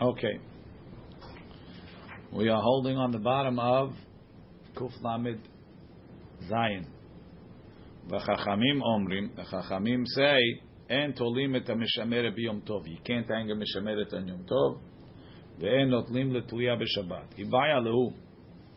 Okay. 0.00 0.38
We 2.30 2.50
are 2.50 2.60
holding 2.60 2.98
on 2.98 3.12
the 3.12 3.18
bottom 3.18 3.58
of 3.58 3.92
Kuf 4.76 4.92
Lamed 5.00 5.40
Zayin. 6.50 6.84
The 8.10 8.18
Chachamim 8.18 8.82
Omrim, 8.82 9.34
the 9.34 9.42
Chachamim 9.42 10.04
say, 10.06 10.60
En 10.90 11.14
tolim 11.14 11.56
et 11.56 11.66
ha-mishameret 11.66 12.36
b'yom 12.36 12.60
tov. 12.68 12.86
You 12.86 12.98
can't 13.04 13.26
hang 13.26 13.50
a 13.50 13.54
mishameret 13.54 14.12
on 14.12 14.28
Yom 14.28 14.44
Tov. 14.44 14.78
Ve'en 15.60 15.88
notlim 15.88 16.30
letuya 16.30 16.78
b'Shabbat. 16.78 17.38
Ibaya 17.38 17.80
lehu. 17.82 18.12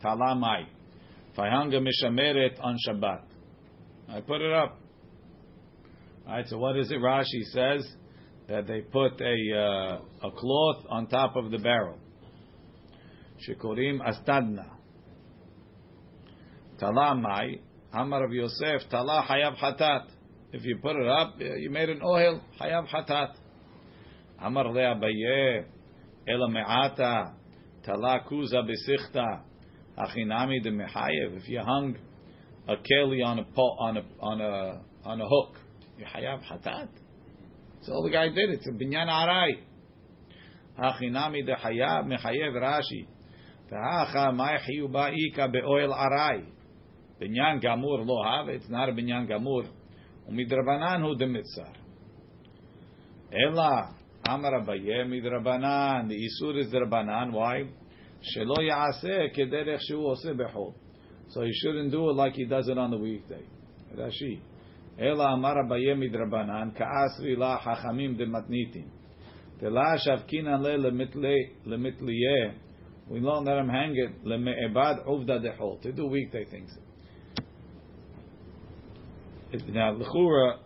Tala 0.00 0.34
mai. 0.34 0.66
If 1.32 1.38
I 1.38 1.50
hang 1.50 1.72
a 1.74 1.80
mishameret 1.80 2.58
on 2.60 2.78
Shabbat. 2.88 3.24
I 4.08 4.20
put 4.22 4.40
it 4.40 4.52
up. 4.52 4.80
Alright, 6.26 6.48
so 6.48 6.56
what 6.56 6.78
is 6.78 6.90
it? 6.90 6.98
Rashi 6.98 7.42
says 7.52 7.86
that 8.50 8.66
they 8.66 8.80
put 8.80 9.20
a 9.20 9.56
uh, 9.56 10.28
a 10.28 10.30
cloth 10.32 10.84
on 10.88 11.06
top 11.06 11.36
of 11.36 11.52
the 11.52 11.58
barrel. 11.58 11.98
Shikorim 13.46 14.00
astadna. 14.00 14.66
Tala 16.80 17.14
mai. 17.14 17.60
Amar 17.92 18.24
of 18.24 18.32
Yosef. 18.32 18.82
Tala 18.90 19.24
hayav 19.28 19.56
hatat. 19.56 20.06
If 20.52 20.64
you 20.64 20.78
put 20.82 20.96
it 20.96 21.06
up, 21.06 21.34
you 21.38 21.70
made 21.70 21.90
an 21.90 22.00
oil. 22.04 22.42
Hayav 22.60 22.88
hatat. 22.88 23.34
Amar 24.40 24.66
le 24.66 24.80
abaye. 24.80 25.64
Ela 26.26 26.48
me'ata. 26.48 27.34
Tala 27.84 28.20
kuza 28.28 28.62
besichta. 28.64 29.42
Achinami 29.96 30.60
de 30.60 30.72
mehayev. 30.72 31.36
If 31.36 31.48
you 31.48 31.60
hung 31.60 31.96
a 32.66 32.74
keli 32.76 33.24
on 33.24 33.38
a 33.38 33.60
on 33.60 33.96
a 33.96 34.02
on 34.20 34.40
a 34.40 34.80
on 35.04 35.20
a 35.20 35.28
hook, 35.28 35.54
you 35.98 36.04
hayav 36.04 36.42
hatat. 36.42 36.88
So 37.82 37.92
all 37.94 38.02
the 38.02 38.10
guy 38.10 38.28
did. 38.28 38.50
It's 38.50 38.66
a 38.66 38.72
binyan 38.72 39.08
arai. 39.08 39.52
Achinami 40.78 41.44
de 41.46 41.54
hayav 41.54 42.06
mehayev 42.06 42.54
Rashi. 42.54 43.06
Ta'acha 43.70 44.32
ma'chiyu 44.32 44.88
ba'ika 44.90 45.50
be'oil 45.50 45.92
arai. 45.92 46.44
Binyan 47.20 47.62
gamur 47.62 48.04
lo 48.04 48.22
have. 48.22 48.48
It's 48.48 48.68
not 48.68 48.88
a 48.88 48.92
binyan 48.92 49.28
gamur. 49.30 49.66
Umidrabanan 50.30 51.02
hu 51.02 51.16
demitzar. 51.16 51.74
Ela 53.32 53.94
amar 54.26 54.52
abaye 54.60 55.04
midrabanan. 55.06 56.08
The 56.08 56.16
isur 56.16 56.58
is 56.58 56.72
drabanan. 56.72 57.32
Why? 57.32 57.64
Shelo 58.36 58.58
ya'aseh 58.58 59.34
kederech 59.34 59.80
shu 59.88 59.96
oseh 59.96 60.36
bechol. 60.36 60.74
So 61.28 61.42
he 61.42 61.52
shouldn't 61.54 61.92
do 61.92 62.10
it 62.10 62.14
like 62.14 62.34
he 62.34 62.44
does 62.44 62.68
it 62.68 62.76
on 62.76 62.90
the 62.90 62.98
weekday. 62.98 63.44
Rashi. 63.96 64.40
Ela 65.00 65.32
amar 65.32 65.56
abaye 65.58 65.94
midrabanan 65.94 66.74
ka'asri 66.76 67.34
la 67.36 67.58
hachamim 67.58 68.18
dematnitin. 68.18 68.84
Tela 69.58 69.96
shavkinan 69.96 70.62
le 70.62 70.76
lemitliyeh. 71.66 72.54
We 73.08 73.20
don't 73.20 73.44
let 73.44 73.56
him 73.56 73.68
hang 73.68 73.96
it 73.96 74.24
leme'ebad 74.24 75.06
uvda 75.06 75.40
dechol 75.40 75.80
to 75.82 75.92
do 75.92 76.06
weekday 76.06 76.44
things. 76.44 76.70
Now 79.68 79.94
lechura 79.94 80.58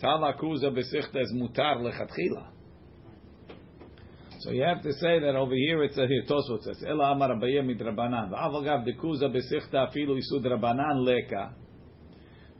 talakuza 0.00 0.70
besichta 0.70 1.20
is 1.20 1.32
mutar 1.34 1.78
lechatchila. 1.78 2.46
So 4.40 4.52
you 4.52 4.62
have 4.62 4.82
to 4.82 4.92
say 4.92 5.18
that 5.18 5.34
over 5.34 5.54
here 5.54 5.82
it's 5.82 5.98
a 5.98 6.06
here 6.06 6.22
Tosfot 6.30 6.62
says 6.62 6.84
ela 6.88 7.10
amar 7.10 7.30
abaye 7.30 7.60
midrabanan 7.60 8.30
v'avagav 8.30 8.86
dekuza 8.86 9.28
besichta 9.28 9.88
afilu 9.88 10.16
isud 10.16 10.44
rabanan 10.44 11.04
leka 11.04 11.54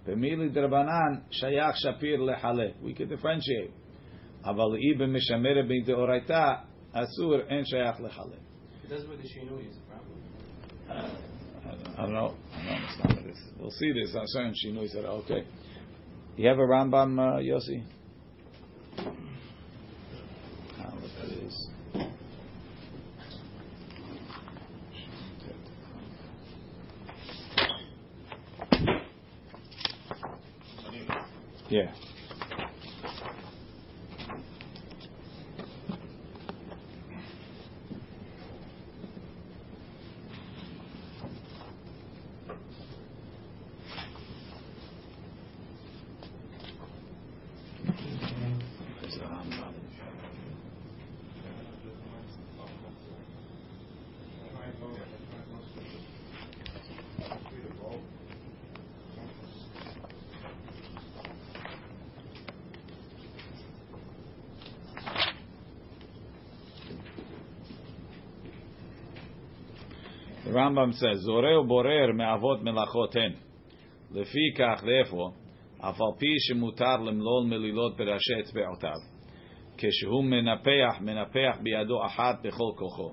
b'mili 0.08 0.52
drabanan 0.54 1.23
shayach 1.32 1.76
shapir 1.86 2.20
lechalek. 2.20 2.73
We 2.82 2.94
can 2.94 3.08
differentiate. 3.08 3.72
אבל 4.46 4.76
אי 4.76 4.94
במשמרת 4.94 5.66
בדאורייתא 5.68 6.54
אסור 6.94 7.36
אין 7.50 7.66
שייך 7.66 8.02
לחלק. 8.02 8.40
That's 8.90 9.08
where 9.08 9.18
the 9.18 9.23
shinui 9.23 9.70
is 9.70 9.78
from. 9.88 11.34
I 11.98 12.06
don't 12.06 12.14
know. 12.14 12.36
I 12.54 12.66
don't 12.66 12.76
understand 12.76 13.16
what 13.16 13.23
this. 13.26 13.40
We'll 13.59 13.72
see 13.72 13.92
this. 13.94 14.16
I'm 14.16 14.28
certain 14.28 14.54
Shinui 14.54 14.90
said, 14.90 15.06
okay. 15.06 15.46
You 16.36 16.50
have 16.50 16.58
a 16.58 16.62
Rambam, 16.62 17.19
uh, 17.19 17.40
Yossi? 17.40 17.84
Yeah. 31.69 31.93
There's 49.03 49.17
a 49.17 49.21
Rambam. 49.21 49.75
The 70.45 70.55
Rambam 70.68 70.91
says, 70.94 71.25
Zoreu 71.25 71.68
borer 71.68 72.14
me'avot 72.14 72.62
melachot 72.64 73.14
hen. 73.14 73.34
לפי 74.12 74.53
כך, 74.58 74.84
therefore, 74.84 75.31
אף 75.80 76.02
על 76.02 76.19
פי 76.19 76.36
שמותר 76.40 76.97
למלול 76.97 77.46
מלילות 77.46 77.97
בראשי 77.97 78.40
אצבעותיו, 78.40 78.97
כשהוא 79.78 80.24
מנפח, 80.24 81.02
מנפח 81.02 81.58
בידו 81.64 82.06
אחת 82.06 82.36
בכל 82.44 82.72
כוחו. 82.75 83.12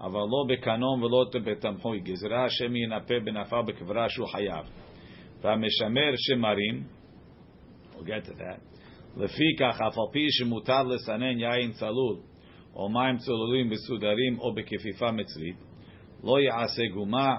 אבל 0.00 0.20
לא 0.20 0.44
בקנון 0.48 1.02
ולא 1.02 1.24
בתמחוי, 1.44 2.00
גזרה 2.00 2.44
השם 2.44 2.76
ינפה 2.76 3.14
בנפל 3.24 3.62
בקברה 3.66 4.08
שהוא 4.08 4.28
חייב. 4.28 4.66
והמשמר 5.40 6.12
שמרים, 6.16 6.84
we'll 7.92 8.06
get 8.06 8.28
to 8.28 8.32
that, 8.32 8.60
לפי 9.16 9.56
כך, 9.58 9.80
אף 9.80 9.98
על 9.98 10.12
פי 10.12 10.26
שמותר 10.30 10.82
לסנן 10.82 11.40
יין 11.40 11.72
צלול, 11.72 12.16
או 12.74 12.88
מים 12.88 13.16
צלולים 13.16 13.70
מסודרים 13.70 14.38
או 14.38 14.54
בכפיפה 14.54 15.12
מצרית, 15.12 15.65
לא 16.24 16.40
יעשה 16.40 16.82
גומה, 16.94 17.36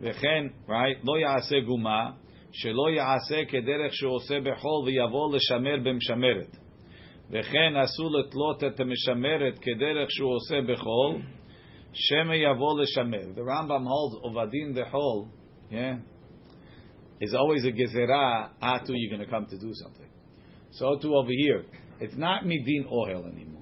וכן, 0.00 0.46
right, 0.68 0.98
לא 1.04 1.18
יעשה 1.18 1.60
גומה, 1.60 2.10
שלא 2.52 2.90
יעשה 2.90 3.44
כדרך 3.48 3.94
שעושה 3.94 4.40
בחול 4.40 4.84
ויבוא 4.86 5.36
לשמר 5.36 5.76
במשמרת. 5.84 6.56
וכן 7.30 7.76
אסור 7.84 8.10
לתלות 8.10 8.64
את 8.64 8.80
המשמרת 8.80 9.58
כדרך 9.58 10.10
שהוא 10.10 10.34
עושה 10.34 10.60
בחול, 10.72 11.22
שמא 11.92 12.34
יבוא 12.34 12.80
לשמר. 12.80 13.34
The 13.34 13.40
Rambam 13.40 13.84
holds 13.84 14.22
עובדין 14.22 14.74
דחול, 14.74 15.24
yeah, 15.70 15.96
is 17.20 17.34
always 17.34 17.64
a 17.64 17.72
gezerah 17.72 18.50
atu 18.60 18.92
you're 18.92 19.16
going 19.16 19.24
to 19.24 19.30
come 19.30 19.46
to 19.46 19.58
do 19.58 19.70
something. 19.82 20.10
So 20.72 20.98
too 21.00 21.14
over 21.14 21.30
here, 21.30 21.64
it's 22.00 22.16
not 22.16 22.44
midin 22.44 22.86
ohel 22.86 23.24
anymore. 23.32 23.54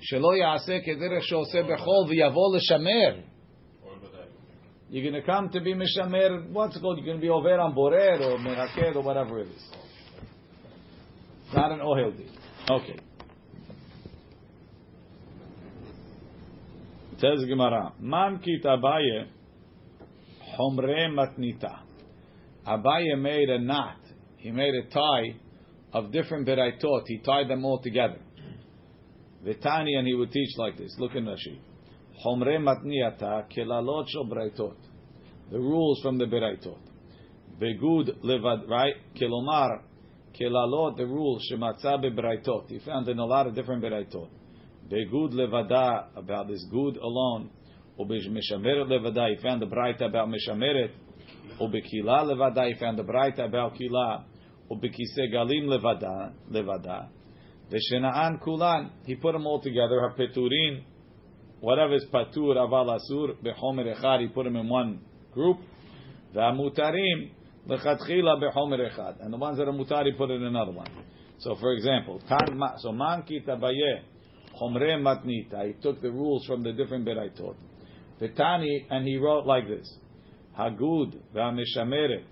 שלא 0.00 0.36
יעשה 0.36 0.78
כדרך 0.80 1.24
שעושה 1.24 1.62
בחול 1.62 2.04
ויבוא 2.08 2.56
לשמר. 2.56 3.29
You're 4.91 5.09
going 5.09 5.23
to 5.23 5.25
come 5.25 5.47
to 5.51 5.61
be 5.61 5.73
mishamer. 5.73 6.51
What's 6.51 6.75
it 6.75 6.81
called? 6.81 6.97
You're 6.97 7.05
going 7.05 7.17
to 7.17 7.21
be 7.21 7.29
over 7.29 7.57
on 7.57 7.73
borer 7.73 8.21
or 8.21 8.37
meraked 8.37 8.93
or 8.97 9.01
whatever 9.01 9.39
it 9.39 9.47
is. 9.47 9.63
Not 11.53 11.71
an 11.71 11.79
ohel 11.79 12.15
deal. 12.17 12.27
Okay. 12.69 12.99
Says 17.19 17.45
Gemara, 17.47 17.93
Man 18.01 18.41
kit 18.43 18.65
Abaye 18.65 19.27
homre 20.59 21.07
matnita. 21.09 21.79
Abaye 22.67 23.17
made 23.17 23.49
a 23.49 23.59
knot. 23.59 23.95
He 24.35 24.51
made 24.51 24.73
a 24.75 24.89
tie 24.89 25.37
of 25.93 26.11
different 26.11 26.45
beraitot. 26.45 27.03
He 27.05 27.19
tied 27.19 27.47
them 27.47 27.63
all 27.63 27.79
together. 27.79 28.19
Vitani 29.45 29.97
and 29.97 30.05
he 30.05 30.15
would 30.15 30.33
teach 30.33 30.57
like 30.57 30.77
this. 30.77 30.93
Look 30.99 31.15
in 31.15 31.23
Rashi. 31.23 31.59
Homre 32.23 32.59
matniata 32.59 33.45
kelalot 33.49 34.07
shel 34.07 34.25
braitot. 34.25 34.75
The 35.49 35.59
rules 35.59 35.99
from 36.01 36.17
the 36.17 36.25
beraitot. 36.25 36.79
Begud 37.59 38.21
levad 38.23 38.69
right 38.69 38.95
kelomar 39.15 39.81
kelalot 40.39 40.97
the 40.97 41.05
rules 41.05 41.41
shematza 41.51 41.97
bebraitot. 41.97 42.69
He 42.69 42.79
found 42.79 43.07
in 43.07 43.17
a 43.17 43.25
lot 43.25 43.47
of 43.47 43.55
different 43.55 43.83
beraitot. 43.83 44.29
Begud 44.89 45.31
levada 45.31 46.07
about 46.15 46.47
this 46.47 46.65
good 46.69 46.97
alone. 46.97 47.49
Ubishmeshameret 47.99 48.87
levada 48.87 49.29
he 49.29 49.41
found 49.41 49.61
the 49.61 49.65
braita 49.65 50.05
about 50.05 50.27
meshameret. 50.27 50.91
Ubekila 51.59 52.25
levada 52.25 52.67
he 52.67 52.75
found 52.79 52.99
the 52.99 53.03
braita 53.03 53.45
about 53.45 53.75
kila. 53.75 54.25
Ubekise 54.69 55.31
galim 55.33 55.67
levada 55.67 56.33
levada. 56.51 57.09
Veshena'an 57.71 58.41
kulan. 58.41 58.91
He 59.05 59.15
put 59.15 59.31
them 59.33 59.47
all 59.47 59.61
together. 59.61 60.01
Hapeturin, 60.09 60.83
whatever 61.61 61.95
is 61.95 62.05
patur 62.11 62.57
aval 62.57 62.99
asur 62.99 63.35
bechomer 63.41 63.95
echad. 63.95 64.21
He 64.21 64.27
put 64.27 64.43
them 64.43 64.57
in 64.57 64.67
one 64.67 64.99
group. 65.31 65.57
V'amutarim 66.35 67.31
lechatchila 67.67 68.41
bechomer 68.41 68.79
echad. 68.91 69.23
And 69.23 69.31
the 69.31 69.37
ones 69.37 69.57
that 69.57 69.67
are 69.67 69.73
mutar, 69.73 70.05
he 70.05 70.11
put 70.11 70.29
in 70.29 70.43
another 70.43 70.71
one. 70.71 70.87
So, 71.39 71.55
for 71.55 71.73
example, 71.73 72.21
so 72.77 72.91
man 72.91 73.23
kita 73.23 73.59
baye 73.59 74.01
chomre 74.59 74.99
matnita. 74.99 75.65
He 75.67 75.73
took 75.81 76.01
the 76.01 76.11
rules 76.11 76.45
from 76.45 76.63
the 76.63 76.73
different 76.73 77.05
beraitot. 77.07 77.55
Tani, 78.35 78.85
and 78.91 79.07
he 79.07 79.17
wrote 79.17 79.47
like 79.47 79.67
this: 79.67 79.97
Hagud 80.57 81.15
v'ameshameret 81.33 82.25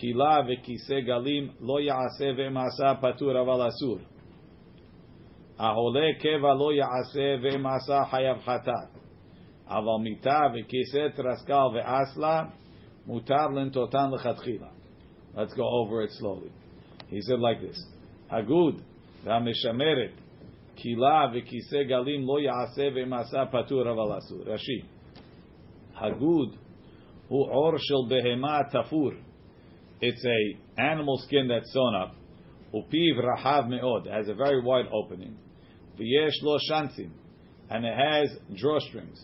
kila 0.00 0.44
v'kise 0.44 1.04
galim 1.04 1.54
lo 1.60 1.80
yaaseh 1.80 2.36
ve'masa 2.36 3.00
patur 3.02 3.34
aval 3.34 3.68
asur. 3.68 4.00
Let's 5.60 5.74
go 15.54 15.68
over 15.68 16.02
it 16.02 16.10
slowly. 16.12 16.52
He 17.08 17.20
said 17.22 17.40
like 17.40 17.60
this: 17.60 17.84
Hagud 18.32 18.80
v'ameshameret 19.26 20.12
kila 20.76 21.32
v'kise 21.34 21.88
galim 21.90 22.24
lo 22.24 22.38
yaaseh 22.38 22.92
ve'masa 22.94 23.50
patur 23.52 23.86
aval 23.86 24.12
asur. 24.16 24.46
Rashi. 24.46 24.84
Hagud 26.00 26.56
hu 27.28 28.08
behema 28.08 28.72
tafur. 28.72 29.16
It's 30.00 30.24
a 30.24 30.80
animal 30.80 31.18
skin 31.26 31.48
that's 31.48 31.74
sewn 31.74 31.96
up. 32.00 32.14
Upiv 32.72 33.18
rahav 33.20 33.66
meod 33.66 34.06
has 34.08 34.28
a 34.28 34.34
very 34.34 34.62
wide 34.62 34.86
opening. 34.92 35.36
V'yesh 35.98 36.42
lo 36.42 36.58
shantzim, 36.70 37.10
and 37.70 37.84
it 37.84 37.94
has 37.94 38.30
drawstrings. 38.52 39.18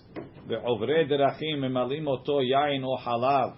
Ve'ovre 0.48 1.08
derachim 1.08 1.62
emalim 1.62 2.08
oto 2.08 2.40
yain 2.40 2.84
o 2.84 2.96
halav. 2.96 3.56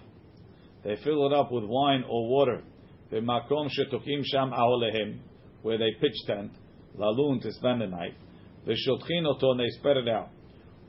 They 0.83 0.97
fill 1.03 1.25
it 1.25 1.33
up 1.33 1.51
with 1.51 1.63
wine 1.65 2.03
or 2.07 2.29
water. 2.29 2.63
Ve'makom 3.11 3.69
shetuchim 3.69 4.23
sham 4.23 4.51
aholehem, 4.51 5.19
where 5.63 5.77
they 5.77 5.91
pitch 5.99 6.15
tent, 6.27 6.51
lalun 6.97 7.41
to 7.41 7.51
spend 7.53 7.81
the 7.81 7.87
night. 7.87 8.13
Ve'shotchin 8.67 9.25
oto, 9.25 9.51
and 9.51 9.59
they 9.59 9.69
spread 9.79 9.97
it 9.97 10.07
out. 10.07 10.29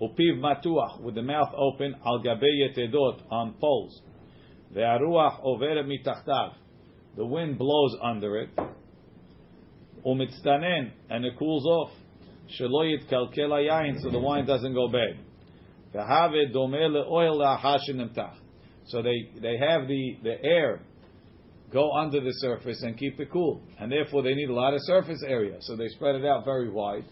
Upiv 0.00 0.38
matuach, 0.38 1.00
with 1.00 1.14
the 1.14 1.22
mouth 1.22 1.52
open, 1.56 1.96
al 2.04 2.22
gabe 2.22 2.42
yetedot, 2.42 3.22
on 3.30 3.54
poles. 3.60 4.02
Ve'aruach 4.74 5.42
overet 5.42 5.86
mitachtav. 5.86 6.52
The 7.16 7.24
wind 7.24 7.58
blows 7.58 7.96
under 8.02 8.42
it. 8.42 8.50
Umitztanen, 10.06 10.92
and 11.08 11.24
it 11.24 11.36
cools 11.38 11.64
off. 11.66 11.90
Shelo 12.56 12.84
yitkalkel 12.84 13.50
hayayin, 13.50 14.00
so 14.00 14.10
the 14.10 14.18
wine 14.18 14.46
doesn't 14.46 14.74
go 14.74 14.88
bad. 14.88 15.18
Ve'have 15.94 16.54
domeh 16.54 16.90
le'oil 16.90 17.36
le'achashin 17.36 17.96
nemtach. 17.96 18.34
So 18.86 19.02
they, 19.02 19.30
they 19.40 19.58
have 19.58 19.86
the, 19.86 20.16
the 20.22 20.42
air 20.42 20.80
go 21.72 21.92
under 21.92 22.20
the 22.20 22.32
surface 22.32 22.82
and 22.82 22.96
keep 22.96 23.20
it 23.20 23.30
cool. 23.30 23.60
And 23.78 23.92
therefore 23.92 24.22
they 24.22 24.34
need 24.34 24.48
a 24.48 24.54
lot 24.54 24.72
of 24.72 24.80
surface 24.82 25.22
area. 25.26 25.58
So 25.60 25.76
they 25.76 25.88
spread 25.88 26.14
it 26.14 26.24
out 26.24 26.44
very 26.44 26.70
wide. 26.70 27.04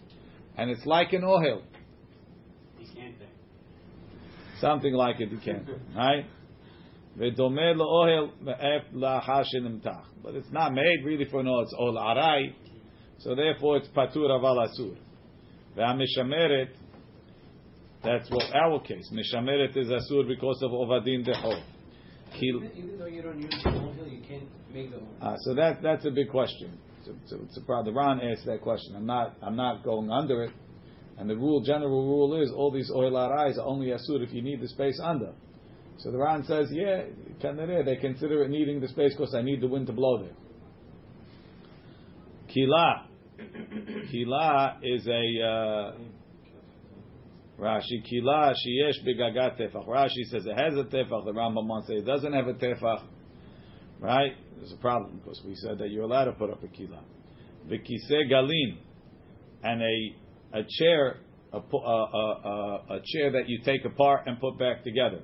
And 0.57 0.71
it's 0.71 0.85
like 0.85 1.13
an 1.13 1.23
oil. 1.23 1.61
Something 4.59 4.93
like 4.93 5.19
it, 5.19 5.29
you 5.29 5.37
can. 5.37 5.67
Right? 5.95 6.25
V'domeh 7.19 7.75
le'ohel 7.75 8.41
me'ef 8.41 8.91
la'achashin 8.93 9.61
nemtach. 9.61 10.05
But 10.23 10.33
it's 10.33 10.51
not 10.51 10.73
made 10.73 11.03
really 11.05 11.25
for 11.25 11.43
no, 11.43 11.59
it's 11.59 11.75
ol 11.77 11.93
arai. 11.93 12.53
So 13.19 13.35
therefore 13.35 13.77
it's 13.77 13.87
patur 13.89 14.29
aval 14.29 14.67
asur. 14.67 14.97
Ve'amishameret, 15.77 16.69
that's 18.03 18.29
what 18.31 18.43
our 18.55 18.79
case. 18.81 19.11
Mishameret 19.13 19.75
is 19.77 19.87
asur 19.87 20.27
because 20.27 20.61
of 20.63 20.71
ovadin 20.71 21.27
deho. 21.27 21.61
Even, 22.41 22.71
even 22.75 22.99
though 22.99 23.05
you 23.05 23.21
don't 23.21 23.41
use 23.41 23.55
the 23.63 23.69
oil, 23.69 24.07
you 24.07 24.21
can't 24.27 24.43
make 24.73 24.89
the 24.91 24.97
oil. 24.97 25.07
Uh, 25.21 25.35
so 25.39 25.53
that 25.55 25.81
that's 25.81 26.05
a 26.05 26.11
big 26.11 26.29
question. 26.29 26.77
So, 27.05 27.13
so, 27.27 27.39
so 27.51 27.83
the 27.83 27.93
Ran 27.93 28.19
asked 28.21 28.45
that 28.45 28.61
question. 28.61 28.95
I'm 28.95 29.05
not 29.05 29.35
I'm 29.41 29.55
not 29.55 29.83
going 29.83 30.11
under 30.11 30.43
it. 30.43 30.51
And 31.17 31.29
the 31.29 31.35
rule, 31.35 31.61
general 31.61 32.05
rule 32.05 32.41
is 32.41 32.51
all 32.51 32.71
these 32.71 32.91
oil 32.93 33.15
arais 33.15 33.57
are 33.57 33.65
only 33.65 33.87
asur 33.87 34.21
if 34.21 34.33
you 34.33 34.41
need 34.41 34.61
the 34.61 34.67
space 34.67 34.99
under. 35.03 35.33
So 35.99 36.11
the 36.11 36.17
Ran 36.17 36.43
says, 36.43 36.67
yeah, 36.71 37.05
they 37.41 37.95
consider 37.95 38.43
it 38.43 38.49
needing 38.51 38.79
the 38.79 38.87
space 38.87 39.15
because 39.17 39.33
I 39.33 39.41
need 39.41 39.61
the 39.61 39.67
wind 39.67 39.87
to 39.87 39.93
blow 39.93 40.21
there. 40.21 40.35
Kila. 42.53 43.07
Kila 44.11 44.79
is 44.81 45.07
a 45.07 45.11
uh, 45.43 45.93
Rashi. 47.59 48.03
Kila 48.09 48.53
sheyesh 48.53 49.05
begagat 49.05 49.59
tefach. 49.59 49.87
Rashi 49.87 50.23
says 50.29 50.45
it 50.45 50.57
has 50.57 50.73
a 50.77 50.83
tefach. 50.83 51.25
The 51.25 51.33
Rambam 51.33 51.81
says 51.85 52.01
it 52.01 52.05
doesn't 52.05 52.33
have 52.33 52.47
a 52.47 52.53
tefach. 52.53 53.03
Right? 53.99 54.33
There's 54.57 54.71
a 54.71 54.77
problem 54.77 55.17
because 55.17 55.41
we 55.45 55.55
said 55.55 55.79
that 55.79 55.89
you're 55.89 56.03
allowed 56.03 56.25
to 56.25 56.33
put 56.33 56.49
up 56.51 56.63
a 56.63 56.67
kila. 56.67 57.03
V'kise 57.67 58.29
galin 58.29 58.77
and 59.63 59.81
a 59.81 60.15
a 60.59 60.63
chair 60.69 61.17
a, 61.51 61.57
a, 61.57 61.61
a, 61.61 62.83
a 62.95 62.99
chair 63.03 63.31
that 63.31 63.47
you 63.47 63.61
take 63.63 63.85
apart 63.85 64.27
and 64.27 64.39
put 64.39 64.57
back 64.59 64.83
together. 64.83 65.21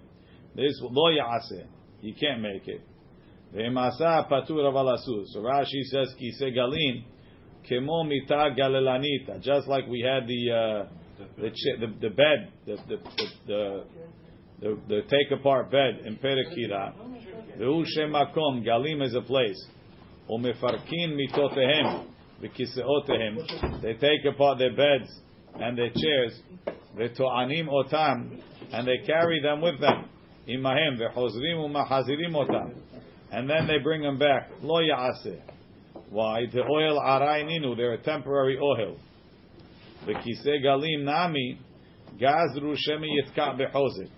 This 0.55 0.79
lo 0.81 1.11
ya'aseh. 1.11 1.67
You 2.01 2.13
can't 2.19 2.41
make 2.41 2.67
it. 2.67 2.81
So 3.53 3.59
Rashi 5.39 5.83
says 5.83 6.15
kise 6.19 6.53
galin 6.55 7.05
kemo 7.69 8.07
mita. 8.07 9.39
Just 9.41 9.67
like 9.67 9.87
we 9.87 10.01
had 10.01 10.27
the 10.27 10.51
uh, 10.51 10.85
the, 11.37 11.49
the 11.79 11.87
the 12.01 12.09
bed, 12.09 12.51
the 12.65 12.75
the 12.87 12.97
the, 12.97 13.27
the, 13.47 13.83
the, 14.59 14.79
the 14.87 15.01
take 15.03 15.39
apart 15.39 15.71
bed 15.71 15.99
in 16.05 16.17
Perekira. 16.17 16.93
Ve'u 17.57 17.83
shemakom 17.97 18.65
galim 18.65 19.03
is 19.05 19.13
a 19.15 19.21
place. 19.21 19.67
Umefarkin 20.29 21.17
mitotehem 21.17 22.05
v'kiseotehem. 22.41 23.81
They 23.81 23.93
take 23.93 24.25
apart 24.29 24.57
their 24.57 24.75
beds 24.75 25.09
and 25.55 25.77
their 25.77 25.89
chairs. 25.89 26.41
Ve'to'anim 26.97 27.67
otam 27.67 28.41
and 28.71 28.87
they 28.87 29.05
carry 29.05 29.41
them 29.41 29.61
with 29.61 29.79
them. 29.79 30.09
Imahem 30.47 30.99
ve'chozrim 30.99 31.57
u'mahazirim 31.57 32.33
otam. 32.33 32.73
And 33.31 33.49
then 33.49 33.67
they 33.67 33.79
bring 33.79 34.01
them 34.01 34.17
back. 34.17 34.49
Lo 34.61 34.79
ya'aseh. 34.79 35.41
Why? 36.13 36.45
The 36.45 36.61
oil 36.61 36.99
arai 36.99 37.43
ninu. 37.43 37.75
They're 37.75 37.93
a 37.93 38.03
temporary 38.03 38.59
oil. 38.59 38.97
V'kiseh 40.05 40.63
galim 40.63 41.05
nami 41.05 41.59
gazru 42.21 42.75
shemi 42.87 43.07
yitka 43.17 43.59
bechozik. 43.59 44.11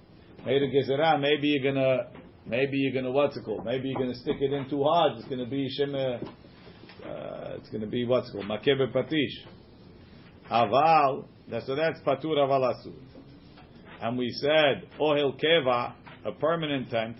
Made 0.45 0.61
a 0.61 0.67
gezerah. 0.67 1.21
Maybe 1.21 1.47
you're 1.47 1.71
gonna, 1.71 2.07
maybe 2.45 2.77
you're 2.79 2.91
gonna 2.91 3.13
what's 3.13 3.37
it 3.37 3.45
called? 3.45 3.63
Maybe 3.63 3.87
you're 3.87 3.99
gonna 4.01 4.13
stick 4.13 4.35
it 4.41 4.51
in 4.51 4.69
too 4.69 4.83
hard. 4.83 5.13
It's 5.19 5.27
gonna 5.29 5.47
be 5.47 5.69
sheme. 5.79 6.21
Uh, 6.21 7.55
it's 7.59 7.69
gonna 7.69 7.87
be 7.87 8.05
what's 8.05 8.27
it 8.27 8.33
called 8.33 8.45
makebe 8.45 8.91
patish. 8.93 9.45
Aval. 10.51 11.27
So 11.65 11.75
that's 11.75 12.01
patur 12.01 12.35
aval 12.35 12.73
asur. 12.73 12.93
And 14.01 14.17
we 14.17 14.29
said 14.41 14.89
ohel 14.99 15.39
keva, 15.41 15.93
a 16.25 16.31
permanent 16.33 16.89
tent, 16.89 17.15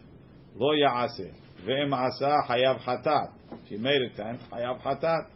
lo 0.54 0.74
ya'aseh. 0.74 1.45
Ve'em 1.64 1.94
asa 1.94 2.38
hayav 2.50 2.80
hatat. 2.82 3.32
If 3.64 3.72
you 3.72 3.80
made 3.80 4.02
a 4.02 4.16
tent, 4.16 4.40
hayav 4.52 4.82
hatat. 4.82 5.28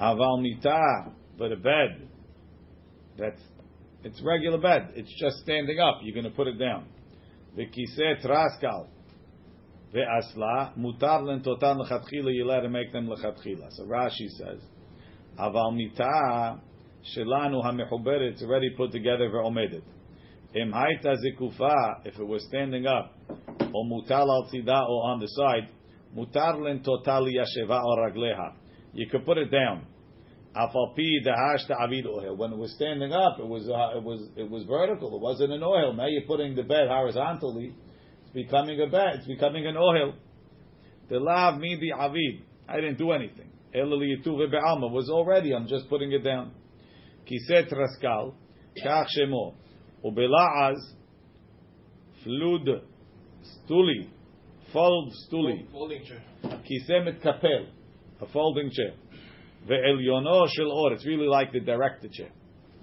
Aval 0.00 0.42
mita, 0.42 1.12
but 1.38 1.52
a 1.52 1.56
bed. 1.56 2.08
That's 3.16 3.40
it's 4.02 4.20
regular 4.22 4.58
bed. 4.58 4.92
It's 4.96 5.12
just 5.18 5.38
standing 5.38 5.80
up. 5.80 6.00
You're 6.02 6.14
going 6.14 6.30
to 6.30 6.36
put 6.36 6.46
it 6.46 6.58
down. 6.58 6.86
V'kiseh 7.56 8.24
traskal. 8.24 8.88
Ve'asla 9.94 10.76
mutar 10.76 11.22
lentotan 11.22 11.80
lechatchila. 11.80 12.34
You 12.34 12.44
let 12.44 12.60
to 12.60 12.68
make 12.68 12.92
them 12.92 13.06
lechatchila. 13.06 13.72
So 13.72 13.84
Rashi 13.84 14.28
says, 14.28 14.60
aval 15.38 15.74
mita 15.74 16.60
shelanu 17.16 17.62
hamechuberet. 17.64 18.32
It's 18.32 18.42
already 18.42 18.70
put 18.76 18.92
together 18.92 19.28
ve'omedet. 19.30 19.82
Im 20.54 20.72
haita 20.72 21.16
zikufa. 21.16 22.06
If 22.06 22.18
it 22.18 22.26
was 22.26 22.44
standing 22.48 22.86
up, 22.86 23.12
or 23.28 23.84
mutal 23.84 24.28
al 24.28 24.48
tzida, 24.52 24.88
or 24.88 25.10
on 25.10 25.20
the 25.20 25.26
side, 25.26 25.68
mutar 26.16 26.56
lentotal 26.56 27.28
yasheva 27.28 27.82
or 27.84 28.10
ragleha. 28.10 28.54
You 28.92 29.08
could 29.10 29.24
put 29.24 29.38
it 29.38 29.50
down. 29.50 29.86
Afalpi 30.54 31.26
dahash 31.26 31.66
ta'avid 31.66 32.06
oil. 32.06 32.36
When 32.36 32.52
it 32.52 32.58
was 32.58 32.72
standing 32.76 33.12
up, 33.12 33.40
it 33.40 33.46
was 33.46 33.68
uh, 33.68 33.98
it 33.98 34.02
was 34.02 34.28
it 34.36 34.48
was 34.48 34.64
vertical. 34.64 35.14
It 35.16 35.20
wasn't 35.20 35.52
an 35.52 35.62
oil. 35.64 35.92
Now 35.94 36.06
you're 36.06 36.26
putting 36.26 36.54
the 36.54 36.62
bed 36.62 36.86
horizontally. 36.88 37.74
It's 38.22 38.32
becoming 38.32 38.80
a 38.80 38.86
bed. 38.86 39.16
It's 39.16 39.26
becoming 39.26 39.66
an 39.66 39.76
oil. 39.76 40.14
The 41.10 41.18
lav 41.18 41.58
midi 41.58 41.90
avid. 41.92 42.44
I 42.68 42.76
didn't 42.76 42.98
do 42.98 43.10
anything. 43.10 43.50
Elali 43.74 44.14
yituve 44.16 44.50
be'alma 44.50 44.90
was 44.90 45.10
already. 45.10 45.52
I'm 45.52 45.66
just 45.66 45.88
putting 45.88 46.12
it 46.12 46.22
down. 46.22 46.52
Kiset 47.25 47.71
raskal. 47.71 48.33
Kach 48.83 49.07
shemo. 49.17 49.53
Ubela'az. 50.03 50.79
Flud. 52.23 52.81
Stuli. 53.41 54.09
fold 54.73 55.11
stuli. 55.27 55.71
Folding 55.71 56.03
chair. 56.05 56.21
Kiseh 56.43 57.03
mitkapel, 57.05 57.67
a 58.21 58.27
folding 58.27 58.69
chair. 58.71 58.93
Ve'elyono 59.67 60.47
shel 60.47 60.71
or, 60.71 60.93
it's 60.93 61.05
really 61.05 61.27
like 61.27 61.51
the 61.51 61.59
director 61.59 62.07
chair. 62.11 62.29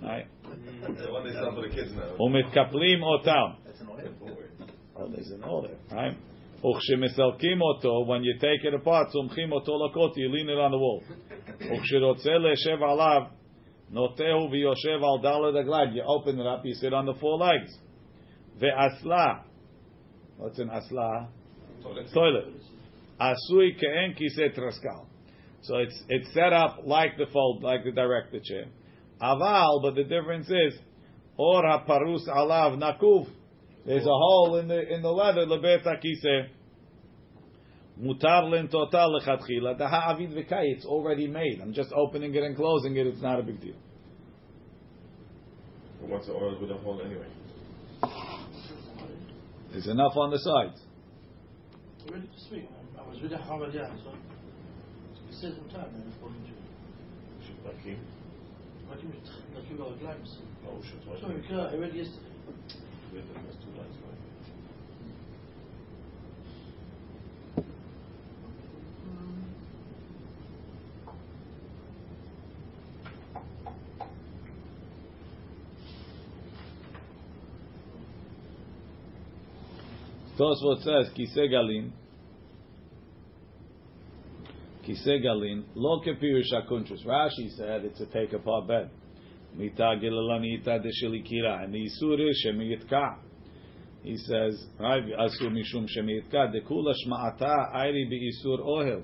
Right? 0.03 0.27
The 0.43 1.11
one 1.11 1.27
they 1.27 1.33
sell 1.33 1.55
for 1.55 1.63
the 1.63 1.75
kids 1.75 1.93
now. 1.95 2.17
Umitkaplim 2.21 3.03
otam. 3.03 3.57
That's 3.65 3.81
an 3.81 3.89
oil. 3.89 4.37
Oh, 4.99 5.09
there's 5.09 5.31
an 5.31 5.45
order, 5.45 5.77
right? 5.93 6.17
וכשמסלקים 6.65 7.61
אותו, 7.61 8.07
when 8.07 8.25
you 8.25 8.39
take 8.39 8.65
it 8.65 8.75
apart, 8.75 9.09
סומכים 9.13 9.53
אותו 9.53 9.73
לקוט, 9.87 10.17
you 10.17 10.29
lean 10.29 10.49
it 10.49 10.59
on 10.59 10.71
the 10.71 10.79
wall. 10.79 11.03
וכשרוצה 11.61 12.31
לשב 12.39 12.83
עליו, 12.83 13.23
Noteu 13.94 14.50
v'yoshev 14.50 15.02
al 15.04 15.20
dala 15.20 15.52
reglad. 15.52 15.94
You 15.94 16.04
open 16.06 16.40
it 16.40 16.48
up, 16.48 16.66
you 16.66 16.74
sit 16.74 16.94
on 16.94 17.06
the 17.06 17.14
four 17.16 17.38
legs. 17.38 17.72
Ve'asla. 18.62 19.44
What's 20.38 20.60
an 20.60 20.70
asla? 20.70 21.28
Toilet. 21.84 22.08
Toilet. 22.14 22.46
Asui 23.20 23.80
ke'en 23.80 24.16
kise 24.16 24.58
traskal. 24.58 25.06
So 25.64 25.78
it's 25.78 26.04
it's 26.10 26.34
set 26.34 26.54
up 26.54 26.80
like 26.86 27.18
the 27.18 27.28
fold, 27.32 27.64
like 27.64 27.84
the 27.84 27.92
director 27.92 28.40
chair. 28.44 28.66
Aval, 29.22 29.82
but 29.84 29.96
the 29.96 30.04
difference 30.04 30.50
is 30.50 30.80
or 31.38 31.64
haparus 31.64 32.28
alav 32.28 32.78
nakuv. 32.78 33.28
There's 33.86 34.06
a 34.06 34.10
hole 34.10 34.58
in 34.58 34.68
the 34.68 34.94
in 34.94 35.02
the 35.02 35.12
leather 35.12 35.46
lebet 35.46 35.86
kise. 35.86 36.48
Mutar 38.00 38.44
lentotar 38.44 39.10
lechatchila. 39.10 39.78
The 39.78 39.88
ha'avid 39.88 40.32
v'kay. 40.32 40.76
It's 40.76 40.86
already 40.86 41.28
made. 41.28 41.60
I'm 41.62 41.74
just 41.74 41.92
opening 41.94 42.34
it 42.34 42.44
and 42.44 42.56
closing 42.56 42.96
it. 42.96 43.08
It's 43.08 43.22
not 43.22 43.40
a 43.40 43.44
big 43.44 43.60
deal. 43.62 43.76
But 46.00 46.10
once 46.10 46.26
the 46.26 46.34
oil 46.34 46.58
wouldn't 46.60 46.82
hold 46.82 47.02
anyway. 47.02 47.28
There's 49.72 49.88
enough 49.88 50.18
on 50.18 50.32
the 50.32 50.40
side. 50.40 50.74
Read 52.12 52.24
it 52.24 52.32
this. 52.32 52.64
I 52.98 53.08
was 53.08 53.22
reading 53.22 53.38
Havadah, 53.38 54.04
so 54.04 54.10
it 54.12 55.36
says 55.36 55.54
in 55.54 55.70
time 55.70 55.92
then 55.94 56.12
according 56.18 56.44
to 56.44 56.52
Shubaki. 57.46 57.98
What 58.88 59.00
do 59.00 59.08
you 59.08 59.14
mean? 59.14 59.22
Like 59.56 59.70
you 59.70 59.78
got 59.78 59.94
a 59.94 59.96
glimpse. 59.98 60.38
Oh, 60.68 60.82
Shubaki. 60.82 61.48
So 61.48 61.56
I 61.56 61.76
read 61.76 61.94
yesterday. 61.94 62.32
Tosfot 80.42 80.82
says. 80.82 81.14
Kiseh 81.16 81.52
galin 85.22 85.64
lo 85.76 86.02
kepirush 86.02 86.52
hakuntrus. 86.52 87.06
Rashi 87.06 87.52
said 87.56 87.86
it's 87.86 88.02
a 88.02 88.08
take 88.08 88.34
apart 88.34 88.68
bed. 88.68 88.90
Deshilikira 89.56 91.64
and 91.64 91.74
the 91.74 91.90
shemiyitka. 92.44 93.18
He 94.02 94.18
says, 94.18 94.66
asur 94.80 95.52
mishum 95.52 95.86
shemiyitka 95.96 96.52
dekula 96.56 96.96
shma'ata 97.06 97.76
be'isur 98.10 98.60
ohel. 98.62 99.04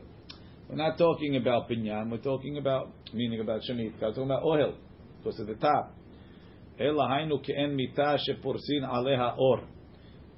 We're 0.68 0.76
not 0.76 0.98
talking 0.98 1.36
about 1.36 1.70
pinyan. 1.70 2.10
We're 2.10 2.18
talking 2.18 2.58
about 2.58 2.90
meaning 3.14 3.42
about 3.42 3.62
shemiyitka. 3.62 4.02
We're 4.02 4.10
talking 4.10 4.24
about 4.24 4.42
ohel 4.42 4.74
because 5.20 5.40
at 5.40 5.46
the 5.46 5.54
top. 5.54 5.94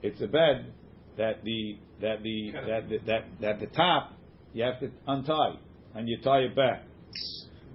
It's 0.02 0.22
a 0.22 0.28
bed 0.28 0.74
that 1.20 1.44
the 1.44 1.78
that 2.02 2.24
the 2.24 2.52
that 2.52 2.90
the, 2.90 2.98
that, 3.06 3.24
that 3.42 3.60
the 3.60 3.68
top 3.68 4.14
you 4.54 4.64
have 4.64 4.80
to 4.80 4.90
untie 5.06 5.58
and 5.94 6.08
you 6.08 6.18
tie 6.24 6.40
it 6.40 6.56
back. 6.56 6.84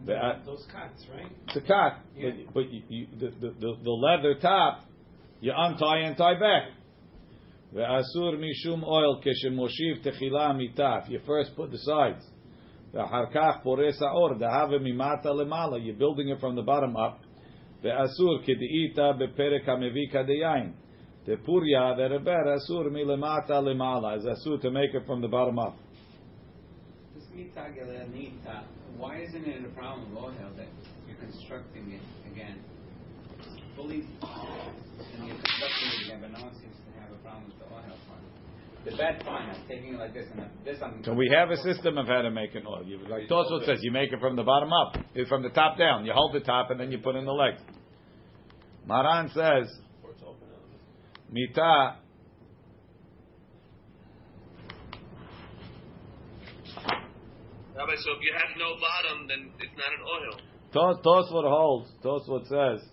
The, 0.07 0.15
uh, 0.15 0.45
Those 0.45 0.67
cuts, 0.71 1.05
right? 1.15 1.31
It's 1.49 1.57
a 1.57 1.61
cut. 1.61 2.01
yeah. 2.17 2.31
but, 2.47 2.55
but 2.55 2.73
you, 2.73 2.83
you, 2.89 3.07
the, 3.19 3.31
the, 3.41 3.77
the 3.83 3.91
leather 3.91 4.35
top 4.41 4.85
you 5.41 5.53
untie 5.55 5.99
and 5.99 6.17
tie 6.17 6.39
back. 6.39 6.63
The 7.73 7.81
asur 7.81 8.39
mishum 8.39 8.83
oil 8.83 9.21
keshemoshiv 9.23 10.05
techila 10.05 10.55
mitaf. 10.55 11.11
You 11.11 11.21
first 11.27 11.55
put 11.55 11.71
the 11.71 11.79
sides. 11.79 12.25
Ve'achar 12.95 13.35
kach 13.35 13.63
pores 13.63 13.99
the 13.99 14.07
dahave 14.07 14.81
mimata 14.81 15.27
lemala. 15.27 15.85
You're 15.85 15.97
building 15.97 16.29
it 16.29 16.41
from 16.41 16.55
the 16.55 16.63
bottom 16.63 16.97
up. 16.97 17.21
Ve'asur 17.83 18.47
kediita 18.47 19.21
beperek 19.21 19.67
hamevi 19.67 20.13
kadeyayin. 20.15 20.73
The 21.27 21.37
purya 21.37 21.97
that 21.97 22.13
a 22.13 22.19
bed 22.19 22.45
asur 22.47 22.91
milemata 22.91 23.57
lemala 23.63 24.19
is 24.19 24.25
asur 24.25 24.61
to 24.61 24.71
make 24.71 24.93
it 24.93 25.07
from 25.07 25.23
the 25.23 25.29
bottom 25.29 25.59
up. 25.59 25.75
This 27.15 27.25
mita 27.35 27.65
nita, 28.13 28.65
why 28.99 29.23
isn't 29.23 29.47
it 29.47 29.65
a 29.65 29.69
problem 29.69 30.11
with 30.11 30.23
oil 30.23 30.35
that 30.57 30.69
you're 31.09 31.17
constructing 31.17 31.93
it 31.93 32.31
again? 32.31 32.59
Fully, 33.75 34.05
and 34.21 35.27
you're 35.27 35.37
constructing 35.37 35.89
it 35.89 36.05
again, 36.05 36.19
but 36.21 36.39
no 36.39 36.45
one 36.45 36.55
seems 36.61 36.77
to 36.77 37.01
have 37.01 37.11
a 37.11 37.17
problem 37.25 37.47
with 37.47 37.59
the 37.59 37.75
oil 37.75 37.97
part. 38.07 38.21
The 38.85 38.95
bed, 38.95 39.23
fine, 39.25 39.49
I'm 39.49 39.67
taking 39.67 39.95
it 39.95 39.99
like 39.99 40.13
this, 40.13 40.27
and 40.31 40.45
this 40.63 40.77
I'm. 40.83 41.03
So 41.05 41.15
we 41.15 41.33
have 41.35 41.51
a 41.51 41.57
system 41.57 41.97
of 41.97 42.07
how 42.07 42.21
to 42.21 42.31
make 42.31 42.55
an 42.55 42.67
oil. 42.69 42.85
You, 42.85 42.99
like 43.09 43.29
Tosfot 43.31 43.65
says, 43.65 43.79
you 43.81 43.93
make 43.93 44.13
it 44.13 44.21
from 44.21 44.37
the 44.37 44.43
bottom 44.43 44.71
up, 44.75 44.99
from 45.27 45.43
the 45.43 45.49
top 45.49 45.79
down. 45.79 46.05
You 46.05 46.13
hold 46.15 46.35
the 46.35 46.41
top 46.41 46.71
and 46.71 46.79
then 46.79 46.93
you 46.93 46.99
put 46.99 47.17
in 47.17 47.25
the 47.25 47.33
legs. 47.33 47.63
Maran 48.87 49.31
says, 49.31 49.75
so 57.97 58.11
if 58.13 58.23
you 58.23 58.33
have 58.33 58.57
no 58.57 58.77
bottom, 58.81 59.27
then 59.29 59.51
it's 59.59 59.77
not 59.77 59.93
an 59.93 60.03
oil. 60.07 60.39
Toss, 61.03 61.33
what 61.33 61.45
holds. 61.45 61.91
Tosfot 62.05 62.47
says. 62.47 62.89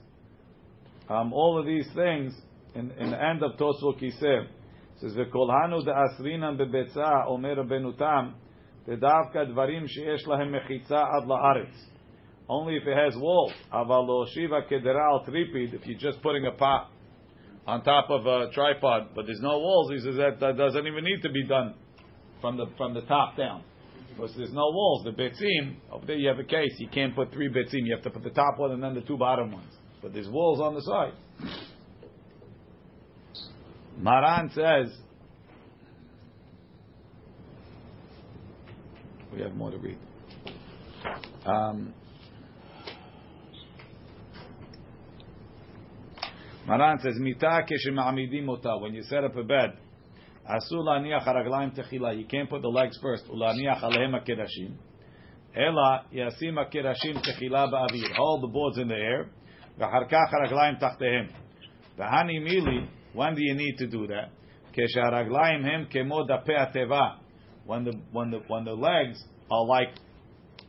Um, 1.09 1.33
all 1.33 1.59
of 1.59 1.65
these 1.65 1.87
things 1.93 2.33
in, 2.73 2.87
the 2.87 3.23
end 3.23 3.43
of 3.43 3.57
Tosfot 3.59 3.99
he 3.99 4.11
said. 4.11 4.49
Says 4.99 5.13
the 5.13 5.25
Kolhanu 5.25 5.83
de 5.83 5.91
Asrinam 5.91 6.57
bebetza 6.57 7.27
Omer 7.27 7.63
Benutam 7.63 8.33
the 8.87 8.93
Davka 8.93 9.45
Dvarim 9.51 9.85
sheesh 9.85 10.25
lahem 10.25 10.51
mechitza 10.51 11.03
ad 11.15 11.27
laaretz. 11.27 11.75
Only 12.49 12.77
if 12.77 12.87
it 12.87 12.97
has 12.97 13.15
wall. 13.15 13.51
Avalo 13.71 14.27
Shiva 14.33 14.61
kederal 14.69 15.25
tripid. 15.27 15.73
If 15.73 15.85
you're 15.85 15.99
just 15.99 16.21
putting 16.21 16.45
a 16.47 16.51
pot 16.51 16.89
on 17.67 17.83
top 17.83 18.09
of 18.09 18.25
a 18.25 18.51
tripod, 18.53 19.09
but 19.15 19.25
there's 19.25 19.41
no 19.41 19.59
walls, 19.59 19.91
he 19.91 19.99
says 19.99 20.15
that, 20.17 20.39
that 20.39 20.57
doesn't 20.57 20.87
even 20.87 21.03
need 21.03 21.21
to 21.21 21.29
be 21.29 21.45
done 21.47 21.75
from 22.41 22.57
the 22.57 22.65
from 22.77 22.93
the 22.93 23.01
top 23.01 23.37
down. 23.37 23.63
Because 24.09 24.33
there's 24.35 24.51
no 24.51 24.69
walls. 24.71 25.05
The 25.05 25.11
betzim, 25.11 25.75
over 25.91 26.05
there 26.05 26.17
you 26.17 26.27
have 26.27 26.39
a 26.39 26.43
case, 26.43 26.73
you 26.79 26.89
can't 26.89 27.15
put 27.15 27.31
three 27.31 27.49
betzim, 27.49 27.85
you 27.85 27.95
have 27.95 28.03
to 28.03 28.09
put 28.09 28.23
the 28.23 28.29
top 28.31 28.57
one 28.57 28.71
and 28.71 28.83
then 28.83 28.93
the 28.93 29.01
two 29.01 29.17
bottom 29.17 29.51
ones. 29.51 29.71
But 30.01 30.13
there's 30.13 30.27
walls 30.27 30.59
on 30.59 30.73
the 30.73 30.81
side. 30.81 31.13
Maran 33.97 34.49
says, 34.53 34.93
we 39.33 39.41
have 39.41 39.53
more 39.53 39.71
to 39.71 39.77
read. 39.77 39.97
Um, 41.45 41.93
Maran 46.67 46.99
says, 46.99 47.15
Mita 47.17 47.65
keshema'amidim 47.65 48.47
ota. 48.47 48.77
When 48.79 48.93
you 48.93 49.03
set 49.03 49.23
up 49.23 49.35
a 49.35 49.43
bed, 49.43 49.77
asul 50.47 50.85
la'aniach 50.85 51.25
haraglaim 51.25 51.75
techila. 51.77 52.17
You 52.17 52.25
can't 52.25 52.49
put 52.49 52.61
the 52.61 52.67
legs 52.67 52.97
first. 53.01 53.25
Ula'aniach 53.25 53.81
alehem 53.81 54.11
ha'kerashim. 54.11 54.75
Ela 55.55 56.05
yasim 56.13 56.55
ha'kerashim 56.55 57.17
techila 57.25 57.71
ba'avir. 57.71 58.15
Hold 58.15 58.43
the 58.43 58.47
boards 58.47 58.77
in 58.77 58.87
the 58.87 58.95
air. 58.95 59.29
V'harkach 59.79 60.31
haraglaim 60.31 60.79
tachtehem. 60.79 61.29
V'hani 61.97 62.41
mili. 62.41 62.87
When 63.13 63.35
do 63.35 63.41
you 63.43 63.55
need 63.55 63.77
to 63.79 63.87
do 63.87 64.07
that? 64.07 64.29
Kesharaglaim 64.77 65.63
hem 65.63 65.87
kemo 65.93 66.27
dape 66.27 66.55
ateva. 66.55 67.17
When 67.65 67.83
the 67.83 67.93
when 68.11 68.31
the 68.31 68.39
when 68.47 68.65
the 68.65 68.73
legs 68.73 69.23
are 69.49 69.65
like 69.65 69.89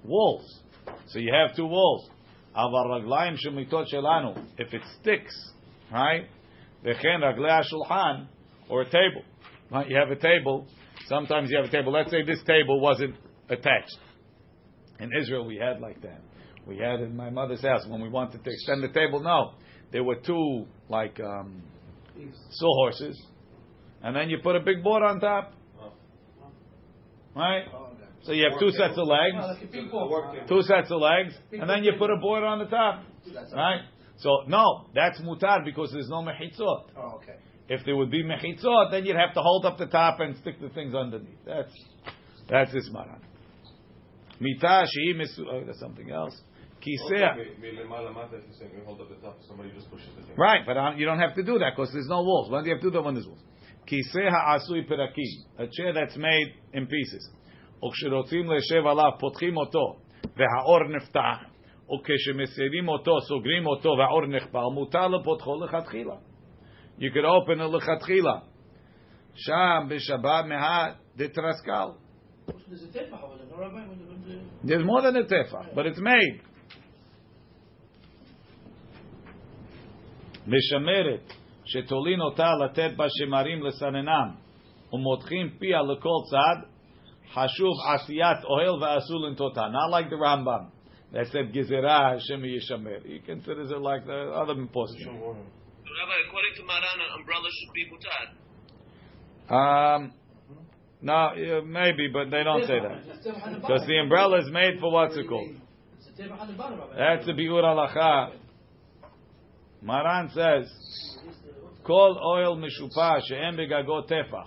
walls, 0.05 0.61
so 1.07 1.19
you 1.19 1.33
have 1.33 1.55
two 1.57 1.67
walls. 1.67 2.11
Avaraglaim 2.57 3.37
shemitot 3.37 3.87
shelanu. 3.93 4.45
If 4.59 4.75
it 4.75 4.83
sticks, 5.01 5.53
right? 5.93 6.27
Vechen 6.85 7.21
raglei 7.23 7.63
shulchan 7.73 8.27
or 8.69 8.83
a 8.83 8.85
table. 8.85 9.23
Right? 9.71 9.89
You 9.89 9.97
have 9.97 10.11
a 10.11 10.17
table. 10.17 10.67
Sometimes 11.07 11.51
you 11.51 11.57
have 11.57 11.67
a 11.67 11.71
table. 11.71 11.93
Let's 11.93 12.11
say 12.11 12.25
this 12.25 12.43
table 12.45 12.81
wasn't 12.81 13.15
attached. 13.49 13.99
In 14.99 15.11
Israel, 15.21 15.47
we 15.47 15.57
had 15.57 15.81
like 15.81 16.01
that. 16.03 16.21
We 16.67 16.79
had 16.79 17.01
in 17.01 17.17
my 17.17 17.31
mother's 17.31 17.63
house 17.63 17.85
when 17.89 18.01
we 18.01 18.09
wanted 18.09 18.45
to 18.45 18.51
extend 18.51 18.83
the 18.85 18.89
table. 18.89 19.21
No, 19.21 19.53
there 19.91 20.05
were 20.05 20.17
two 20.17 20.67
like 20.89 21.19
um, 21.21 21.63
sawhorses, 22.51 23.21
and 24.03 24.15
then 24.15 24.31
you 24.31 24.39
put 24.43 24.55
a 24.55 24.61
big 24.61 24.83
board 24.85 25.03
on 25.03 25.19
top, 25.19 25.53
right? 27.35 27.65
So 28.23 28.31
you 28.33 28.47
have 28.49 28.61
two 28.61 28.71
sets 28.71 28.97
of 28.97 29.09
legs, 29.09 29.35
two 30.49 30.63
sets 30.63 30.91
of 30.93 31.01
legs, 31.01 31.35
and 31.51 31.69
then 31.69 31.83
you 31.83 31.93
put 31.99 32.11
a 32.11 32.17
board 32.21 32.45
on 32.45 32.61
the 32.61 32.67
top, 32.67 33.03
right? 33.53 33.81
So 34.18 34.44
no, 34.48 34.88
that's 34.96 35.20
mutar 35.22 35.64
because 35.64 35.92
there's 35.92 36.10
no 36.10 36.22
mechitzot. 36.22 36.90
Oh, 36.98 37.18
okay. 37.18 37.38
if 37.70 37.86
there 37.86 37.96
would 37.96 38.10
be 38.10 38.24
mechitzot, 38.24 38.92
then 38.92 39.06
you'd 39.06 39.16
have 39.16 39.34
to 39.34 39.42
hold 39.42 39.66
up 39.66 39.78
the 39.78 39.86
top 39.86 40.20
and 40.20 40.36
stick 40.38 40.60
the 40.60 40.70
things 40.70 40.96
underneath. 40.96 41.38
That's 41.46 41.72
that's 42.50 42.74
this 42.74 42.90
maran. 42.92 43.22
Mita 44.40 44.86
shehi 44.86 45.16
misu. 45.16 45.46
Oh, 45.50 45.64
there's 45.64 45.80
something 45.80 46.10
else. 46.12 46.40
Kiseh. 46.82 47.60
מלמעלה 47.60 48.10
למטה, 48.10 48.36
if 48.36 48.44
you're 48.46 48.54
saying 48.54 48.72
you 48.74 48.86
hold 48.86 49.02
up 49.02 49.10
the 49.10 49.16
top, 49.16 49.38
somebody 49.48 49.72
just 49.72 49.90
pushes 49.90 50.10
the 50.16 50.22
thing. 50.24 50.36
Right, 50.38 50.62
but 50.66 50.78
um, 50.78 50.98
you 50.98 51.06
don't 51.06 51.20
have 51.20 51.36
to 51.36 51.44
do 51.44 51.58
that 51.60 51.74
because 51.76 51.92
there's 51.92 52.08
no 52.08 52.22
walls. 52.22 52.52
When 52.52 52.64
do 52.64 52.70
you 52.70 52.76
have 52.76 52.84
to 52.84 52.90
do 52.90 52.94
that 52.98 53.02
when 53.02 53.16
there's 53.16 53.28
walls? 53.28 53.42
Kiseh 53.88 54.30
ha'asui 54.30 54.88
perakim, 54.88 55.34
a 55.58 55.68
chair 55.68 55.94
that's 55.94 56.18
made 56.18 56.54
in 56.74 56.88
pieces. 56.88 57.30
וכשרוצים 57.86 58.52
לשב 58.52 58.88
עליו, 58.88 59.12
פותחים 59.20 59.58
אותו, 59.58 60.00
והאור 60.38 60.84
נפתח, 60.84 61.38
וכשמסירים 61.94 62.88
אותו, 62.88 63.22
סוגרים 63.22 63.68
אותו, 63.68 63.90
והאור 63.90 64.26
נחפר, 64.26 64.70
מותר 64.70 65.08
לפותחו 65.08 65.64
לכתחילה. 65.64 66.16
You 67.00 67.04
could 67.04 67.26
open 67.26 67.62
it 67.62 67.76
לכתחילה. 67.78 68.40
שם 69.36 69.88
בשבת 69.90 70.46
מהה 70.46 70.86
דתרסקל. 71.18 71.88
There's 72.48 72.52
a 72.52 72.98
tefach 72.98 73.14
over 73.14 73.38
there, 73.38 73.52
no, 73.52 73.60
Rabbi? 73.60 73.80
When 73.80 73.98
the- 73.98 74.12
when 74.12 74.66
the- 74.66 74.68
There's 74.68 74.86
more 74.86 75.02
than 75.02 75.16
a 75.16 75.28
tefach, 75.28 75.76
but 75.76 75.86
it's 75.92 76.02
made. 76.02 76.48
משמרת, 80.48 81.34
שתולין 81.66 82.22
אותה 82.22 82.52
לתת 82.66 82.98
בה 82.98 83.06
שמרים 83.10 83.64
לסננם, 83.64 84.32
ומותחים 84.94 85.50
פיה 85.60 85.82
לכל 85.82 86.18
צד, 86.32 86.68
חשוב 87.34 87.74
עשיית 87.94 88.44
אוהל 88.44 88.84
ואסור 88.84 89.20
לנטותה. 89.20 89.62
Not 89.62 89.94
like 89.94 90.10
the 90.10 90.18
Rambam. 90.18 90.71
that 91.13 91.27
said 91.27 91.53
Gezerah 91.53 92.15
Hashem 92.15 92.43
Yishamer. 92.43 93.05
He 93.05 93.19
considers 93.21 93.71
it 93.71 93.81
like 93.81 94.07
the 94.07 94.33
other 94.35 94.55
position. 94.55 95.13
Rabbi, 95.13 96.17
according 96.27 96.55
to 96.57 96.65
Maran, 96.65 97.01
an 97.01 97.21
umbrella 97.21 97.49
should 97.53 97.73
be 97.75 97.85
mutad. 97.91 98.29
Um, 99.53 100.13
no, 101.03 101.31
maybe, 101.67 102.09
but 102.13 102.31
they 102.31 102.43
don't 102.45 102.65
say 102.67 102.81
that 102.81 103.05
because 103.61 103.87
the 103.87 103.99
umbrella 103.99 104.41
is 104.41 104.51
made 104.51 104.79
for 104.81 104.91
what's 104.91 105.17
it 105.17 105.29
called. 105.29 105.51
That's 106.17 107.27
the 107.27 107.33
Biur 107.33 107.63
Halacha. 107.63 108.33
Maran 109.83 110.31
says, 110.31 110.73
"Call 111.85 112.19
oil 112.25 112.57
mishupa 112.57 113.21
she'em 113.27 113.57
begagot 113.57 114.09
tefach." 114.09 114.47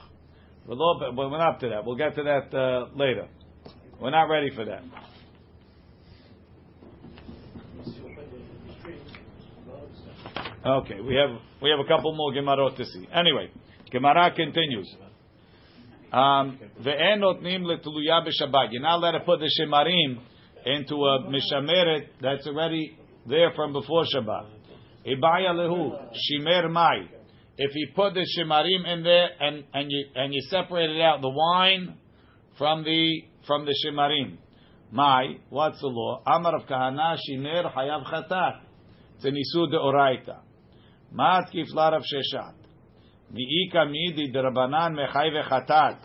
But 0.68 0.78
we're 0.78 1.30
not 1.38 1.56
up 1.56 1.60
to 1.60 1.70
that. 1.70 1.86
We'll 1.86 1.98
get 1.98 2.16
to 2.16 2.24
that 2.24 2.58
uh, 2.58 2.88
later. 2.96 3.28
We're 4.02 4.12
not 4.12 4.24
ready 4.30 4.50
for 4.56 4.66
that. 4.66 4.82
Okay, 10.66 11.00
we 11.00 11.14
have 11.14 11.30
we 11.62 11.70
have 11.70 11.80
a 11.80 11.88
couple 11.88 12.16
more 12.16 12.34
gemarot 12.34 12.76
to 12.76 12.86
see. 12.86 13.08
Anyway, 13.14 13.52
Gemara 13.92 14.32
continues. 14.36 14.92
Um. 16.12 16.58
You're 16.84 17.20
not 17.20 17.44
allowed 17.44 19.12
to 19.12 19.20
put 19.20 19.40
the 19.42 19.52
shemarim 19.62 20.20
into 20.66 20.96
a 20.96 21.30
mishameret 21.30 22.08
that's 22.20 22.48
already 22.48 22.98
there 23.28 23.52
from 23.56 23.74
before 23.74 24.06
Shabbat. 24.06 24.48
Lehu 25.06 25.92
shimer 26.32 26.72
mai. 26.72 27.10
If 27.58 27.72
you 27.76 27.90
put 27.96 28.16
the 28.16 28.26
shemarim 28.36 28.88
in 28.92 29.04
there 29.04 29.30
and, 29.40 29.66
and 29.72 29.92
you 29.92 30.06
and 30.16 30.34
you 30.34 30.42
separated 30.50 31.00
out 31.00 31.22
the 31.22 31.30
wine 31.30 31.96
from 32.58 32.84
the 32.84 33.22
from 33.46 33.66
the 33.66 33.76
shemarim, 33.86 34.38
mai 34.92 35.38
what's 35.50 35.80
the 35.80 35.88
law? 35.88 36.24
Amar 36.26 36.56
of 36.56 36.68
kahana 36.68 37.18
shimer 37.30 37.72
hayav 37.72 38.04
chatat. 38.06 38.62
It's 39.18 39.26
an 39.26 39.36
isur 39.36 39.70
de 39.70 39.78
oraita. 39.78 40.40
Mat 41.16 41.50
kiflar 41.54 41.96
of 41.96 42.04
sheshat. 42.04 42.56
Mi'ika 43.32 43.86
midi 43.86 44.34
derabanan 44.34 44.96
mechay 44.96 45.32
vechatat. 45.32 46.00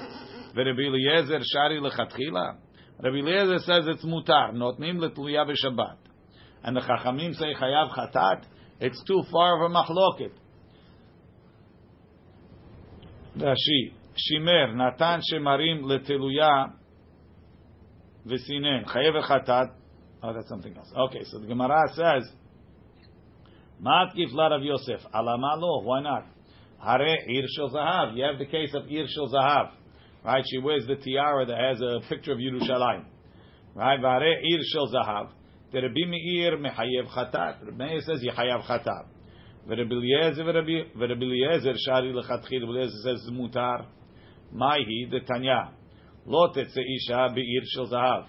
Ve'Rebbi 0.54 0.86
Eliezer 0.86 1.40
shari 1.42 1.80
lechatchila. 1.80 2.56
Rabbi 3.02 3.16
Eliezer 3.16 3.58
says 3.58 3.84
it's 3.88 4.04
mutar, 4.04 4.52
notnim 4.52 4.98
letluya 4.98 5.44
b'Shabbat. 5.46 5.96
And 6.62 6.76
the 6.76 6.80
Chachamim 6.80 7.34
say 7.34 7.54
chayav 7.54 7.90
chatat. 7.90 8.44
It's 8.78 9.02
too 9.04 9.22
far 9.32 9.64
of 9.64 9.70
a 9.70 9.74
machloket. 9.74 10.32
Rashi, 13.36 13.92
Shimer, 14.14 14.74
Natan 14.74 15.22
Shemarim 15.32 15.82
leteluya 15.82 16.72
v'sinen. 18.26 18.84
Chayav 18.86 19.22
chatat. 19.24 19.72
Oh, 20.22 20.34
that's 20.34 20.48
something 20.48 20.76
else. 20.76 20.92
Okay, 21.08 21.24
so 21.24 21.38
the 21.38 21.46
Gemara 21.46 21.88
says, 21.94 22.30
Mat 23.80 24.14
kiflar 24.14 24.52
of 24.56 24.62
Yosef. 24.62 25.00
Alama 25.14 25.56
lo, 25.56 25.82
why 25.82 26.02
not? 26.02 26.26
Hare 26.84 27.16
Ir 27.28 27.44
Shel 27.56 27.70
Zahav. 27.70 28.16
You 28.16 28.24
have 28.24 28.38
the 28.38 28.46
case 28.46 28.74
of 28.74 28.90
Ir 28.90 29.06
Shel 29.08 29.28
Zahav. 29.28 29.70
Right? 30.24 30.44
She 30.50 30.58
wears 30.58 30.86
the 30.86 30.96
tiara 30.96 31.46
that 31.46 31.58
has 31.58 31.80
a 31.80 32.00
picture 32.08 32.32
of 32.32 32.38
Yerushalayim. 32.38 33.04
Right? 33.74 34.00
Vare 34.00 34.40
Ir 34.42 34.60
Shel 34.72 34.92
Zahav. 34.92 35.30
The 35.72 35.82
Rabbi 35.82 36.04
Meir 36.08 36.58
mechayev 36.58 37.08
chatat. 37.08 37.64
Rabbi 37.64 37.86
Meir 37.86 38.00
says 38.00 38.22
yechayev 38.22 38.64
chatat. 38.64 39.06
Rabbi 39.66 39.82
Eliezer 39.94 41.74
shari. 41.86 42.12
Rabbi 42.12 42.46
Eliezer 42.52 42.98
says 43.04 43.30
mutar. 43.30 43.86
Maihi 44.54 45.10
the 45.10 45.20
Tanya. 45.26 45.72
Tetze 46.26 46.80
isha 46.80 47.32
be'ir 47.34 47.62
shel 47.74 47.88
zahav. 47.88 48.26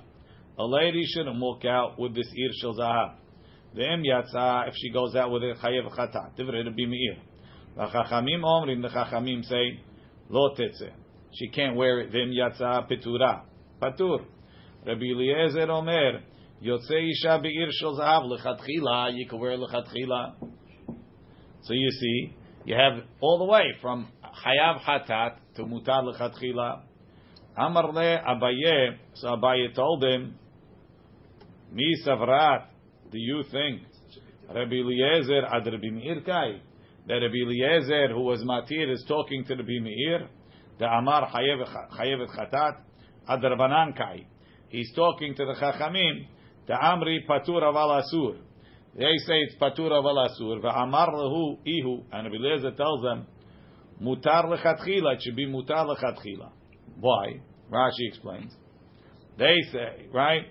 A 0.58 0.66
lady 0.66 1.04
shouldn't 1.06 1.40
walk 1.40 1.66
out 1.66 2.00
with 2.00 2.16
this 2.16 2.32
ir 2.36 2.52
shel 2.62 2.76
zahav. 2.76 3.16
Ve'em 3.76 4.04
yatsa 4.06 4.68
if 4.68 4.76
she 4.76 4.90
goes 4.92 5.16
out 5.16 5.32
with 5.32 5.44
it 5.44 5.58
chatat. 5.58 6.38
Divrei 6.38 6.66
Rabbi 6.66 6.86
Meir. 6.86 7.18
V'chachamim 7.78 8.44
omrim 8.44 8.82
the 8.82 8.90
chachamim 8.90 9.44
say 9.46 9.80
lo 10.30 10.54
tetze. 10.56 10.92
She 11.34 11.48
can't 11.50 11.76
wear 11.76 12.02
it. 12.02 12.12
Petura. 12.12 13.44
Patur. 13.82 14.26
Rabbi 14.86 15.06
Eliezer 15.06 15.72
omer. 15.72 16.22
Yotze 16.62 17.10
isha 17.10 17.40
be'ir 17.42 17.70
shel 17.72 17.98
zahav 17.98 18.30
lechatchila. 18.30 19.14
You 19.16 19.28
can 19.28 19.40
wear 19.40 19.58
lechatchila. 19.58 20.36
So 21.64 21.74
you 21.74 21.90
see, 21.92 22.36
you 22.66 22.76
have 22.76 23.04
all 23.22 23.38
the 23.40 23.46
way 23.46 23.64
from 23.82 24.08
chayav 24.46 24.82
hatat 24.82 25.38
to 25.56 25.64
mutar 25.64 26.04
lechatchila. 26.04 26.82
Amar 27.58 27.94
le 27.94 28.20
Abaye. 28.28 28.98
So 29.14 29.30
Abaye 29.30 29.74
told 29.74 30.04
him, 30.04 30.36
Mi 31.72 31.96
savrat. 32.06 32.66
Do 33.12 33.20
you 33.20 33.44
think 33.52 33.82
Rabbi 34.48 34.76
Eliezer 34.76 35.46
ad 35.46 35.66
Rabbi 35.66 35.90
Meir 35.90 36.22
kai? 36.22 36.62
That 37.08 37.16
Rabbi 37.16 37.44
Eliezer, 37.46 38.14
who 38.14 38.22
was 38.22 38.42
matir, 38.44 38.90
is 38.92 39.04
talking 39.08 39.44
to 39.46 39.56
Rabbi 39.56 39.80
Meir. 39.82 40.30
The 40.80 40.86
Amar 40.86 41.30
chayevet 41.30 42.30
chatat 42.36 42.78
ad 43.28 43.40
Rabbanan 43.42 43.98
kai. 43.98 44.26
He's 44.70 44.94
talking 44.96 45.36
to 45.36 45.46
the 45.46 45.56
Chachamim. 45.62 46.26
The 46.68 46.74
Amri 46.74 47.28
patur 47.28 47.62
aval 47.62 48.02
asur. 48.02 48.38
They 48.96 49.18
say 49.28 49.40
it's 49.42 49.56
patur 49.56 49.92
aval 49.92 50.30
asur. 50.30 50.60
Amar 50.60 51.10
lehu 51.10 51.58
ihu. 51.66 52.04
And 52.14 52.32
Rabbi 52.32 52.36
Eliezer 52.36 52.72
tells 52.72 53.02
them, 53.02 53.28
mutar 54.02 54.46
lechatchila. 54.46 55.16
It 55.16 55.22
should 55.24 55.36
be 55.36 55.48
mutar 55.48 55.86
lechatchila. 55.86 56.50
Why? 57.00 57.42
Rashi 57.70 58.08
explains. 58.08 58.54
They 59.38 59.56
say, 59.74 60.08
right? 60.14 60.46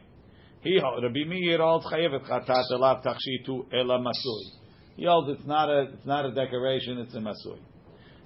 He 0.62 0.78
holds 0.78 1.02
Rabbi 1.02 1.24
Meir 1.26 1.58
holds 1.58 1.86
chayevet 1.86 2.28
chatat 2.28 2.64
elav 2.72 3.02
tachshitu 3.02 3.72
ela 3.72 3.98
masui. 3.98 4.58
He 4.96 5.06
holds 5.06 5.38
it's 5.38 5.46
not 5.46 5.70
a 5.70 5.88
it's 5.94 6.04
not 6.04 6.26
a 6.26 6.32
decoration, 6.32 6.98
it's 6.98 7.14
a 7.14 7.18
masui. 7.18 7.58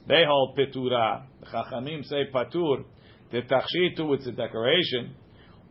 They 0.08 0.24
hold 0.26 0.58
petura. 0.58 1.26
The 1.40 1.46
Chachamim 1.46 2.04
say 2.04 2.24
patur. 2.34 2.84
The 3.30 3.42
tachshitu 3.42 4.14
it's 4.14 4.26
a 4.26 4.32
decoration. 4.32 5.14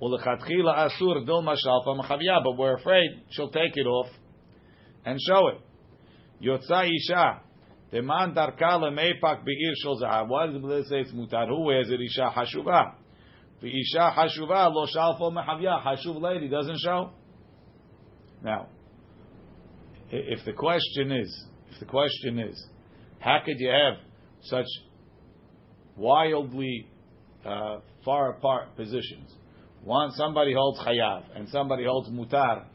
Ulechatchila 0.02 0.90
asur 0.90 1.26
dil 1.26 1.44
mashal 1.44 1.86
machavya, 1.86 2.42
but 2.44 2.58
we're 2.58 2.76
afraid 2.78 3.10
she'll 3.32 3.52
take 3.52 3.76
it 3.76 3.86
off 3.86 4.08
and 5.06 5.20
show 5.28 5.50
it. 5.50 5.62
Yotza 6.42 6.88
isha. 6.90 7.42
The 7.92 8.02
man 8.02 8.34
darka 8.34 8.80
lemeipak 8.80 9.44
beir 9.44 9.74
shel 9.84 10.00
zahav. 10.02 10.30
Why 10.30 10.48
does 10.48 10.62
the 10.62 10.86
say 10.90 11.02
it's 11.02 11.12
mutar? 11.12 11.48
Who 11.48 11.66
wears 11.66 11.90
it? 11.90 12.00
Isha 12.00 12.34
hashuva. 12.36 12.96
The 13.64 13.70
isha 13.70 14.14
hashuva 14.16 14.74
lo 14.74 14.86
shalfo 14.94 15.32
mehavya. 15.32 15.82
Hashuv 15.82 16.22
lady 16.22 16.50
doesn't 16.50 16.80
show. 16.80 17.12
Now, 18.44 18.68
if 20.12 20.44
the 20.44 20.52
question 20.52 21.14
is, 21.14 21.46
if 21.72 21.80
the 21.80 21.86
question 21.86 22.40
is, 22.40 22.62
how 23.20 23.40
could 23.46 23.56
you 23.60 23.70
have 23.70 24.00
such 24.42 24.66
wildly 25.96 26.90
uh, 27.46 27.78
far 28.04 28.32
apart 28.32 28.76
positions? 28.76 29.34
One, 29.82 30.12
somebody 30.12 30.54
holds 30.54 30.80
chayav 30.82 31.24
and 31.34 31.48
somebody 31.48 31.86
holds 31.86 32.10
mutar. 32.10 32.66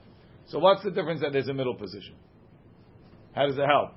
So 0.47 0.59
what's 0.59 0.83
the 0.83 0.91
difference 0.91 1.21
that 1.21 1.33
there's 1.35 1.49
a 1.49 1.55
middle 1.55 1.75
position? 1.75 2.15
How 3.35 3.47
does 3.47 3.59
it 3.59 3.67
help? 3.67 3.91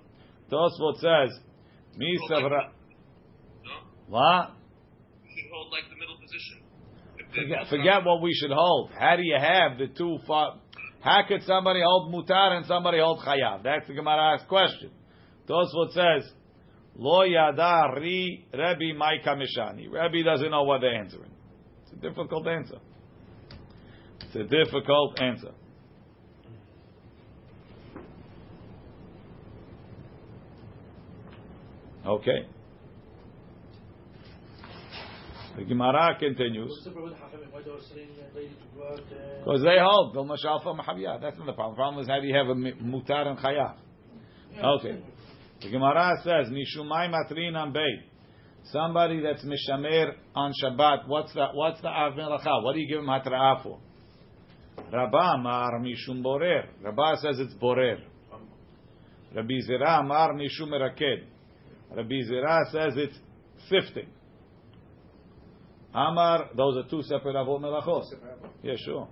Tosfot 0.52 0.96
says, 1.00 1.40
"Mi 1.96 2.20
savra." 2.30 2.72
No? 3.64 3.72
What? 4.08 4.52
You 5.24 5.30
should 5.34 5.52
hold 5.54 5.72
like 5.72 5.90
the 5.90 5.96
middle 5.96 6.18
position. 6.18 6.62
If 7.18 7.21
there's 7.21 7.21
Forget, 7.36 7.68
forget 7.70 8.06
what 8.06 8.22
we 8.22 8.34
should 8.34 8.52
hold. 8.52 8.92
How 8.98 9.16
do 9.16 9.24
you 9.24 9.38
have 9.40 9.78
the 9.78 9.88
two? 9.88 10.18
How 10.28 11.24
could 11.28 11.44
somebody 11.44 11.82
hold 11.84 12.14
mutar 12.14 12.58
and 12.58 12.66
somebody 12.66 13.00
hold 13.00 13.20
chayav? 13.20 13.64
That's 13.64 13.88
the 13.88 13.94
Gemara's 13.94 14.42
question. 14.48 14.92
Tosfot 15.48 15.94
says, 15.94 16.32
Lo 16.96 17.24
yada 17.24 18.00
ri 18.00 18.46
Rebbe 18.54 18.98
Maika 19.00 19.36
Mishani. 19.36 19.90
Rebbe 19.90 20.24
doesn't 20.24 20.52
know 20.52 20.64
what 20.64 20.82
they're 20.82 20.94
answering. 20.94 21.32
It's 21.84 21.94
a 21.94 22.10
difficult 22.10 22.48
answer. 22.48 22.78
It's 24.22 24.36
a 24.36 24.44
difficult 24.44 25.20
answer. 25.22 25.52
Okay. 32.06 32.48
The 35.51 35.51
Gemara 35.51 35.51
continues. 35.51 35.51
What's 35.51 35.51
the 35.51 35.51
problem 35.51 35.51
with 35.51 35.51
Hachamim? 35.51 35.51
Why 35.51 35.51
they 35.51 35.51
were 35.51 35.51
sending 35.51 35.51
a 35.51 35.51
lady 35.51 35.51
to 35.51 35.51
go 38.76 38.88
out? 38.88 39.00
uh, 39.00 39.40
Because 39.40 39.62
they 39.64 39.78
hold 39.80 40.14
Bil 40.14 40.26
Mashalfa 40.26 40.76
Mahaviyah. 40.80 41.22
That's 41.22 41.38
not 41.38 41.46
the 41.46 41.54
problem. 41.54 41.74
The 41.74 41.76
problem 41.76 42.04
is 42.04 42.08
how 42.08 42.20
do 42.20 42.28
you 42.28 42.36
have 42.36 42.48
a 42.48 42.56
mutar 42.56 43.28
and 43.28 43.38
chayav? 43.38 43.76
Okay. 44.80 45.02
The 45.62 45.70
Gemara 45.70 46.14
says 46.24 46.52
Mishumai 46.52 47.10
Matrin 47.12 47.56
on 47.56 47.72
Beit. 47.72 48.06
Somebody 48.72 49.22
that's 49.22 49.44
mishamer 49.44 50.14
on 50.36 50.54
Shabbat. 50.64 51.08
What's 51.08 51.34
the 51.34 51.48
what's 51.54 51.82
the 51.82 51.88
av 51.88 52.14
melacha? 52.14 52.64
What 52.64 52.74
do 52.74 52.80
you 52.80 52.88
give 52.88 53.00
him 53.00 53.06
hatra'ah 53.08 53.64
for? 53.64 53.80
Rabba 54.92 55.18
Amar 55.18 55.80
Mishum 55.80 56.22
Borer. 56.24 56.66
Rabba 56.84 57.18
says 57.22 57.40
it's 57.40 57.54
Borer. 57.56 57.98
Rabbi 59.36 59.54
Zera 59.68 60.00
Amar 60.02 60.34
Mishum 60.34 60.68
Meraked. 60.70 61.24
Rabbi 61.96 62.22
Zera 62.30 62.72
says 62.72 62.94
it's 62.98 63.18
sifting. 63.70 64.08
Amar, 65.94 66.50
those 66.56 66.78
are 66.78 66.90
two 66.90 67.02
separate 67.04 67.36
avot 67.36 67.60
melachot. 67.60 68.06
Yeah, 68.64 68.76
sure. 68.78 69.08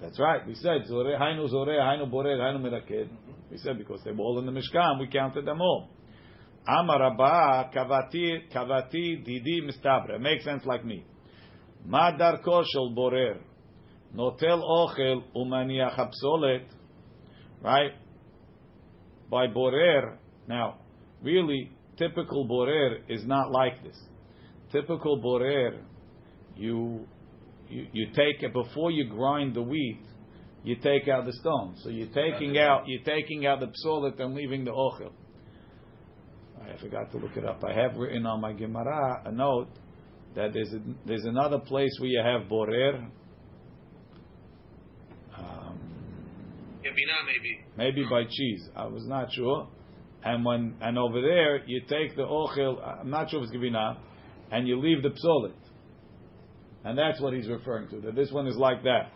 That's 0.00 0.18
right. 0.18 0.46
We 0.46 0.54
said 0.54 0.82
Zoreh, 0.90 1.20
Hainu 1.20 1.50
Zoreh, 1.52 1.78
Hainu 1.78 2.10
Borer, 2.10 2.38
Hainu 2.38 2.60
Meraked. 2.60 3.08
We 3.50 3.58
said 3.58 3.78
because 3.78 4.00
they 4.04 4.12
were 4.12 4.20
all 4.20 4.38
in 4.38 4.46
the 4.46 4.52
Mishkan, 4.52 4.98
we 4.98 5.08
counted 5.08 5.46
them 5.46 5.60
all. 5.60 5.90
Amar 6.66 7.00
Rabba, 7.00 7.70
Kavati, 7.74 8.50
Kavati, 8.52 9.24
Didi, 9.24 9.60
Mistabre. 9.62 10.18
Makes 10.18 10.44
sense 10.44 10.64
like 10.64 10.84
me. 10.84 11.04
Ma 11.84 12.12
darko 12.12 12.64
shel 12.72 12.94
borer. 12.94 13.40
Notel 14.16 14.62
ochel 14.62 15.22
umaniach 15.36 15.98
hapsolet. 15.98 16.64
Right? 17.62 17.92
By 19.30 19.48
borer. 19.48 20.18
Now, 20.48 20.78
really, 21.22 21.70
typical 21.98 22.46
borer 22.46 22.98
is 23.08 23.26
not 23.26 23.50
like 23.50 23.82
this. 23.82 23.98
Typical 24.74 25.18
borer, 25.18 25.80
you, 26.56 27.06
you, 27.68 27.86
you 27.92 28.06
take 28.08 28.42
it, 28.42 28.52
before 28.52 28.90
you 28.90 29.08
grind 29.08 29.54
the 29.54 29.62
wheat, 29.62 30.00
you 30.64 30.74
take 30.76 31.06
out 31.06 31.26
the 31.26 31.32
stone. 31.34 31.76
So 31.84 31.90
you're 31.90 32.08
taking 32.08 32.58
out, 32.58 32.82
you're 32.88 33.04
taking 33.04 33.46
out 33.46 33.60
the 33.60 33.70
psolet 33.84 34.18
and 34.18 34.34
leaving 34.34 34.64
the 34.64 34.72
ochel. 34.72 35.12
I 36.60 36.76
forgot 36.80 37.12
to 37.12 37.18
look 37.18 37.36
it 37.36 37.44
up. 37.44 37.62
I 37.62 37.72
have 37.72 37.94
written 37.96 38.26
on 38.26 38.40
my 38.40 38.52
Gemara 38.52 39.22
a 39.26 39.30
note 39.30 39.68
that 40.34 40.52
there's 40.52 40.72
a, 40.72 40.80
there's 41.06 41.24
another 41.24 41.58
place 41.58 41.94
where 42.00 42.08
you 42.08 42.22
have 42.24 42.48
borer. 42.48 43.06
Um, 45.38 45.78
maybe. 47.26 47.60
maybe 47.76 48.04
by 48.10 48.24
cheese. 48.28 48.68
I 48.74 48.86
was 48.86 49.06
not 49.06 49.32
sure. 49.32 49.68
And 50.24 50.44
when 50.44 50.74
and 50.80 50.98
over 50.98 51.20
there 51.20 51.64
you 51.66 51.82
take 51.82 52.16
the 52.16 52.22
ochel. 52.22 52.82
I'm 52.82 53.10
not 53.10 53.30
sure 53.30 53.44
if 53.44 53.50
it's 53.50 53.56
givina, 53.56 53.98
and 54.50 54.68
you 54.68 54.80
leave 54.80 55.02
the 55.02 55.10
psolet. 55.10 55.52
And 56.84 56.98
that's 56.98 57.20
what 57.20 57.32
he's 57.32 57.48
referring 57.48 57.88
to. 57.88 58.00
That 58.00 58.14
this 58.14 58.30
one 58.30 58.46
is 58.46 58.56
like 58.56 58.82
that. 58.84 59.10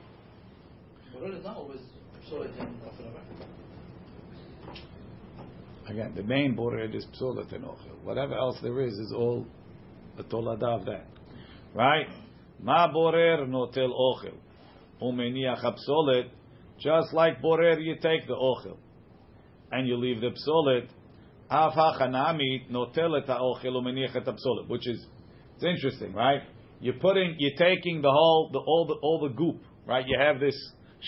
But 1.12 1.31
it's 1.31 1.45
not 1.45 1.57
always 1.57 1.81
solid 2.29 2.51
and 2.59 2.69
Afrava. 2.83 3.21
Again, 5.88 6.12
the 6.14 6.23
main 6.23 6.55
borer 6.55 6.85
is 6.95 7.07
psolet 7.21 7.53
and 7.55 7.64
ochel. 7.64 8.03
Whatever 8.05 8.35
else 8.35 8.59
there 8.62 8.81
is 8.83 8.93
is 8.93 9.12
all 9.14 9.47
the 10.17 10.23
tolada 10.25 10.81
of 10.81 10.85
that. 10.87 11.07
Right? 11.75 12.07
Ma 12.61 12.93
borer 12.93 13.47
notel 13.47 13.91
ochel. 13.91 14.35
Umeniach 15.03 15.62
psolet. 15.62 16.31
Just 16.79 17.12
like 17.12 17.41
borer, 17.41 17.79
you 17.79 17.95
take 17.95 18.27
the 18.27 18.35
ochel. 18.35 18.77
And 19.73 19.87
you 19.88 19.97
leave 19.97 20.21
the 20.21 20.31
psolet. 20.31 20.88
Af 21.51 21.73
hachanami 21.75 22.71
notel 22.71 23.21
et 23.21 23.27
ha'ochel 23.27 23.73
umeniach 23.73 24.17
et 24.17 24.25
psolet. 24.25 24.69
Which 24.69 24.87
is, 24.87 25.07
it's 25.59 25.64
interesting, 25.64 26.12
right? 26.12 26.42
You're 26.81 26.94
putting, 27.01 27.35
you're 27.38 27.59
taking 27.59 28.01
the 28.01 28.11
whole, 28.11 28.51
the, 28.53 28.61
all 28.61 28.87
the, 28.87 28.94
all 29.03 29.29
the 29.29 29.35
goop, 29.35 29.61
right? 29.87 30.05
You 30.07 30.16
have 30.16 30.38
this 30.38 30.55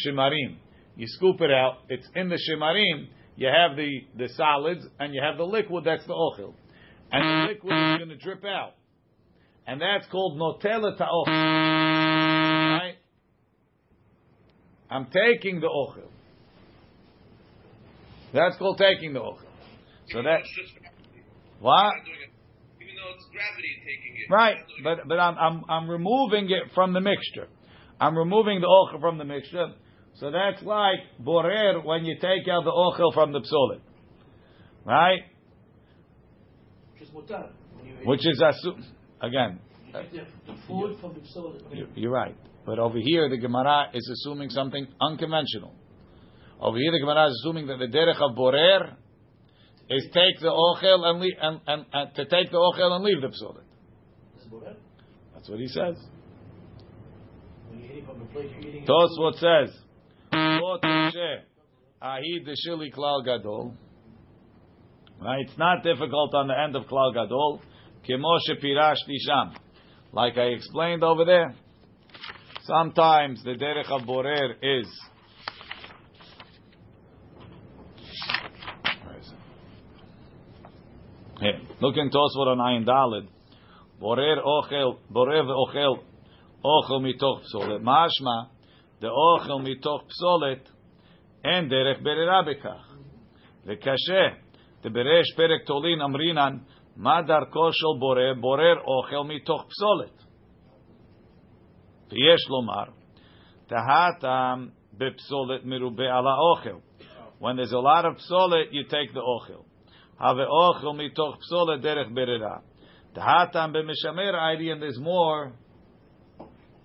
shimarim. 0.05 0.57
You 0.97 1.07
scoop 1.07 1.41
it 1.41 1.53
out. 1.53 1.79
It's 1.89 2.07
in 2.17 2.29
the 2.29 2.35
shimarim. 2.35 3.07
You 3.37 3.47
have 3.47 3.77
the, 3.77 4.01
the 4.19 4.29
solids 4.35 4.85
and 4.99 5.15
you 5.15 5.23
have 5.23 5.39
the 5.39 5.45
liquid. 5.45 5.85
That's 5.85 6.05
the 6.05 6.15
ochel, 6.15 6.55
and 7.13 7.49
the 7.49 7.53
liquid 7.53 7.73
is 7.73 7.99
going 7.99 8.09
to 8.09 8.17
drip 8.17 8.45
out, 8.45 8.75
and 9.67 9.81
that's 9.81 10.07
called 10.11 10.39
notel 10.39 10.93
et 10.93 10.99
ha'ochel. 10.99 11.29
Right? 11.29 12.97
I'm 14.91 15.07
taking 15.07 15.61
the 15.61 15.69
ochel. 15.69 16.09
That's 18.35 18.57
called 18.59 18.79
taking 18.79 19.13
the 19.15 19.21
ochel. 19.21 19.47
So 20.09 20.23
that 20.23 20.41
just 20.43 20.75
gravity. 23.33 23.73
what? 23.79 23.89
Not 23.89 23.97
doing 23.97 24.17
it. 24.17 24.29
Even 24.29 24.37
though 24.37 24.55
it's 24.57 24.73
gravity 24.77 24.77
taking 24.77 24.77
it. 24.77 24.87
Right, 24.87 25.07
but 25.07 25.09
but 25.09 25.19
I'm 25.19 25.37
I'm 25.39 25.65
I'm 25.69 25.91
removing 25.91 26.51
it 26.51 26.73
from 26.75 26.93
the 26.93 27.01
mixture. 27.01 27.49
I'm 28.01 28.17
removing 28.17 28.61
the 28.61 28.67
ochel 28.67 29.01
from 29.01 29.19
the 29.19 29.25
mixture. 29.25 29.69
So 30.15 30.31
that's 30.31 30.63
like 30.63 31.01
borer 31.19 31.81
when 31.83 32.05
you 32.05 32.15
take 32.17 32.49
out 32.51 32.65
the 32.65 32.71
ochel 32.73 33.13
from 33.15 33.33
the 33.33 33.41
psolet, 33.41 33.81
right? 34.85 35.21
Which 36.93 37.03
is 37.03 37.15
mutar. 37.15 37.51
Which 38.05 38.27
is 38.27 38.41
assu- 38.43 38.83
again, 39.21 39.61
you 39.87 39.93
take 39.93 40.13
the, 40.13 40.53
the 40.53 40.59
food 40.67 40.99
from 41.01 41.15
the 41.15 41.21
solid. 41.33 41.63
you- 41.73 41.89
you're 41.95 42.11
right. 42.11 42.37
But 42.67 42.79
over 42.79 42.99
here, 42.99 43.29
the 43.29 43.39
Gemara 43.39 43.91
is 43.95 44.09
assuming 44.13 44.51
something 44.51 44.87
unconventional. 45.01 45.75
Over 46.61 46.77
here, 46.77 46.93
the 46.93 46.99
Gemara 47.01 47.27
is 47.29 47.41
assuming 47.43 47.67
that 47.69 47.79
the 47.79 47.87
derech 47.87 48.21
of 48.21 48.37
borer 48.37 48.97
is 49.91 50.05
take 50.15 50.41
the 50.41 50.49
ochel 50.49 51.05
and, 51.05 51.21
leave, 51.21 51.35
and, 51.41 51.61
and, 51.67 51.85
and 51.93 52.15
to 52.15 52.25
take 52.25 52.51
the 52.51 52.57
ochel 52.57 52.93
and 52.93 53.05
leave 53.05 53.21
the 53.21 53.29
psolet. 53.29 53.65
This 54.35 54.45
is 54.45 54.53
mutar. 54.53 54.77
That's 55.35 55.49
what 55.49 55.59
he 55.59 55.67
says. 55.67 55.97
When 57.69 57.81
you're 57.81 57.91
eating 57.91 58.07
from 58.07 58.21
the 58.21 58.27
plate, 58.27 58.51
you're 58.61 58.71
eating. 58.71 58.87
Tosfot 58.87 59.35
says, 59.35 59.77
"Lo 60.33 60.79
teshe 60.83 61.41
ahi 62.01 62.45
klal 62.95 63.25
gadol." 63.25 63.75
Right, 65.21 65.45
it's 65.47 65.59
not 65.59 65.83
difficult 65.83 66.35
on 66.35 66.49
the 66.49 66.59
end 66.59 66.77
of 66.77 66.85
klal 66.85 67.13
gadol. 67.13 67.61
Kemo 68.09 68.39
shepirashti 68.49 69.19
sham, 69.27 69.55
like 70.13 70.39
I 70.39 70.47
explained 70.55 71.05
over 71.05 71.25
there. 71.25 71.55
Sometimes 72.63 73.43
the 73.45 73.51
derech 73.51 73.91
of 73.91 74.07
borer 74.07 74.55
is. 74.63 74.87
Where 79.05 79.19
is 79.19 79.27
it? 79.29 79.39
Here, 81.41 81.61
look 81.82 81.98
in 81.98 82.10
Tosfot 82.10 82.48
on 82.48 82.58
Ayin 82.58 82.86
Dalid. 82.86 83.28
Borer 84.00 84.42
ochel, 84.44 84.98
borer 85.10 85.44
ve'ochel 85.44 85.98
ochel 86.64 87.02
mitoch 87.02 87.42
psolet. 87.44 87.82
Mashma, 87.82 88.48
the 89.02 89.08
ochel 89.08 89.62
mitoch 89.62 90.04
psolet, 90.10 90.62
en 91.44 91.70
derech 91.70 92.02
berera 92.04 92.44
bekach. 92.46 92.96
וקשה, 93.66 94.26
דבריש 94.84 95.36
פרק 95.36 95.66
תולין 95.66 96.02
אמרינן, 96.02 96.58
מה 96.98 97.22
דרכו 97.22 97.74
של 97.74 98.00
בורר? 98.00 98.34
בורר 98.40 98.76
אוכל 98.80 99.28
מתוך 99.28 99.66
פסולת. 99.70 100.24
ויש 102.12 102.50
לומר, 102.50 102.84
טהתם 103.68 104.68
בפסולת 104.94 105.62
מרובה 105.66 106.18
על 106.18 106.28
האוכל. 106.28 106.80
When 107.40 107.58
there's 107.58 107.74
a 107.74 107.80
lot 107.80 108.06
of 108.06 108.18
psolet, 108.18 108.72
you 108.72 108.84
take 108.84 109.14
the 109.14 109.20
ochel. 109.20 109.66
הווה 110.20 110.46
אוכל 110.46 110.98
מתוך 110.98 111.36
פסולת 111.36 111.82
דרך 111.82 112.08
ברירה. 112.14 112.58
טהתם 113.14 113.72
במשמר 113.74 114.32
ID, 114.32 114.62
and 114.72 114.82
there's 114.82 115.00
more, 115.00 115.52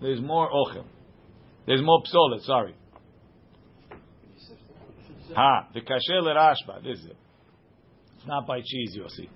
there's 0.01 0.21
more 0.21 0.49
ochel. 0.49 0.85
There's 1.65 1.81
more 1.81 2.01
psolet, 2.03 2.41
sorry. 2.41 2.75
Ha, 5.35 5.67
the 5.73 5.81
kasher 5.81 6.21
lerashba. 6.21 6.83
This 6.83 6.99
is 6.99 7.05
it. 7.05 7.17
It's 8.17 8.27
not 8.27 8.45
by 8.47 8.59
cheese, 8.59 8.97
Yossi. 8.97 9.29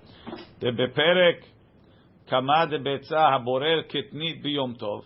The 0.60 0.66
beperek 0.66 1.42
kama 2.28 2.66
de 2.70 2.78
betza 2.78 3.30
haborer 3.32 3.84
kitnit 3.90 4.44
biyom 4.44 4.78
tov. 4.78 5.02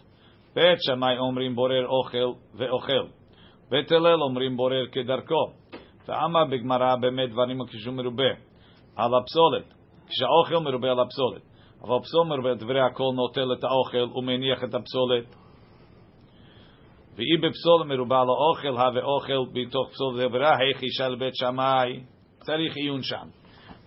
Bet 0.54 0.78
shamay 0.88 1.16
omrim 1.18 1.54
borer 1.54 1.86
ochel 1.86 2.38
ve'ochel. 2.58 3.10
Bet 3.70 3.90
elel 3.90 4.20
omrim 4.20 4.56
borer 4.56 4.86
kedarko. 4.88 5.54
ועמה 6.10 6.44
בגמרא 6.44 6.96
באמת 6.96 7.30
דברים 7.30 7.60
הקשורים 7.60 7.96
מרובה 7.96 8.30
על 8.96 9.10
הפסולת. 9.14 9.74
כשהאוכל 10.08 10.64
מרובה 10.70 10.90
על 10.90 11.00
הפסולת. 11.00 11.42
אבל 11.82 11.96
הפסול 11.96 12.26
מרובה 12.26 12.54
דברי 12.54 12.80
הכל 12.80 13.12
נוטל 13.14 13.52
את 13.58 13.64
האוכל 13.64 14.18
ומניח 14.18 14.64
את 14.64 14.74
הפסולת. 14.74 15.36
ואי 17.16 17.36
בפסול 17.36 17.86
מרובה 17.86 18.20
על 18.20 18.28
האוכל, 18.28 18.68
הווה 18.68 19.02
אוכל 19.02 19.52
בתוך 19.52 19.90
פסול 19.90 20.28
דברה, 20.28 20.56
היכי 20.58 20.86
של 20.90 21.14
בית 21.14 21.34
שמאי, 21.34 22.00
צריך 22.44 22.76
עיון 22.76 23.02
שם. 23.02 23.28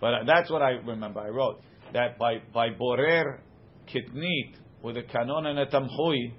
But 0.00 0.26
that's 0.26 0.50
what 0.50 0.60
I 0.60 0.72
remember. 0.84 1.20
I 1.20 1.28
wrote 1.28 1.60
that 1.94 2.18
by 2.18 2.32
by 2.52 2.68
borer 2.70 3.40
kitnit 3.86 4.50
with 4.82 4.96
a 4.96 5.02
kanon 5.02 5.46
and 5.46 5.58
a 5.58 5.66
tamchui, 5.66 6.34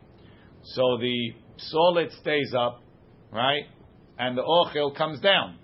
so 0.63 0.83
the 0.99 1.17
solid 1.57 2.11
stays 2.11 2.53
up, 2.55 2.81
right, 3.31 3.65
and 4.19 4.37
the 4.37 4.43
ochel 4.43 4.95
comes 4.95 5.19
down. 5.19 5.57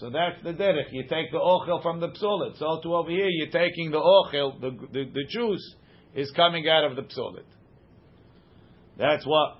So 0.00 0.08
that's 0.08 0.42
the 0.42 0.52
derech. 0.52 0.90
You 0.92 1.02
take 1.02 1.30
the 1.30 1.38
ochel 1.38 1.82
from 1.82 2.00
the 2.00 2.08
psolit. 2.08 2.58
So 2.58 2.80
to 2.82 2.94
over 2.94 3.10
here, 3.10 3.28
you're 3.28 3.50
taking 3.50 3.90
the 3.90 3.98
ochel, 3.98 4.58
the, 4.58 4.70
the, 4.70 5.04
the 5.12 5.24
juice 5.28 5.74
is 6.14 6.30
coming 6.30 6.66
out 6.68 6.84
of 6.84 6.96
the 6.96 7.02
psolit. 7.02 7.44
That's 8.96 9.26
what 9.26 9.58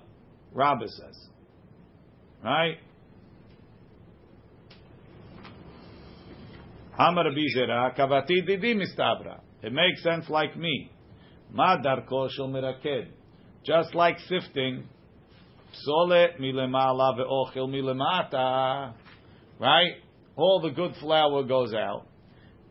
Rabbah 0.51 0.87
says. 0.87 1.29
Right? 2.43 2.77
Amar 6.97 7.25
Bizera, 7.25 7.95
Kavati 7.95 8.45
Didi 8.45 8.73
Mistabra. 8.73 9.41
It 9.61 9.71
makes 9.71 10.01
sense 10.01 10.27
like 10.27 10.57
me. 10.57 10.91
Ma 11.51 11.77
darko 11.77 12.29
miraked. 12.39 13.09
Just 13.63 13.93
like 13.93 14.17
sifting, 14.27 14.85
psole 15.71 16.39
milemala 16.39 17.15
ve'ochel 17.19 17.69
milemata. 17.69 18.93
Right? 19.59 19.93
All 20.35 20.61
the 20.61 20.69
good 20.69 20.93
flour 20.99 21.43
goes 21.43 21.73
out, 21.73 22.07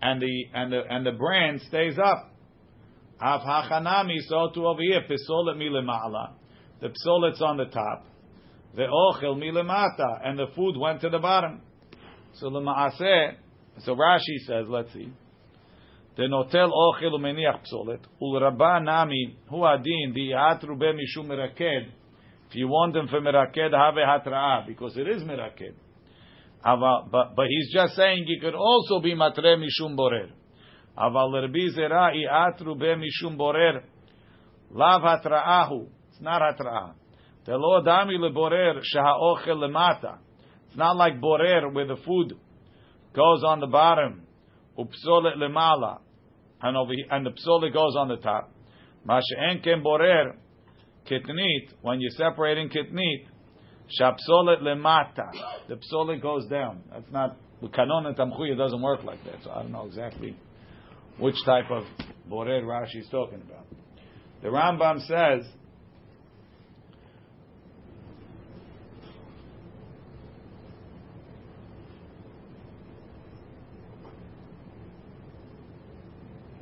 and 0.01 0.21
the 0.21 0.45
and 0.55 0.73
the 0.73 0.81
and 0.89 1.07
the 1.07 1.13
bran 1.13 1.61
stays 1.69 1.99
up. 1.99 2.33
Av 3.21 3.43
hachanami, 3.43 4.17
so 4.29 4.51
to 4.55 4.67
over 4.67 4.81
here, 4.81 5.03
psolet 5.03 5.57
milemala. 5.57 6.33
The 6.81 6.89
psolet's 6.89 7.43
on 7.43 7.59
the 7.59 7.67
top. 7.67 8.07
The 8.75 8.87
ochel 8.87 9.37
milemata, 9.37 10.27
and 10.27 10.39
the 10.39 10.47
food 10.57 10.77
went 10.79 11.03
to 11.03 11.11
the 11.11 11.19
bottom. 11.19 11.61
So 12.35 12.49
the 12.49 12.61
maaseh, 12.61 13.35
so 13.81 13.95
Rashi 13.95 14.39
says, 14.47 14.67
let's 14.69 14.93
see. 14.93 15.13
The 16.17 16.23
notel 16.23 16.71
ochel 16.71 17.13
umeniach 17.19 17.67
psolet. 17.71 18.01
Ulrabba 18.23 18.83
nami 18.85 19.37
hu 19.49 19.65
adin 19.65 20.13
di 20.15 20.33
atru 20.33 20.79
be 20.79 20.87
mishum 20.87 21.27
meraked. 21.27 21.89
If 22.49 22.55
you 22.55 22.69
want 22.69 22.95
them 22.95 23.09
for 23.09 23.21
meraked, 23.21 23.73
have 23.73 23.95
hatra'ah, 23.95 24.67
because 24.67 24.97
it 24.97 25.09
is 25.09 25.23
But, 26.63 27.35
but 27.35 27.47
he's 27.49 27.73
just 27.73 27.95
saying 27.95 28.25
he 28.27 28.39
could 28.39 28.55
also 28.55 29.01
be 29.01 29.15
matre 29.15 29.57
mishum 29.57 29.97
borer. 29.97 30.29
Aval 30.99 31.43
Rabbi 31.43 31.69
Zera 31.77 32.13
atru 32.31 32.79
be 32.79 32.87
mishum 32.87 33.37
borer. 33.39 33.83
Lav 34.71 35.03
hatra'ahu. 35.03 35.87
It's 36.11 36.21
not 36.21 36.43
hatra'ah. 36.43 36.93
The 37.47 37.57
lo 37.57 37.83
dami 37.83 38.19
leborer 38.19 38.81
sheha'ochel 38.95 39.57
lemata. 39.57 40.19
It's 40.67 40.77
not 40.77 40.97
like 40.97 41.21
borer 41.21 41.71
where 41.73 41.87
the 41.87 41.97
food 41.97 42.35
goes 43.15 43.43
on 43.43 43.61
the 43.61 43.67
bottom. 43.67 44.23
Upsolet 44.79 45.37
lemala. 45.37 46.01
And 46.63 46.77
over 46.77 46.93
here, 46.93 47.07
and 47.11 47.25
the 47.25 47.31
psolet 47.31 47.73
goes 47.73 47.97
on 47.97 48.09
the 48.09 48.17
top. 48.17 48.53
Mashe'en 49.09 49.65
ken 49.65 49.83
borer 49.83 50.37
kitnit. 51.11 51.73
When 51.81 52.01
you're 52.01 52.11
separating 52.11 52.69
kitnit, 52.69 53.27
Shapsolet 54.00 54.62
lemata. 54.62 55.32
The 55.68 55.76
psolet 55.76 56.22
goes 56.22 56.48
down. 56.48 56.84
That's 56.92 57.12
not 57.12 57.38
kanon 57.64 58.08
and 58.08 58.16
tamchuya 58.16 58.58
doesn't 58.58 58.82
work 58.82 59.04
like 59.04 59.24
that. 59.26 59.44
So 59.44 59.52
I 59.52 59.62
don't 59.62 59.72
know 59.72 59.86
exactly 59.86 60.36
which 61.20 61.36
type 61.46 61.72
of 61.72 61.84
borer 62.28 62.62
Rashi 62.62 63.00
is 63.00 63.08
talking 63.10 63.42
about. 63.42 63.66
The 64.42 64.50
Rambam 64.50 65.00
says. 65.02 65.52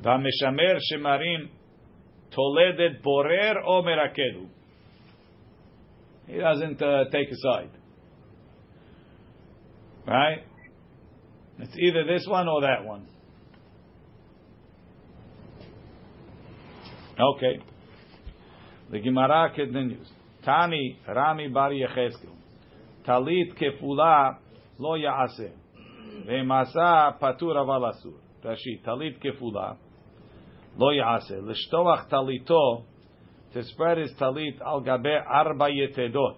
והמשמר 0.04 0.76
שמרים 0.78 1.46
תולדת 2.28 3.02
בורר 3.02 3.52
או 3.64 3.82
מרקד 3.82 4.34
הוא. 4.34 4.48
He 6.29 6.37
doesn't 6.37 6.79
uh, 6.79 7.05
take 7.11 7.27
a 7.31 7.35
side. 7.37 7.71
Right? 10.05 10.43
It's 11.57 11.75
either 11.75 12.05
this 12.05 12.25
one 12.27 12.47
or 12.47 12.61
that 12.61 12.85
one. 12.85 13.07
Okay. 17.19 17.59
The 18.91 18.99
Gemara 18.99 19.51
continues. 19.55 20.07
Tani 20.45 20.99
Rami 21.07 21.47
Bar 21.47 21.71
Yecheskel. 21.71 22.35
Talit 23.05 23.55
kefula 23.59 24.37
lo 24.77 24.97
yaaseh. 24.97 25.51
Ve'masa 26.27 27.19
patur 27.19 27.55
aval 27.55 27.91
asur. 27.91 28.19
Talit 28.43 29.19
kefula 29.19 29.77
lo 30.77 30.91
yaaseh. 30.91 31.41
L'shtoach 31.41 32.07
talito 32.07 32.83
to 33.53 33.63
spread 33.63 33.97
his 33.97 34.11
talit 34.19 34.61
al 34.61 34.81
gabe 34.81 35.21
arba 35.27 35.69
yetedot 35.69 36.37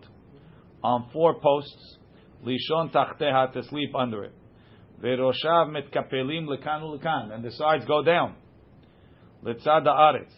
on 0.83 1.09
four 1.13 1.39
posts, 1.39 1.97
lishon 2.45 2.91
tachteha 2.91 3.53
to 3.53 3.63
sleep 3.63 3.93
under 3.95 4.23
it. 4.23 4.33
Veroshav 5.03 5.69
mitkapelim 5.69 6.47
lekan 6.47 6.81
lekan, 6.81 7.33
and 7.33 7.43
the 7.43 7.51
sides 7.51 7.85
go 7.85 8.03
down. 8.03 8.35
Litzad 9.43 9.85
haaretz. 9.85 10.31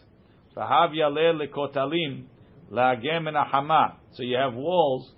Vahav 0.55 0.93
yaleh 0.93 1.47
lekotalim 1.47 2.25
laagem 2.71 3.27
en 3.27 3.33
ahama. 3.35 3.95
So 4.13 4.23
you 4.23 4.37
have 4.37 4.53
walls. 4.53 5.11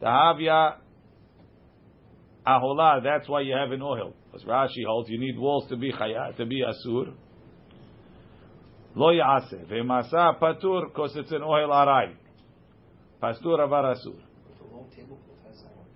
Tahavya 0.00 0.76
ahola. 2.46 3.02
That's 3.02 3.28
why 3.28 3.42
you 3.42 3.54
have 3.54 3.72
an 3.72 3.82
oil. 3.82 4.14
As 4.34 4.42
Rashi 4.44 4.84
holds, 4.86 5.08
you 5.10 5.18
need 5.18 5.38
walls 5.38 5.68
to 5.68 5.76
be 5.76 5.92
chaya, 5.92 6.36
to 6.36 6.46
be 6.46 6.62
asur. 6.62 7.14
Lo 8.96 9.12
ya'aseh. 9.12 9.66
Ve'masa 9.68 10.40
patur, 10.40 10.88
because 10.88 11.14
it's 11.16 11.30
an 11.30 11.42
oil 11.42 11.70
aray. 11.70 12.16
Pastur 13.22 13.60
avar 13.60 13.94
asur. 13.94 14.16
The 14.58 14.74
long 14.74 14.88
tablecloth 14.96 15.20
has 15.46 15.58
that 15.62 15.76
one. 15.76 15.86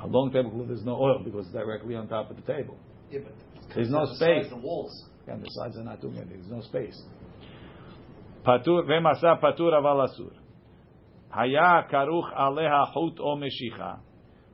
A 0.00 0.06
long 0.06 0.30
tablecloth, 0.30 0.68
there's 0.68 0.84
no 0.84 0.96
oil 0.96 1.22
because 1.24 1.46
it's 1.46 1.54
directly 1.54 1.94
on 1.94 2.08
top 2.08 2.30
of 2.30 2.36
the 2.36 2.42
table. 2.42 2.76
Yeah, 3.10 3.20
but 3.24 3.74
There's 3.74 3.88
no 3.88 4.04
space. 4.14 4.50
The 4.50 4.56
walls. 4.56 4.92
And 5.26 5.42
the 5.42 5.48
sides 5.48 5.78
are 5.78 5.82
not 5.82 6.02
doing 6.02 6.18
anything. 6.18 6.40
There's 6.40 6.52
no 6.52 6.60
space. 6.60 7.02
Patur 8.46 8.84
ve'masa 8.84 9.40
patur 9.42 9.72
asur. 9.72 10.32
Haya 11.30 11.86
karuch 11.90 12.36
aleha 12.38 12.92
chut 12.92 13.18
o 13.18 13.36
meshicha. 13.36 14.00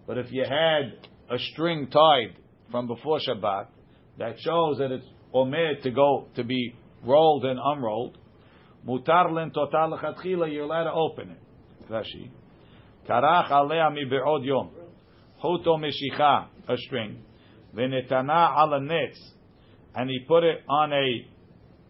But 0.06 0.18
if 0.18 0.32
you 0.32 0.44
had 0.44 1.08
a 1.28 1.38
string 1.38 1.88
tied 1.88 2.36
from 2.70 2.86
before 2.86 3.18
Shabbat, 3.18 3.66
that 4.18 4.36
shows 4.38 4.78
that 4.78 4.92
it's 4.92 5.06
omer 5.34 5.74
to 5.82 5.90
go 5.90 6.28
to 6.36 6.44
be 6.44 6.74
rolled 7.04 7.44
and 7.44 7.58
unrolled. 7.62 8.18
Mutar 8.86 9.32
len 9.32 9.50
total 9.50 9.96
lechatchila, 9.96 10.52
you're 10.52 10.64
allowed 10.64 10.84
to 10.84 10.92
open 10.92 11.30
it. 11.30 11.90
Rashi. 11.90 12.30
Karach 13.08 13.50
alea 13.50 13.90
mi 13.90 14.04
be'od 14.04 14.44
yom. 14.44 14.70
Chut 15.40 15.66
o 15.66 15.76
meshicha, 15.76 16.46
a 16.68 16.76
string. 16.76 17.22
Venetana 17.74 18.56
ala 18.56 18.80
netz. 18.80 19.16
And 19.94 20.10
he 20.10 20.20
put 20.26 20.44
it 20.44 20.62
on 20.68 20.92
a 20.92 21.26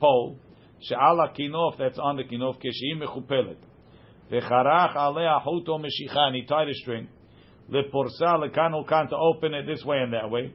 pole. 0.00 0.38
She'ala 0.80 1.32
kinof, 1.38 1.78
that's 1.78 1.98
on 1.98 2.16
the 2.16 2.24
kinof, 2.24 2.60
keshim 2.60 3.02
mechupelet. 3.02 3.56
Vecharach 4.30 4.96
alea 4.96 5.40
chut 5.44 5.68
o 5.68 5.78
meshicha, 5.78 6.18
and 6.18 6.36
he 6.36 6.44
tied 6.44 6.68
a 6.68 6.74
string. 6.74 7.08
Leporsa 7.70 8.36
lekan 8.36 8.72
ulkan, 8.72 9.08
to 9.08 9.16
open 9.16 9.54
it 9.54 9.66
this 9.66 9.84
way 9.84 9.98
and 9.98 10.12
that 10.12 10.30
way. 10.30 10.52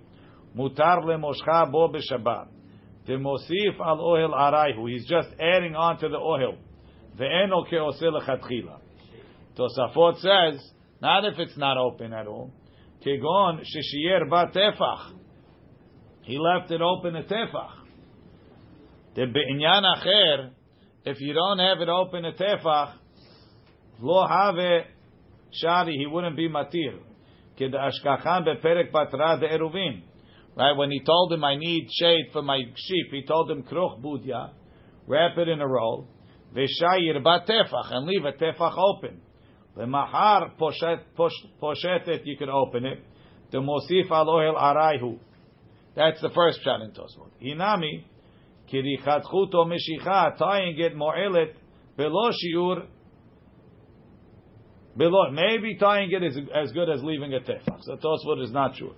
Mutar 0.56 1.04
lemoshcha 1.04 1.72
bo 1.72 1.90
b'shabbat. 1.90 2.48
Temosif 3.08 3.80
al 3.80 4.00
ohel 4.00 4.34
arayhu. 4.34 4.90
He's 4.92 5.08
just 5.08 5.30
adding 5.40 5.76
on 5.76 6.00
to 6.00 6.10
the 6.10 6.18
ohel. 6.18 6.58
Ve'eno 7.18 7.68
ke'oseh 7.72 8.04
lechatchila. 8.04 8.80
Tosafot 9.58 10.20
says, 10.20 10.72
not 11.02 11.26
if 11.26 11.40
it's 11.40 11.58
not 11.58 11.78
open 11.78 12.14
at 12.14 12.28
all. 12.28 12.52
Kegon 13.06 13.62
sheshiyer 13.62 14.30
ba 14.30 14.52
tefach. 14.54 15.14
He 16.24 16.38
left 16.38 16.72
it 16.72 16.82
open 16.82 17.16
a 17.16 17.24
tefach. 17.24 17.72
The 19.16 19.26
be'inyan 19.26 19.84
acher, 19.84 20.52
if 21.06 21.20
you 21.22 21.34
don't 21.34 21.60
have 21.60 21.80
it 21.80 21.90
open 21.90 22.26
a 22.26 22.34
tefach, 22.34 22.94
lo 24.00 24.28
have 24.28 24.86
shari, 25.52 25.98
he 25.98 26.06
wouldn't 26.06 26.36
be 26.36 26.50
matir. 26.50 27.00
Kid 27.58 27.74
ashkachan 27.74 28.46
beperek 28.46 28.92
patra 28.92 29.40
de 29.40 29.48
eruvim. 29.48 30.02
Right, 30.58 30.76
when 30.76 30.90
he 30.90 31.02
told 31.02 31.32
him 31.32 31.44
I 31.44 31.56
need 31.56 31.88
shade 31.92 32.30
for 32.34 32.42
my 32.42 32.60
sheep, 32.76 33.12
he 33.12 33.24
told 33.28 33.52
him 33.52 33.62
kruch 33.62 34.02
budya, 34.02 34.54
wrap 35.06 35.38
it 35.38 35.48
in 35.48 35.62
a 35.62 35.68
roll, 35.68 36.08
v'shayir 36.56 37.24
ba 37.24 37.46
tefach, 37.48 37.94
and 37.94 38.08
leave 38.08 38.26
a 38.26 38.32
tefach 38.32 38.76
open. 38.76 39.22
Lemachar 39.78 40.58
poshet 40.60 41.02
poshetet, 41.62 42.22
you 42.26 42.36
can 42.38 42.50
open 42.50 42.86
it. 42.86 42.98
The 43.52 43.60
mosif 43.60 44.10
al 44.10 44.26
ohel 44.26 44.60
arayhu. 44.60 45.20
That's 45.96 46.20
the 46.22 46.32
first 46.32 46.64
shot 46.64 46.82
in 46.82 46.90
Tosfot. 46.90 47.30
Hinami 47.40 48.06
kirichat 48.74 49.26
chuto 49.26 49.68
meshicha, 49.68 50.40
tying 50.40 50.80
it 50.80 50.96
mo'elet 50.96 51.54
below 51.96 52.32
shiur. 52.32 52.88
Below, 54.98 55.30
maybe 55.32 55.78
tying 55.78 56.12
it 56.12 56.24
is 56.24 56.36
as 56.56 56.72
good 56.72 56.90
as 56.90 57.04
leaving 57.04 57.36
a 57.36 57.40
tefach. 57.42 57.82
So 57.82 57.96
Tosfot 57.98 58.44
is 58.44 58.52
not 58.52 58.76
sure. 58.76 58.96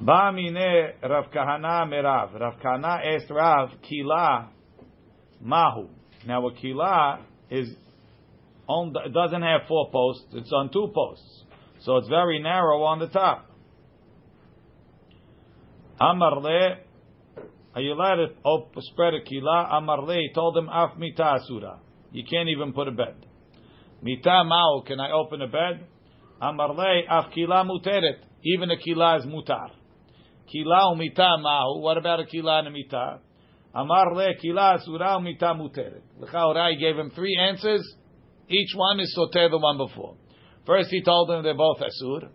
Ba 0.00 0.32
mine 0.32 0.94
Rav 1.02 1.30
Kahana 1.32 1.84
merav. 1.86 2.38
Rav 2.38 2.54
Kahana 2.60 3.04
asked 3.04 3.30
Rav, 3.30 3.70
Kila 3.82 4.50
mahu. 5.42 5.88
Now 6.26 6.46
a 6.46 6.54
kila 6.54 7.24
is 7.50 7.68
on, 8.68 8.92
doesn't 8.92 9.42
have 9.42 9.62
four 9.66 9.90
posts, 9.90 10.26
it's 10.32 10.52
on 10.52 10.70
two 10.72 10.90
posts. 10.94 11.44
So 11.80 11.96
it's 11.96 12.08
very 12.08 12.40
narrow 12.40 12.82
on 12.82 12.98
the 12.98 13.08
top. 13.08 13.46
Amar 16.00 16.40
le, 16.40 16.76
are 17.74 17.80
you 17.80 17.92
allowed 17.92 18.16
to 18.44 18.80
spread 18.92 19.14
a 19.14 19.22
kila? 19.22 19.68
Amar 19.72 20.02
le, 20.02 20.14
he 20.14 20.30
told 20.34 20.56
him, 20.56 20.68
af 20.68 20.98
mita 20.98 21.24
asura. 21.24 21.80
You 22.12 22.24
can't 22.28 22.48
even 22.48 22.72
put 22.72 22.88
a 22.88 22.92
bed. 22.92 23.26
Mita 24.02 24.44
mao, 24.44 24.82
can 24.86 25.00
I 25.00 25.10
open 25.12 25.42
a 25.42 25.48
bed? 25.48 25.86
Amar 26.40 26.74
le, 26.74 27.02
af 27.08 27.32
kila 27.32 27.64
muteret. 27.64 28.18
Even 28.44 28.70
a 28.70 28.76
kila 28.76 29.18
is 29.18 29.26
mutar. 29.26 29.70
Kila 30.50 30.94
umita 30.94 31.40
mao, 31.42 31.78
what 31.78 31.98
about 31.98 32.20
a 32.20 32.26
kila 32.26 32.60
and 32.60 32.68
a 32.68 32.70
mita? 32.70 33.20
Amar 33.74 34.14
le, 34.14 34.34
kila 34.40 34.78
asura 34.78 35.18
umita 35.18 35.54
muteret. 35.54 36.02
L'chaora, 36.18 36.70
he 36.70 36.76
gave 36.78 36.96
him 36.96 37.10
three 37.10 37.36
answers. 37.38 37.82
Each 38.48 38.70
one 38.74 38.98
is 39.00 39.14
soter 39.14 39.50
the 39.50 39.58
one 39.58 39.76
before. 39.76 40.16
First 40.66 40.88
he 40.90 41.02
told 41.02 41.30
him 41.30 41.42
they're 41.42 41.54
both 41.54 41.78
asur. 41.78 42.28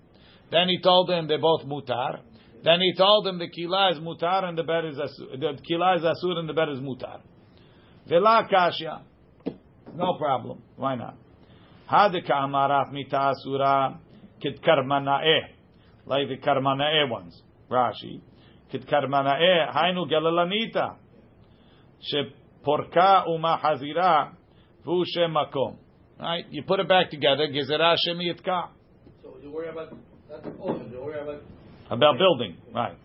Then 0.51 0.67
he 0.67 0.79
told 0.81 1.09
him 1.09 1.27
they're 1.27 1.41
both 1.41 1.65
mutar. 1.65 2.19
Then 2.63 2.79
he 2.81 2.93
told 2.95 3.27
him 3.27 3.39
the 3.39 3.49
kila 3.49 3.91
is 3.91 3.97
mutar 3.97 4.43
and 4.43 4.57
the 4.57 4.63
bed 4.63 4.85
is 4.85 4.97
asur. 4.97 5.39
The 5.39 5.59
kila 5.67 5.97
is 5.97 6.03
asur 6.03 6.37
and 6.37 6.47
the 6.47 6.53
bed 6.53 6.69
is 6.69 6.79
mutar. 6.79 7.21
Vela 8.07 8.47
kashya. 8.51 9.01
No 9.95 10.17
problem. 10.17 10.61
Why 10.75 10.95
not? 10.95 11.15
Hadika 11.89 12.31
amaraf 12.31 12.91
mita 12.91 13.33
asura 13.33 13.99
kit 14.41 14.61
karmanae. 14.61 15.21
Eh. 15.23 15.47
Like 16.05 16.27
the 16.27 16.37
karmanae 16.37 17.05
eh 17.05 17.09
ones. 17.09 17.41
Rashi. 17.73 18.21
Kit 18.71 18.85
karmanae 18.85 19.73
hainu 19.73 20.05
galalanita. 20.09 20.95
Sheporka 22.01 23.27
uma 23.27 23.57
hazira 23.57 24.33
vu 24.85 25.03
shem 25.05 25.33
makom. 25.33 25.77
Right? 26.19 26.45
You 26.51 26.63
put 26.63 26.79
it 26.79 26.87
back 26.87 27.09
together. 27.09 27.47
Gezerah 27.47 27.95
shem 28.05 28.19
yitka. 28.19 28.69
So 29.21 29.37
you 29.41 29.51
worry 29.51 29.69
about 29.69 29.91
not 30.29 30.43
the 30.43 30.49
you 30.49 31.01
worry 31.01 31.19
about 31.19 31.41
About 31.89 32.17
building, 32.17 32.57
right? 32.73 32.97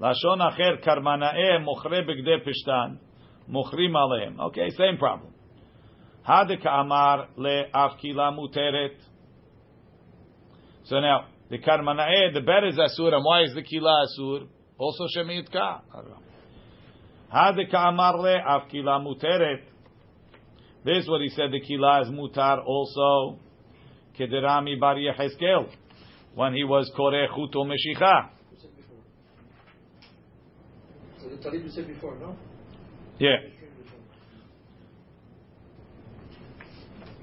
Lashon 0.00 0.40
acher 0.40 0.84
karmanae 0.84 1.64
mochre 1.64 2.04
begde 2.06 2.46
pishtan 2.46 2.98
mochrim 3.50 3.94
aleim. 3.94 4.38
Okay, 4.38 4.70
same 4.70 4.96
problem. 4.98 5.32
Hadek 6.26 6.66
amar 6.66 7.28
le 7.36 7.64
afkila 7.74 8.36
muteret. 8.36 8.96
So 10.84 11.00
now 11.00 11.26
the 11.50 11.58
karmanae, 11.58 12.32
the 12.32 12.40
bed 12.40 12.64
is 12.68 12.78
asur, 12.78 13.12
and 13.12 13.24
why 13.24 13.42
is 13.42 13.54
the 13.54 13.62
kila 13.62 14.06
asur? 14.06 14.46
Also 14.78 15.06
shemitka. 15.16 15.80
Hadek 17.34 17.74
amar 17.74 18.18
le 18.18 18.38
afkila 18.38 19.00
muteret. 19.04 19.62
This 20.84 21.04
is 21.04 21.08
what 21.08 21.20
he 21.20 21.28
said. 21.28 21.50
The 21.52 21.60
kila 21.60 22.02
is 22.02 22.08
mutar 22.08 22.64
also. 22.64 23.38
Kederami 24.18 24.78
bar 24.78 24.96
Yecheskel 24.96 25.68
when 26.34 26.54
he 26.54 26.64
was 26.64 26.90
koreh 26.96 27.28
chuto 27.28 27.66
meshicha. 27.66 28.30
So 31.20 31.28
the 31.28 31.36
talib 31.36 31.64
we 31.64 31.70
said 31.70 31.86
before, 31.86 32.18
no? 32.18 32.36
Yeah. 33.18 33.36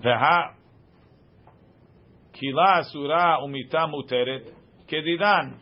Veha 0.03 0.53
kila 2.39 2.75
asura 2.79 3.39
umita 3.43 3.87
muteret 3.87 4.53
kedidan. 4.87 5.59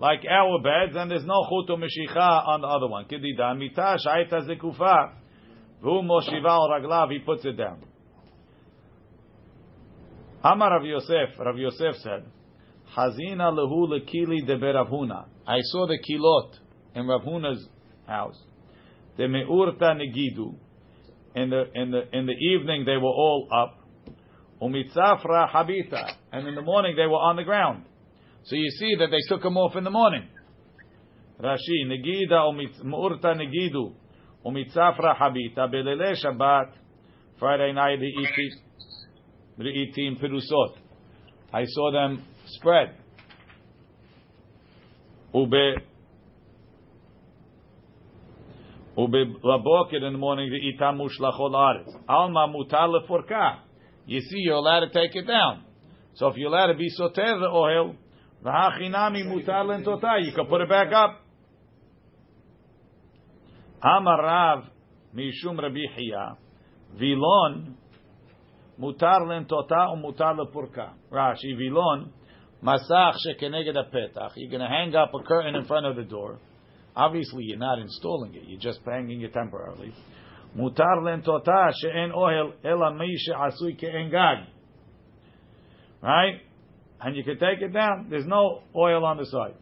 Like 0.00 0.24
our 0.30 0.62
beds, 0.62 0.96
and 0.96 1.10
there's 1.10 1.24
no 1.24 1.42
chuto 1.50 1.76
meshicha 1.76 2.46
on 2.46 2.60
the 2.60 2.68
other 2.68 2.86
one. 2.86 3.06
Kedidan 3.06 3.58
mita 3.58 3.96
shaita 4.04 4.46
zekufa. 4.48 5.14
V'hu 5.82 6.02
moshiva 6.04 6.50
al 6.50 6.68
raglav, 6.70 7.10
he 7.10 7.18
puts 7.18 7.44
it 7.44 7.56
down. 7.56 7.82
Amar 10.42 10.70
Rav 10.70 10.84
Yosef, 10.84 11.36
Rav 11.38 11.58
Yosef 11.58 11.96
said, 11.96 12.24
Hazina 12.96 13.52
lehu 13.52 13.88
lekili 13.88 14.46
de 14.46 14.56
Beravhuna. 14.56 15.26
I 15.46 15.58
saw 15.62 15.86
the 15.86 15.98
kilot 15.98 16.58
in 16.94 17.06
Rav 17.06 17.22
Huna's 17.22 17.68
house. 18.06 18.40
The 19.16 19.24
meurta 19.24 19.94
negidu. 19.94 20.54
In 21.34 21.50
the 21.50 21.64
in 21.74 21.90
the 21.90 22.02
in 22.16 22.26
the 22.26 22.32
evening 22.32 22.84
they 22.84 22.96
were 22.96 23.02
all 23.02 23.48
up. 23.52 23.77
Umitzafra 24.60 25.48
habita. 25.50 26.14
And 26.32 26.48
in 26.48 26.54
the 26.54 26.62
morning 26.62 26.96
they 26.96 27.06
were 27.06 27.18
on 27.18 27.36
the 27.36 27.44
ground. 27.44 27.84
So 28.44 28.56
you 28.56 28.70
see 28.70 28.96
that 28.98 29.08
they 29.10 29.20
took 29.28 29.42
them 29.42 29.56
off 29.56 29.76
in 29.76 29.84
the 29.84 29.90
morning. 29.90 30.28
Rashi 31.40 31.86
negida 31.86 32.50
meurta 32.84 33.34
negidu. 33.34 33.92
Umitzafra 34.44 35.16
habita 35.16 35.68
belele 35.68 36.14
Shabbat. 36.24 36.72
Friday 37.38 37.72
night 37.72 38.00
eat 38.02 38.52
Re'itim 39.58 40.20
Pirusot. 40.20 40.76
I 41.52 41.64
saw 41.64 41.92
them 41.92 42.24
spread. 42.46 42.94
Ube 45.34 45.82
Ube 48.96 49.40
laboker 49.44 50.02
in 50.02 50.12
the 50.12 50.18
morning 50.18 50.50
the 50.50 50.58
itam 50.72 50.98
mushlachol 50.98 51.52
aretz. 51.52 51.94
Alma 52.08 52.48
mutar 52.48 52.88
leforka. 52.88 53.58
You 54.08 54.22
see, 54.22 54.38
you're 54.38 54.54
allowed 54.54 54.80
to 54.80 54.88
take 54.88 55.14
it 55.14 55.26
down. 55.26 55.64
So 56.14 56.28
if 56.28 56.36
you're 56.38 56.48
allowed 56.48 56.72
to 56.72 56.78
be 56.78 56.88
soter 56.88 57.38
the 57.38 57.50
oil, 57.52 57.94
v'hachinami 58.42 59.26
mutar 59.26 59.66
lentota, 59.66 60.24
you 60.24 60.32
can 60.32 60.46
put 60.46 60.62
it 60.62 60.68
back 60.70 60.94
up. 60.94 61.20
Amar 63.82 64.22
Rav 64.22 64.64
mishum 65.14 65.60
Rabbi 65.60 65.94
Hiya, 65.94 66.38
vilon 66.98 67.76
mutar 68.80 69.20
lentota 69.26 69.94
umutar 69.94 70.38
lepurka. 70.38 70.92
Rashi 71.12 71.54
vilon 71.58 72.10
masach 72.64 73.12
shekeneged 73.26 73.76
petach. 73.92 74.32
You're 74.36 74.50
going 74.50 74.62
to 74.62 74.68
hang 74.68 74.94
up 74.94 75.12
a 75.12 75.22
curtain 75.22 75.54
in 75.54 75.66
front 75.66 75.84
of 75.84 75.96
the 75.96 76.04
door. 76.04 76.38
Obviously, 76.96 77.44
you're 77.44 77.58
not 77.58 77.78
installing 77.78 78.34
it. 78.34 78.44
You're 78.46 78.58
just 78.58 78.80
hanging 78.86 79.20
it 79.20 79.34
temporarily. 79.34 79.92
Mutar 80.56 81.02
lentota 81.02 81.70
she'en 81.72 82.12
ohel 82.12 82.52
ela 82.64 82.92
mi 82.94 83.16
she'asui 83.16 83.78
ke'en 83.78 84.10
gag. 84.10 84.46
Right? 86.02 86.40
And 87.00 87.16
you 87.16 87.24
can 87.24 87.38
take 87.38 87.60
it 87.60 87.72
down. 87.72 88.08
There's 88.10 88.26
no 88.26 88.62
oil 88.74 89.04
on 89.04 89.18
the 89.18 89.26
side. 89.26 89.54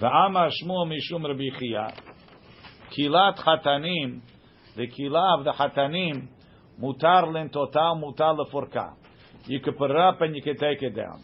Va'ama 0.00 0.48
shmu 0.48 0.86
mishum 0.86 1.24
Rabbi 1.26 1.58
Chia. 1.58 1.92
Kilat 2.96 3.36
chatanim, 3.38 4.20
the 4.76 4.86
kila 4.86 5.38
of 5.38 5.44
the 5.44 5.52
chatanim, 5.52 6.28
mutar 6.80 7.24
lentota, 7.26 8.00
mutar 8.00 8.36
leforka. 8.38 8.94
You 9.46 9.60
can 9.60 9.74
put 9.74 9.90
it 9.90 9.96
up 9.96 10.20
and 10.20 10.36
you 10.36 10.42
can 10.42 10.56
take 10.56 10.82
it 10.82 10.94
down. 10.94 11.22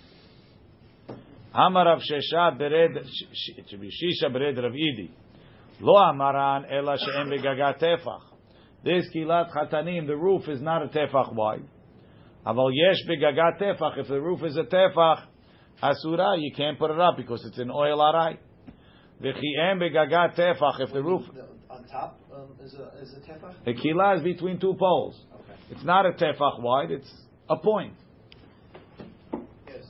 Amar 1.55 1.87
Rav 1.87 2.01
Shesha 2.01 2.59
bered, 2.59 2.97
it 2.97 3.67
should 3.69 3.81
be 3.81 3.89
Shisha 3.89 4.29
bered 4.29 4.61
Rav 4.61 4.73
Idi. 4.73 5.11
Lo 5.81 5.95
amaran 5.95 6.65
ela 6.71 6.97
she'em 6.99 7.31
begagat 7.31 7.81
tefach. 7.81 8.21
This 8.85 9.07
kilat 9.15 9.53
chatanim, 9.53 10.07
the 10.07 10.17
roof 10.17 10.49
is 10.49 10.61
not 10.61 10.83
a 10.83 10.89
tefach 10.89 11.33
wide. 11.35 11.65
Aval 12.47 12.71
yesh 12.73 12.99
begagat 13.09 13.61
tefach. 13.61 13.99
If 13.99 14.09
the 14.09 14.21
roof 14.21 14.43
is 14.43 14.57
a 14.57 14.65
tefach, 14.65 15.23
asura, 15.83 16.37
you 16.39 16.53
can't 16.55 16.79
put 16.79 16.91
it 16.91 17.01
up 17.01 17.17
because 17.17 17.45
it's 17.47 17.59
an 17.59 17.71
oil 17.71 17.99
arai. 17.99 18.37
V'chi'em 19.23 19.81
begagat 19.81 20.37
tefach. 20.37 20.81
If 20.81 20.93
the 20.93 21.03
roof, 21.03 21.23
on 21.71 21.85
top 21.85 22.21
um, 22.35 22.49
is 22.63 22.75
a 22.75 23.03
is 23.03 23.15
a 23.15 23.31
tefach. 23.31 23.65
the 23.65 23.75
kila 23.75 24.17
is 24.17 24.23
between 24.23 24.61
two 24.61 24.75
poles. 24.79 25.21
Okay. 25.35 25.59
It's 25.71 25.85
not 25.85 26.07
a 26.07 26.11
tefach 26.11 26.61
wide. 26.61 26.91
It's 26.91 27.13
a 27.49 27.57
point. 27.57 27.95
Yes. 29.67 29.85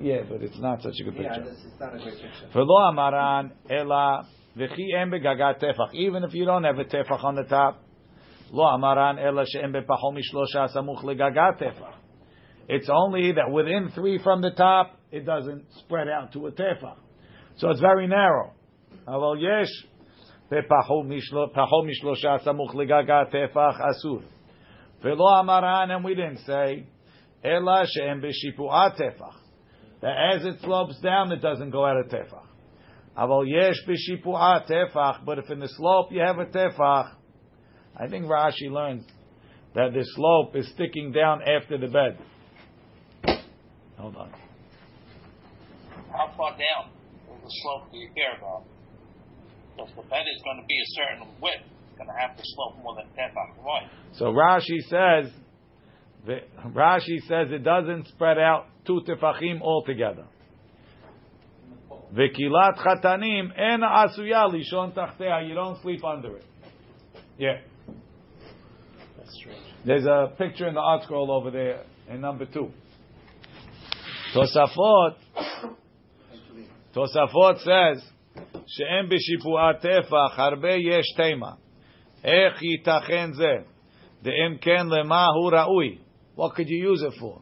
Yeah, 0.00 0.22
but 0.28 0.42
it's 0.42 0.58
not 0.58 0.82
such 0.82 0.94
a 0.98 1.04
good 1.04 1.16
picture. 1.16 1.30
Yeah, 1.30 1.44
this 1.44 1.58
is 1.58 1.72
not 1.78 1.94
a 1.94 1.98
great 1.98 2.14
picture. 2.14 2.48
V'lo 2.54 2.90
amaran 2.90 3.50
ela 3.68 4.26
v'chi'em 4.56 5.12
begagat 5.12 5.60
tefach. 5.62 5.92
Even 5.92 6.24
if 6.24 6.32
you 6.32 6.46
don't 6.46 6.64
have 6.64 6.78
a 6.78 6.84
tefach 6.84 7.22
on 7.22 7.34
the 7.34 7.44
top, 7.44 7.82
lo 8.50 8.64
amaran 8.64 9.22
ela 9.22 9.44
she'em 9.46 9.74
bepachol 9.74 10.14
mishlosha 10.14 10.74
samuch 10.74 11.04
legagat 11.04 11.60
tefach. 11.60 11.96
It's 12.66 12.88
only 12.90 13.32
that 13.32 13.50
within 13.50 13.90
three 13.94 14.18
from 14.22 14.40
the 14.40 14.52
top, 14.52 14.98
it 15.12 15.26
doesn't 15.26 15.66
spread 15.80 16.08
out 16.08 16.32
to 16.32 16.46
a 16.46 16.52
tefach. 16.52 16.96
So 17.56 17.68
it's 17.68 17.80
very 17.80 18.06
narrow. 18.06 18.52
Bepachol 19.06 21.04
mishlo- 21.04 21.52
pachol 21.54 21.84
mishlosha 21.84 22.42
samuch 22.42 22.74
legagat 22.74 23.34
tefach 23.34 23.78
asur. 23.78 24.22
V'lo 25.04 25.44
amaran, 25.44 25.90
and 25.90 26.02
we 26.02 26.14
didn't 26.14 26.38
say 26.46 26.86
ela 27.44 27.84
she'em 27.86 28.22
b'shipu'at 28.22 28.96
tefach 28.98 29.39
that 30.02 30.34
as 30.34 30.44
it 30.44 30.60
slopes 30.62 30.98
down, 31.00 31.30
it 31.32 31.42
doesn't 31.42 31.70
go 31.70 31.84
out 31.84 31.98
of 31.98 32.06
tefach. 32.06 32.46
Aval 33.16 33.44
yesh 33.46 33.76
b'shipu'ah 33.86 34.66
tefach, 34.70 35.24
but 35.24 35.38
if 35.38 35.50
in 35.50 35.60
the 35.60 35.68
slope 35.68 36.08
you 36.10 36.20
have 36.20 36.38
a 36.38 36.46
tefach, 36.46 37.12
I 37.96 38.08
think 38.08 38.26
Rashi 38.26 38.70
learns 38.70 39.04
that 39.74 39.92
the 39.92 40.04
slope 40.14 40.56
is 40.56 40.68
sticking 40.70 41.12
down 41.12 41.42
after 41.42 41.76
the 41.76 41.88
bed. 41.88 42.18
Hold 43.98 44.16
on. 44.16 44.32
How 46.10 46.32
far 46.36 46.52
down 46.52 46.90
is 47.28 47.42
the 47.42 47.50
slope 47.62 47.92
do 47.92 47.98
you 47.98 48.08
care 48.16 48.38
about? 48.38 48.64
Because 49.76 49.90
the 49.96 50.02
bed 50.02 50.24
is 50.34 50.42
going 50.42 50.60
to 50.60 50.66
be 50.66 50.74
a 50.74 50.88
certain 50.88 51.28
width. 51.42 51.62
It's 51.90 51.98
going 51.98 52.08
to 52.08 52.16
have 52.18 52.36
to 52.36 52.42
slope 52.42 52.82
more 52.82 52.94
than 52.96 53.06
tefach 53.12 53.64
right. 53.64 53.90
So 54.14 54.26
Rashi 54.32 54.80
says, 54.88 55.32
the, 56.26 56.40
Rashi 56.70 57.20
says 57.28 57.52
it 57.52 57.64
doesn't 57.64 58.08
spread 58.08 58.38
out 58.38 58.66
two 58.89 59.01
tefachim 59.07 59.61
altogether. 59.61 60.25
V'kilat 62.13 62.77
chatanim 62.77 63.51
en 63.57 63.81
asuya 63.81 64.49
lishon 64.49 64.93
tachtea. 64.93 65.47
You 65.47 65.55
don't 65.55 65.81
sleep 65.81 66.03
under 66.03 66.37
it. 66.37 66.45
Yeah. 67.37 67.59
That's 69.17 69.35
strange. 69.39 69.61
There's 69.85 70.05
a 70.05 70.33
picture 70.37 70.67
in 70.67 70.73
the 70.73 70.79
art 70.79 71.03
scroll 71.03 71.31
over 71.31 71.51
there 71.51 71.83
in 72.09 72.21
number 72.21 72.45
two. 72.45 72.71
Tosafot. 74.33 75.15
Tosafot 76.95 77.57
says, 77.59 78.11
שאין 78.67 79.09
בשיפוע 79.09 79.73
טפח 79.73 80.39
הרבה 80.39 80.73
יש 80.73 81.05
תימה. 81.15 81.51
איך 82.23 82.63
ייתכן 82.63 83.31
זה? 83.33 83.53
דאם 84.21 84.57
כן 84.61 84.87
למה 84.87 85.25
הוא 85.25 85.51
ראוי? 85.51 85.97
What 86.35 86.55
could 86.55 86.67
you 86.67 86.93
use 86.93 87.03
it 87.03 87.13
for? 87.21 87.41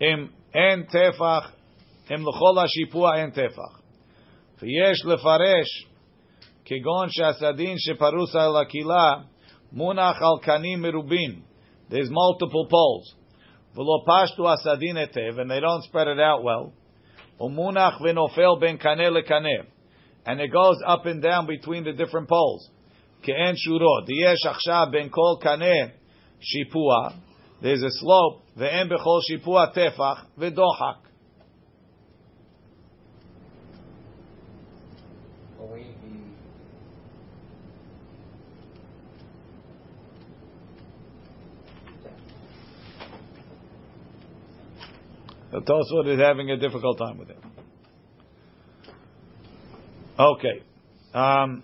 אם 0.00 0.26
אין 0.54 0.82
טפח, 0.82 1.52
אם 2.10 2.20
לכל 2.20 2.64
השיפוע 2.64 3.16
אין 3.16 3.30
טפח. 3.30 3.80
ויש 4.62 5.04
לפרש, 5.04 5.86
כגון 6.64 7.08
שהסדין 7.10 7.74
שפרוס 7.78 8.36
על 8.36 8.56
הקהילה, 8.62 9.12
מונח 9.72 10.16
על 10.22 10.42
קנים 10.42 10.82
מרובין. 10.82 11.40
There's 11.90 12.10
multiple 12.10 12.66
poles. 12.70 13.16
ולא 13.74 14.04
פשטו 14.06 14.52
הסדין 14.52 14.96
היטב, 14.96 15.38
and 15.38 15.50
they 15.50 15.60
don't 15.60 15.90
spread 15.90 16.06
it 16.06 16.18
out 16.18 16.42
well. 16.42 16.70
ומונח 17.40 18.00
ונופל 18.00 18.60
בין 18.60 18.76
קנה 18.76 19.10
לקנה. 19.10 19.58
And 20.26 20.40
it 20.40 20.50
goes 20.50 20.82
up 20.86 21.06
and 21.06 21.22
down 21.22 21.46
between 21.46 21.84
the 21.84 21.92
different 21.92 22.28
poles. 22.28 22.70
כאין 23.22 23.56
שורות. 23.56 24.08
יש 24.08 24.46
עכשיו 24.46 24.86
בין 24.90 25.08
כל 25.10 25.36
קנה 25.40 25.76
שיפוע, 26.40 27.08
There's 27.61 27.83
a 27.83 27.91
slope. 27.91 28.41
Ve'em 28.57 28.89
bechol 28.89 29.21
shipua 29.29 29.75
tefach 29.75 30.25
v'dohak. 30.37 30.97
The 45.51 45.59
Tosfot 45.59 46.07
is 46.07 46.19
having 46.19 46.49
a 46.49 46.55
difficult 46.55 46.97
time 46.97 47.17
with 47.17 47.29
it. 47.29 47.37
Okay. 50.17 50.63
Um, 51.13 51.63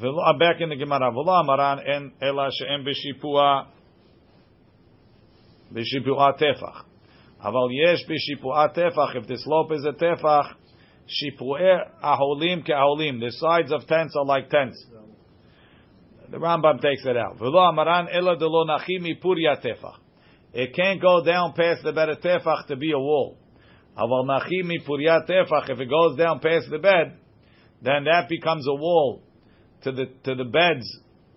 uh, 0.00 0.38
back 0.38 0.60
in 0.60 0.68
the 0.68 0.76
Gemara. 0.76 1.10
V'lo 1.10 1.44
amaran 1.44 1.80
en 1.86 2.12
ela 2.22 2.50
she'em 2.52 2.84
b'shipua 2.84 3.73
בשיפוע 5.73 6.31
טפח. 6.31 6.85
אבל 7.41 7.67
יש 7.85 8.05
בשיפוע 8.09 8.67
טפח, 8.67 9.15
if 9.15 9.27
the 9.27 9.37
slope 9.37 9.71
is 9.71 9.85
a 9.85 9.99
טפח, 9.99 10.55
שיפועי 11.07 11.63
aholim 12.01 12.63
כאהולים. 12.65 13.19
The 13.19 13.31
sides 13.31 13.71
of 13.71 13.87
tents 13.87 14.15
are 14.15 14.25
like 14.25 14.49
tents. 14.49 14.77
The 16.31 16.37
Rambam 16.37 16.79
takes 16.81 17.05
it 17.05 17.17
out. 17.17 17.41
ולא 17.41 17.69
אמרן 17.69 18.05
אלא 18.11 18.35
דלא 18.35 18.75
נחי 18.75 18.97
מפוריה 19.01 19.55
טפח. 19.55 19.99
It 20.53 20.73
can't 20.73 20.99
go 20.99 21.23
down 21.23 21.53
past 21.53 21.83
the 21.83 21.93
bed 21.93 22.09
of 22.09 22.21
tefach 22.21 22.67
to 22.67 22.75
be 22.75 22.91
a 22.91 22.99
wall. 22.99 23.37
Aval 23.97 24.25
nachi 24.25 24.63
mipurya 24.63 25.27
tefach, 25.27 25.69
if 25.69 25.79
it 25.79 25.89
goes 25.89 26.17
down 26.17 26.39
past 26.39 26.69
the 26.71 26.79
bed, 26.79 27.17
then 27.81 28.05
that 28.05 28.27
becomes 28.29 28.65
a 28.67 28.73
wall 28.73 29.21
to 29.83 29.91
the 29.91 30.05
to 30.23 30.35
the 30.35 30.45
bed's 30.45 30.87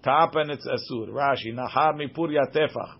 top, 0.02 0.34
and 0.34 0.50
it's 0.50 0.66
asur. 0.66 1.08
Rashi 1.08 1.52
nahar 1.52 1.94
mipurya 1.94 2.52
tefach, 2.54 2.94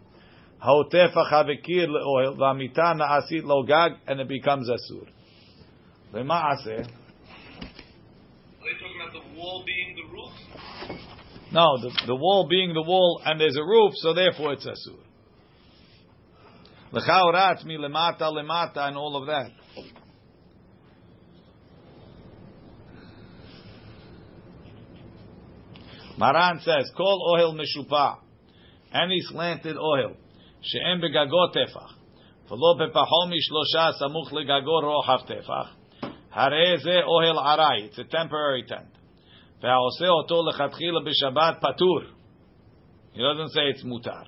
hao 0.60 0.84
tefach 0.84 1.32
havekir 1.32 1.88
leoil 1.88 2.36
v'amita 2.36 2.96
naasit 2.96 3.44
logag, 3.44 3.98
and 4.08 4.20
it 4.20 4.28
becomes 4.28 4.70
asur. 4.70 5.08
Lema'aseh. 6.14 6.80
Are 6.80 6.86
they 8.64 8.74
talking 8.80 9.02
about 9.02 9.14
the 9.14 9.40
wall 9.40 9.64
being 9.66 9.96
the 9.96 10.04
roof? 10.12 10.34
No, 11.52 11.78
the, 11.82 11.90
the 12.08 12.16
wall 12.16 12.48
being 12.50 12.74
the 12.74 12.82
wall, 12.82 13.22
and 13.26 13.40
there's 13.40 13.56
a 13.56 13.64
roof, 13.64 13.94
so 13.96 14.14
therefore 14.14 14.54
it's 14.54 14.66
asur. 14.66 15.00
L'chaora 16.92 17.54
it's 17.54 17.66
mi 17.66 17.78
lemata 17.78 18.22
lemata 18.22 18.88
and 18.88 18.98
all 18.98 19.16
of 19.18 19.28
that. 19.28 19.52
Maran 26.18 26.62
says, 26.62 26.90
"Kol 26.96 27.36
ohel 27.36 27.54
meshupa, 27.54 28.18
any 28.92 29.20
slanted 29.22 29.76
ohel, 29.76 30.16
begagot 31.02 31.54
tefach, 31.56 31.94
v'lo 32.50 32.76
bepachol 32.80 33.28
mishlosha 33.32 33.94
samuch 34.00 34.32
legagot 34.32 34.84
rochav 34.84 35.26
tefach, 35.28 35.70
harei 36.36 36.78
ze 36.78 37.02
ohel 37.04 37.38
arai, 37.38 37.86
it's 37.86 37.98
a 37.98 38.04
temporary 38.04 38.64
tent. 38.68 38.90
Ve'aoseh 39.62 40.10
oto 40.10 40.44
lechatchila 40.44 41.02
b'shabbat 41.06 41.62
patur. 41.62 42.04
He 43.14 43.22
doesn't 43.22 43.50
say 43.50 43.62
it's 43.70 43.84
mutar. 43.84 44.26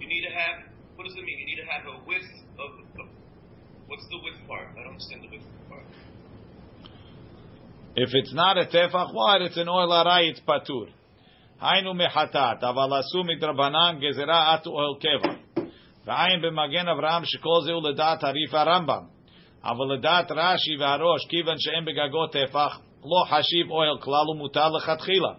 You 0.00 0.08
need 0.08 0.22
to 0.22 0.32
have, 0.34 0.64
what 0.96 1.04
does 1.04 1.14
it 1.14 1.24
mean? 1.24 1.38
You 1.38 1.46
need 1.46 1.60
to 1.62 1.66
have 1.70 1.86
a 1.86 1.98
width 2.06 2.26
of, 2.58 2.70
of 3.00 3.08
what's 3.86 4.06
the 4.08 4.18
width 4.22 4.48
part? 4.48 4.68
I 4.72 4.82
don't 4.82 4.92
understand 4.92 5.22
the 5.22 5.28
width. 5.30 5.55
If 7.95 8.09
it's 8.13 8.33
not 8.33 8.57
a 8.57 8.65
tefach 8.65 9.13
wide, 9.13 9.41
it's 9.41 9.57
an 9.57 9.67
oil 9.67 9.89
arai, 9.89 10.31
it's 10.31 10.39
patur. 10.39 10.87
היינו 11.61 11.93
מחטאת, 11.93 12.63
אבל 12.63 12.99
עשו 12.99 13.23
מדרבנן 13.23 13.99
גזירה 13.99 14.53
עט 14.53 14.67
אוהל 14.67 14.93
קבע. 14.99 15.33
ועין 16.05 16.41
במגן 16.41 16.87
אברהם 16.87 17.25
שכל 17.25 17.61
זה 17.65 17.71
הוא 17.71 17.89
לדעת 17.89 18.23
הריף 18.23 18.53
הרמב"ם. 18.53 19.03
אבל 19.63 19.93
לדעת 19.93 20.31
רש"י 20.31 20.77
והראש, 20.79 21.25
כיוון 21.29 21.55
שאין 21.57 21.85
בגגות 21.85 22.31
טפח, 22.31 22.79
לא 23.01 23.25
חשיב 23.29 23.71
אוהל 23.71 23.97
כלל 23.99 24.29
ומותר 24.29 24.69
לכתחילה. 24.69 25.33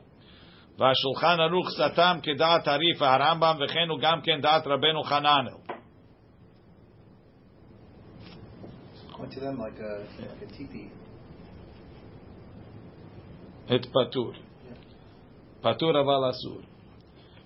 והשולחן 0.79 1.41
ערוך 1.41 1.69
סתם 1.71 2.19
כדעת 2.23 2.69
הריף 2.69 3.03
הרמב"ם, 3.03 3.57
וכן 3.61 3.89
הוא 3.89 3.99
גם 4.01 4.21
כן 4.21 4.41
דעת 4.41 4.67
רבנו 4.67 5.03
חננאל. 5.03 5.55
Went 9.19 9.33
to 9.33 9.41
them 9.41 9.59
like 9.59 9.79
a, 9.79 9.93
like 10.21 10.43
a 10.43 10.53
teepee. 10.57 10.91
It's 13.70 13.88
patur. 13.88 14.34
Patur 15.64 15.96
aval 15.96 16.32
asur. 16.34 16.64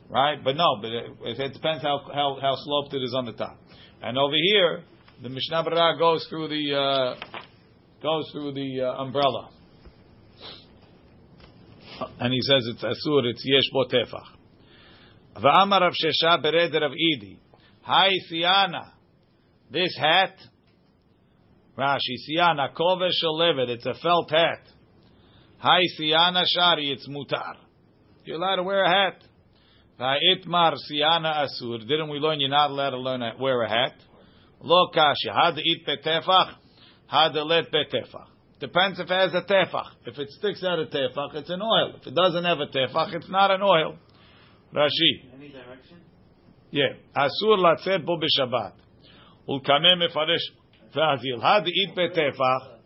Right? 0.10 0.44
But 0.44 0.56
no, 0.56 0.78
but 0.82 0.92
it, 0.92 1.40
it 1.40 1.54
depends 1.54 1.82
how, 1.82 2.02
how, 2.14 2.38
how 2.42 2.56
sloped 2.58 2.94
it 2.94 3.02
is 3.02 3.14
on 3.16 3.26
the 3.26 3.32
top. 3.32 3.58
And 4.02 4.18
over 4.18 4.36
here, 4.36 4.84
the 5.24 5.30
Mishnah 5.30 5.64
Berurah 5.64 5.98
goes 5.98 6.26
through 6.30 6.50
the, 6.50 6.76
uh, 6.76 7.16
goes 8.02 8.30
through 8.32 8.54
the 8.54 8.82
uh, 8.82 9.02
umbrella. 9.02 9.50
And 12.20 12.34
he 12.34 12.42
says 12.42 12.68
it's 12.68 12.84
asur, 12.84 13.26
it's 13.26 13.44
yesh 13.46 13.70
bo 13.72 13.86
tefach. 13.86 14.42
Va'amar 15.42 15.82
Rav 15.82 15.94
Shesha 15.94 16.44
bered 16.44 16.74
Rav 16.74 16.92
Idi. 16.92 17.38
Hi 17.84 18.10
Siana. 18.32 18.90
This 19.72 19.96
hat, 19.98 20.36
Rashi, 21.78 22.18
Siana, 22.30 22.74
kovesh 22.76 23.70
it's 23.70 23.86
a 23.86 23.94
felt 23.94 24.30
hat. 24.30 24.60
Hi 25.64 25.82
Siana 25.96 26.42
Shari, 26.44 26.92
it's 26.92 27.08
mutar. 27.08 27.54
You're 28.26 28.38
allowed 28.38 28.56
to 28.56 28.64
wear 28.64 28.84
a 28.84 28.90
hat. 28.90 29.22
Itmar 30.00 30.74
Siana 30.90 31.46
Asur. 31.46 31.88
Didn't 31.88 32.10
we 32.10 32.18
learn 32.18 32.40
you're 32.40 32.50
not 32.50 32.72
allowed 32.72 32.90
to 32.90 32.98
learn 32.98 33.22
a, 33.22 33.34
wear 33.40 33.62
a 33.62 33.70
hat? 33.70 33.94
Lo 34.60 34.88
kasha. 34.92 35.32
Had 35.32 35.58
to 35.58 35.62
eat 35.62 35.86
petefach, 35.86 36.56
had 37.06 37.34
to 37.34 37.44
let 37.44 37.72
petefach. 37.72 38.26
Depends 38.60 39.00
if 39.00 39.06
it 39.06 39.14
has 39.14 39.36
a 39.36 39.44
tefach. 39.44 39.92
If 40.08 40.18
it 40.18 40.32
sticks 40.32 40.64
out 40.64 40.80
a 40.80 40.86
tefach, 40.86 41.36
it's 41.36 41.52
an 41.52 41.62
oil. 41.62 41.94
If 42.02 42.08
it 42.08 42.16
doesn't 42.16 42.44
have 42.44 42.60
a 42.60 42.66
tefach, 42.66 43.14
it's 43.14 43.30
not 43.30 43.52
an 43.52 43.62
oil. 43.62 43.98
Rashi. 44.74 45.32
Any 45.36 45.50
direction? 45.50 45.98
Yeah. 46.72 46.94
Asur 47.16 47.60
latzet 47.60 48.04
bo 48.04 48.18
b'shabbat. 48.18 48.72
Ulkameh 49.48 50.10
v'azil. 50.12 51.40
Had 51.40 51.66
to 51.66 51.72
eat 51.72 51.96
petefach. 51.96 52.80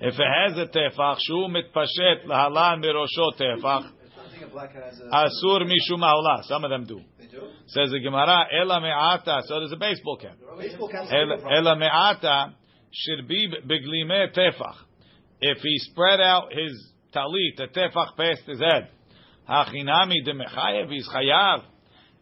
If 0.00 0.14
it 0.14 0.26
has 0.26 0.56
a 0.56 0.66
tefach, 0.66 1.16
shu 1.20 1.48
mitpashet 1.48 2.26
lahalan 2.26 2.84
mirosho 2.84 3.32
tefach. 3.38 3.90
I 3.90 4.30
think 4.30 4.44
a 4.44 4.46
black 4.46 4.72
hat 4.72 4.84
has 4.84 5.00
a. 5.00 5.04
Asur 5.04 5.62
mishum 5.62 6.00
ha'olah. 6.00 6.44
Some 6.44 6.64
of 6.64 6.70
them 6.70 6.86
do. 6.86 7.00
They 7.18 7.26
do? 7.26 7.42
Says 7.66 7.90
the 7.90 7.98
Gemara, 7.98 8.46
ela 8.60 8.80
me'ata. 8.80 9.42
So 9.46 9.58
there's 9.58 9.72
a 9.72 9.76
baseball 9.76 10.16
cap. 10.16 10.36
Ela 11.50 11.76
me'ata 11.76 12.54
shirbi 12.94 13.66
beglime 13.66 14.32
tefach. 14.36 14.76
If 15.40 15.58
he 15.58 15.78
spread 15.78 16.20
out 16.20 16.52
his 16.52 16.92
talit, 17.12 17.56
the 17.56 17.66
tefach 17.66 18.16
past 18.16 18.42
his 18.46 18.60
head, 18.60 18.90
hachinami 19.48 20.24
de 20.24 20.32
mechayev, 20.32 20.92
he's 20.92 21.08
chayav. 21.08 21.64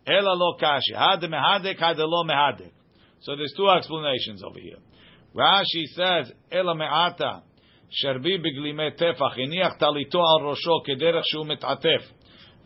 Ela 0.07 0.35
lo 0.35 0.57
kashi. 0.59 0.95
Had 0.95 1.21
mehadek, 1.21 1.79
had 1.79 1.99
lo 1.99 2.25
mehadek. 2.25 2.73
So 3.21 3.37
there's 3.37 3.53
two 3.57 3.69
explanations 3.69 4.43
over 4.43 4.61
here. 4.61 4.79
Rashi 5.35 5.85
says, 5.95 6.33
Ela 6.51 6.75
me'ata, 6.75 7.43
sharbi 7.90 8.38
beglime 8.40 8.98
tefach, 8.98 9.38
iniach 9.38 9.78
talito 9.80 10.20
al 10.20 10.42
rosho, 10.42 10.86
kederach 10.88 11.24
shu 11.32 11.44
mit'atef. 11.44 12.04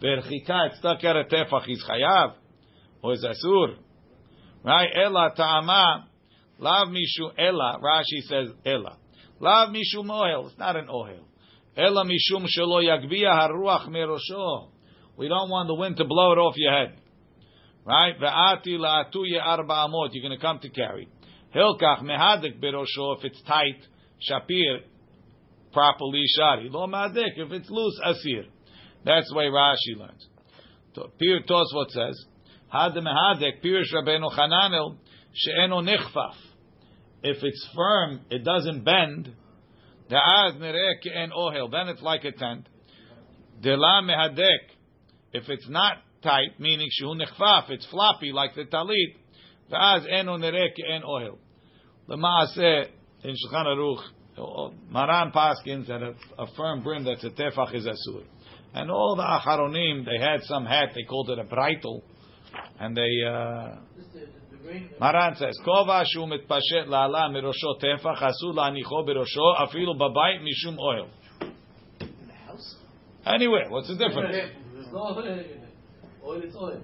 והרחיקה 0.01 0.65
את 0.65 0.71
סטקר 0.73 1.17
הטפח, 1.17 1.65
he's 1.67 1.83
chayav, 1.89 2.33
or 3.01 3.13
is 3.13 3.23
asur. 3.23 3.75
Right? 4.63 4.89
Ela 4.93 5.31
ta'ama, 5.35 6.07
lav 6.59 6.87
mishu 6.89 7.31
ela, 7.37 7.79
Rashi 7.81 8.21
says 8.27 8.49
ela. 8.65 8.97
Lav 9.39 9.69
mishum 9.69 10.09
ohel, 10.09 10.47
it's 10.47 10.57
not 10.57 10.75
an 10.75 10.87
ohel. 10.87 11.23
Ela 11.77 12.03
mishum 12.05 12.45
shelo 12.45 12.83
yagbiya 12.83 13.31
haruach 13.31 13.87
merosho. 13.87 14.69
We 15.17 15.27
don't 15.27 15.49
want 15.49 15.67
the 15.67 15.75
wind 15.75 15.97
to 15.97 16.05
blow 16.05 16.33
it 16.33 16.37
off 16.37 16.55
your 16.57 16.71
head. 16.71 16.99
Right? 17.85 18.19
Ve'ati 18.19 18.77
la'atuye 18.77 19.41
arba 19.41 19.87
amot, 19.87 20.09
you're 20.11 20.27
going 20.27 20.37
to 20.37 20.41
come 20.41 20.59
to 20.59 20.69
carry. 20.69 21.07
Hilkach 21.55 22.01
mehadik 22.01 22.59
berosho, 22.59 23.17
if 23.17 23.25
it's 23.25 23.41
tight, 23.43 23.79
shapir, 24.29 24.79
properly 25.72 26.24
shari. 26.36 26.68
Lo 26.70 26.86
mehadik, 26.86 27.36
if 27.36 27.52
it's 27.52 27.70
loose, 27.70 28.00
asir. 28.04 28.44
That's 29.04 29.28
the 29.28 29.36
way 29.36 29.44
Rashi 29.44 29.98
learns. 29.98 30.26
Pir 30.94 31.40
Tosfot 31.48 31.90
says, 31.90 32.24
Had 32.68 32.92
mehadek 32.92 33.62
Pirish 33.64 33.92
Rabbeinu 33.94 34.30
Chananel 34.36 34.96
she'eno 35.32 35.80
nichfaf. 35.80 36.34
If 37.22 37.42
it's 37.42 37.68
firm, 37.74 38.20
it 38.30 38.44
doesn't 38.44 38.84
bend. 38.84 39.34
Da'az 40.10 40.58
nereh 40.58 40.94
ke'en 41.04 41.30
ohel. 41.32 41.70
Then 41.70 41.88
it's 41.88 42.02
like 42.02 42.24
a 42.24 42.32
tent. 42.32 42.68
Dela 43.60 44.02
mehadek. 44.02 44.74
If 45.32 45.48
it's 45.48 45.68
not 45.68 45.98
tight, 46.22 46.58
meaning 46.58 46.88
shehu 47.00 47.14
nichfaf, 47.14 47.70
it's 47.70 47.86
floppy 47.86 48.32
like 48.32 48.54
the 48.54 48.64
talit. 48.64 49.16
Da'az 49.70 50.10
eno 50.10 50.36
nereh 50.36 50.68
ke'en 50.76 51.02
ohel. 51.04 51.38
The 52.08 52.16
Maaseh 52.16 52.86
in 53.22 53.36
Shulchan 53.36 53.66
Aruch, 53.66 54.02
Maran 54.90 55.32
Paskins 55.32 55.88
had 55.88 56.02
a, 56.02 56.14
a 56.38 56.46
firm 56.56 56.82
brim 56.82 57.04
That's 57.04 57.24
a 57.24 57.30
tefach 57.30 57.74
is 57.74 57.86
asur. 57.86 58.22
And 58.72 58.90
all 58.90 59.16
the 59.16 59.22
acharonim, 59.22 60.04
they 60.04 60.18
had 60.18 60.42
some 60.44 60.64
hat, 60.64 60.90
they 60.94 61.02
called 61.02 61.30
it 61.30 61.38
a 61.38 61.44
breitel. 61.44 62.02
And 62.78 62.96
they, 62.96 63.10
uh, 63.26 63.76
Maran 65.00 65.36
says, 65.36 65.58
Kova 65.66 66.04
shu 66.06 66.20
mitpashet 66.20 66.86
la'ala 66.86 67.30
mirosho 67.30 67.82
tefach, 67.82 68.22
asur 68.22 68.54
la'anicho 68.54 69.04
birosho, 69.06 69.56
afilu 69.58 69.98
babayt 69.98 70.40
mishum 70.42 70.78
oil. 70.78 71.08
Anywhere, 73.26 73.68
what's 73.68 73.88
the 73.88 73.96
difference? 73.96 74.34
Oil 76.24 76.42
is 76.42 76.54
oil. 76.54 76.82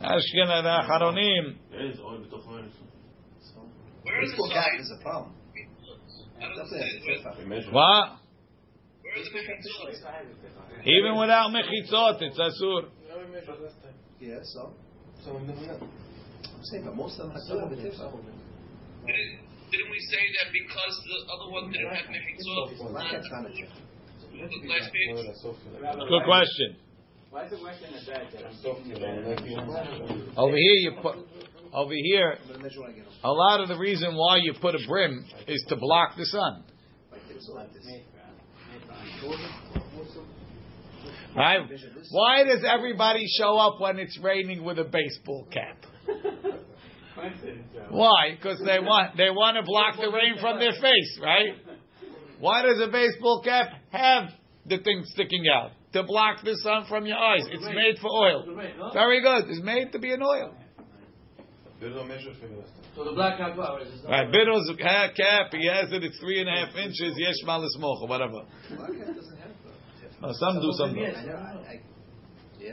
Ashkenaz 0.00 0.64
acharonim. 0.64 1.56
There 1.70 1.86
is 1.86 1.98
oil, 2.00 2.24
but 2.30 2.46
Where 2.46 4.22
is 4.22 4.30
the 4.32 4.50
guy? 4.52 4.66
A 4.98 5.02
problem 5.02 5.32
what? 7.72 8.18
where 9.02 9.16
is? 9.16 9.28
Even 10.84 11.18
without 11.18 11.50
mechitzot, 11.50 12.22
it's 12.22 12.38
asur. 12.38 12.88
Never 13.08 13.28
measured 13.28 13.60
last 13.60 13.82
time. 13.82 13.94
Yeah, 14.20 14.38
so 14.42 14.72
So 15.24 15.36
I'm 15.36 15.46
doing 15.46 15.80
saying, 16.70 16.84
but 16.84 16.96
most 16.96 17.18
of 17.20 17.26
them 17.28 17.36
have 17.36 17.42
Some 17.42 17.58
done 17.58 17.72
of 17.72 17.78
it. 17.78 17.84
it, 17.84 17.94
some 17.96 18.06
of 18.12 18.20
it. 18.20 18.34
Didn't, 19.06 19.38
didn't 19.70 19.90
we 19.90 20.00
say 20.10 20.22
that 20.40 20.48
because 20.52 20.94
the 21.06 21.18
other 21.32 21.48
one 21.52 21.70
didn't 21.72 21.94
have 21.94 22.06
mechitzot, 22.10 22.72
it's 22.72 22.80
Well, 22.80 22.92
not 22.92 23.06
like 23.06 23.22
a 23.22 23.28
furniture. 23.28 23.70
the 24.32 24.68
last 24.68 24.92
page? 24.92 25.14
Good 26.08 26.24
question. 26.24 26.76
Why 27.30 27.44
is 27.44 27.50
the 27.50 27.58
question 27.58 27.88
a 27.92 28.00
bad 28.10 28.32
that 28.32 28.46
I'm 28.46 28.54
Soft, 28.62 28.86
you 28.86 28.94
know, 28.98 29.12
like 29.28 29.44
you- 29.44 30.32
Over 30.36 30.56
here, 30.56 30.78
you 30.86 30.92
put, 31.02 31.16
over 31.76 31.92
here, 31.92 32.38
I'm 32.40 32.48
gonna 32.48 32.62
measure 32.62 32.80
when 32.80 32.90
I 32.90 32.94
get 32.94 33.04
them. 33.04 33.14
a 33.22 33.32
lot 33.32 33.60
of 33.60 33.68
the 33.68 33.76
reason 33.76 34.16
why 34.16 34.38
you 34.38 34.54
put 34.60 34.74
a 34.74 34.78
brim 34.88 35.26
is 35.46 35.62
to 35.68 35.76
block 35.76 36.16
the 36.16 36.24
sun. 36.24 36.64
Like 37.12 37.20
this, 37.28 37.48
like 37.54 37.72
this. 37.74 37.84
made 37.84 38.02
for, 39.20 39.28
made 39.28 39.38
for. 40.14 40.24
Right? 41.36 41.60
Why 42.10 42.44
does 42.44 42.64
everybody 42.64 43.26
show 43.38 43.58
up 43.58 43.78
when 43.78 43.98
it's 43.98 44.18
raining 44.22 44.64
with 44.64 44.78
a 44.78 44.84
baseball 44.84 45.46
cap? 45.52 45.76
Why? 47.90 48.36
Because 48.36 48.58
they 48.64 48.78
want 48.78 49.18
they 49.18 49.28
want 49.28 49.58
to 49.58 49.62
block 49.62 49.96
the 49.96 50.10
rain 50.10 50.40
from 50.40 50.58
their 50.58 50.72
face, 50.72 51.20
right? 51.22 51.56
Why 52.40 52.62
does 52.62 52.80
a 52.80 52.90
baseball 52.90 53.42
cap 53.44 53.68
have 53.90 54.30
the 54.64 54.78
thing 54.78 55.02
sticking 55.08 55.44
out? 55.54 55.72
To 55.92 56.02
block 56.04 56.42
the 56.42 56.56
sun 56.62 56.86
from 56.88 57.06
your 57.06 57.18
eyes. 57.18 57.42
It's 57.50 57.64
made 57.64 57.98
for 58.00 58.10
oil. 58.10 58.44
Very 58.92 59.22
good. 59.22 59.44
It's 59.48 59.62
made 59.62 59.92
to 59.92 59.98
be 59.98 60.12
an 60.12 60.22
oil. 60.22 60.54
They 61.80 61.88
don't 61.90 62.08
for 62.08 62.48
the 62.48 62.56
last 62.56 62.72
time. 62.72 62.84
So 62.96 63.04
the 63.04 63.12
black 63.12 63.36
cap 63.38 63.54
flowers 63.54 63.88
is 63.88 64.02
not. 64.02 64.10
Right, 64.10 64.32
Biddle's 64.32 64.70
ha- 64.80 65.08
cap, 65.14 65.52
he 65.52 65.66
has 65.68 65.92
it, 65.92 66.02
it's 66.04 66.18
three 66.18 66.40
and 66.40 66.48
a 66.48 66.52
half 66.66 66.74
inches, 66.74 67.14
yesh 67.18 67.36
malis 67.44 67.76
mocha, 67.78 68.06
whatever. 68.06 68.42
Black 68.76 68.94
hat 68.96 69.14
doesn't 69.14 69.36
have 69.38 69.50
No, 70.22 70.32
some 70.32 70.60
do, 70.60 70.72
some 70.72 70.96
Yes. 70.96 71.14
don't. 71.16 71.22
I 71.22 71.32
know, 71.32 71.38
I, 71.38 71.70
I, 71.72 71.80
yeah. 72.58 72.72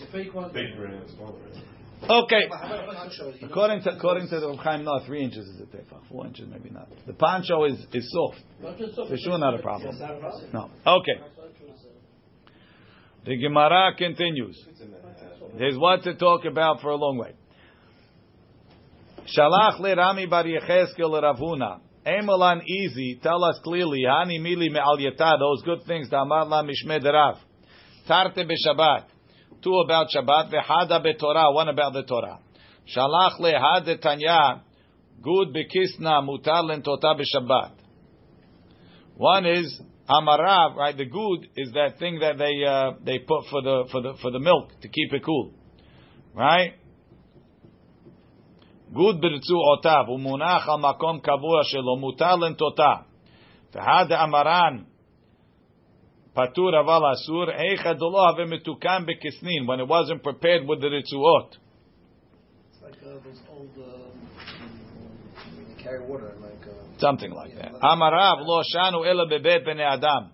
The 0.00 0.06
fake 0.10 0.34
one. 0.34 0.52
Big 0.52 0.76
brand 0.76 0.94
and 1.02 1.10
small 1.10 1.32
brand. 1.38 1.64
Okay. 2.02 2.46
But 2.48 2.56
how 2.58 2.82
about 2.82 2.96
poncho? 2.96 3.26
You 3.34 3.40
know, 3.42 3.48
According 3.48 3.82
to 3.82 3.90
according 3.94 4.28
to 4.30 4.40
the 4.40 4.48
Reb 4.48 4.58
Chaim, 4.58 4.84
no, 4.84 5.00
three 5.06 5.22
inches 5.22 5.46
is 5.46 5.60
a 5.60 5.64
tefach. 5.64 6.00
Four 6.10 6.26
inches, 6.26 6.48
maybe 6.50 6.70
not. 6.70 6.88
The 7.06 7.12
poncho 7.12 7.64
is, 7.66 7.78
is 7.92 8.10
soft. 8.10 8.40
Not 8.60 8.76
just 8.78 8.96
so- 8.96 9.06
For 9.06 9.16
sure 9.18 9.38
not 9.38 9.54
a 9.54 9.58
problem. 9.62 9.92
Yes, 9.92 10.00
not 10.00 10.16
a 10.16 10.18
problem. 10.18 10.50
No. 10.52 10.70
Okay. 10.98 11.12
The 13.26 13.36
Gemara 13.36 13.92
continues. 13.96 14.60
It's 14.68 14.80
in 14.80 14.90
that. 14.92 15.00
There's 15.58 15.76
what 15.76 16.02
to 16.04 16.14
talk 16.14 16.44
about 16.46 16.80
for 16.80 16.88
a 16.90 16.96
long 16.96 17.18
way. 17.18 17.34
Shalach 19.36 19.78
le 19.80 19.94
Rami 19.94 20.26
bar 20.26 20.44
Yecheskel 20.44 21.10
le 21.10 21.20
Ravuna. 21.20 21.80
Emolan 22.04 22.62
easy. 22.66 23.20
Tell 23.22 23.42
us 23.44 23.60
clearly. 23.62 24.02
Hani 24.06 24.40
mili 24.40 24.70
me'al 24.70 24.98
yata. 24.98 25.38
Those 25.38 25.62
good 25.64 25.84
things. 25.86 26.08
Damar 26.08 26.46
la 26.46 26.62
mishmed 26.62 27.04
Rav. 27.04 27.36
Tarte 28.08 28.38
beShabbat. 28.38 29.04
Two 29.62 29.74
about 29.84 30.08
Shabbat. 30.14 30.50
Vehada 30.50 31.04
beTorah. 31.04 31.54
One 31.54 31.68
about 31.68 31.92
the 31.92 32.02
Torah. 32.02 32.38
Shalach 32.96 33.38
le 33.38 33.52
had 33.52 34.00
Tanya. 34.00 34.62
Good 35.22 35.54
bekisna 35.54 36.22
mutar 36.26 36.64
lentota 36.64 37.14
beShabbat. 37.14 37.72
One 39.16 39.44
is 39.44 39.80
amarav, 40.08 40.76
right? 40.76 40.96
The 40.96 41.04
good 41.04 41.46
is 41.56 41.72
that 41.72 41.98
thing 41.98 42.20
that 42.20 42.38
they 42.38 42.64
uh, 42.66 42.92
they 43.04 43.18
put 43.18 43.44
for 43.50 43.62
the 43.62 43.86
for 43.92 44.00
the 44.00 44.14
for 44.22 44.30
the 44.30 44.40
milk 44.40 44.70
to 44.80 44.88
keep 44.88 45.12
it 45.12 45.22
cool, 45.24 45.52
right? 46.34 46.72
Good 48.93 49.21
ברצועותיו, 49.21 50.03
הוא 50.07 50.19
מונח 50.19 50.69
על 50.69 50.79
מקום 50.79 51.19
קבוע 51.19 51.63
שלו, 51.63 51.97
מותר 51.97 52.35
לנטותה. 52.35 52.93
והד 53.73 54.11
אמרן, 54.11 54.83
פטור 56.33 56.79
אבל 56.79 57.11
אסור, 57.13 57.51
איכא 57.51 57.93
דלא 57.93 58.29
הווה 58.29 58.45
מתוקן 58.45 59.03
בכסנין, 59.07 59.69
when 59.69 59.79
it 59.79 59.87
wasn't 59.87 60.23
prepared 60.23 60.67
with 60.67 60.81
the 60.81 60.87
רצועות. 60.87 61.57
It's 61.57 62.83
like 62.83 62.93
uh, 63.03 63.23
those 63.23 63.41
old, 63.49 63.69
um, 63.77 64.11
when 65.57 65.65
you 65.69 65.83
carry 65.83 66.01
water, 66.07 66.33
like. 66.41 66.67
Uh, 66.67 66.99
Something 66.99 67.31
like 67.31 67.55
that. 67.55 67.73
Amarav 67.81 68.37
lo 68.45 68.61
shanu 68.63 69.05
ela 69.05 69.25
bebet 69.27 69.65
bnei 69.67 69.93
adam. 69.97 70.31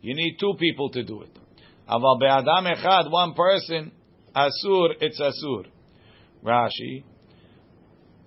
You 0.00 0.14
need 0.14 0.36
two 0.38 0.54
people 0.58 0.90
to 0.90 1.02
do 1.02 1.22
it. 1.22 1.38
Aval 1.88 2.18
be'adam 2.20 2.64
echad, 2.74 3.10
one 3.10 3.34
person, 3.34 3.92
asur, 4.34 4.94
it's 5.00 5.20
asur. 5.20 5.64
Rashi. 6.44 7.04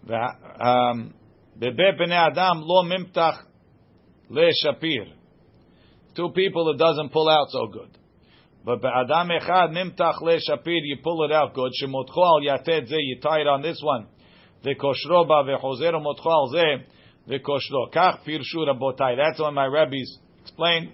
Bebet 0.07 1.99
bnei 1.99 2.17
adam 2.17 2.63
lo 2.63 2.83
mimtach 2.85 3.39
le 4.31 4.51
shapir. 4.65 5.13
Two 6.15 6.31
people 6.31 6.71
it 6.71 6.79
doesn't 6.79 7.11
pull 7.13 7.29
out 7.29 7.49
so 7.51 7.67
good. 7.67 7.91
But 8.65 8.83
be'adam 8.83 9.31
echad 9.31 9.71
mimtach 9.73 10.21
le 10.21 10.39
shapir, 10.39 10.81
you 10.83 10.99
pull 11.03 11.25
it 11.25 11.33
out 11.33 11.55
good. 11.55 11.73
Shemotcho 11.83 12.23
al 12.23 12.41
yated 12.43 12.87
ze, 12.87 12.97
you 12.99 13.21
tie 13.21 13.41
it 13.41 13.47
on 13.47 13.63
this 13.63 13.81
one. 13.83 14.07
Ve'koshro 14.65 15.27
ba 15.27 15.45
ve'chozer 15.45 15.95
motcho 16.01 16.31
al 16.31 16.49
ze. 16.53 16.85
v'koshlo. 17.29 17.93
Kach 17.93 18.25
pirshu 18.25 18.67
rabotai. 18.67 19.17
That's 19.17 19.41
what 19.41 19.53
my 19.53 19.67
rabbis 19.67 20.19
explain. 20.43 20.93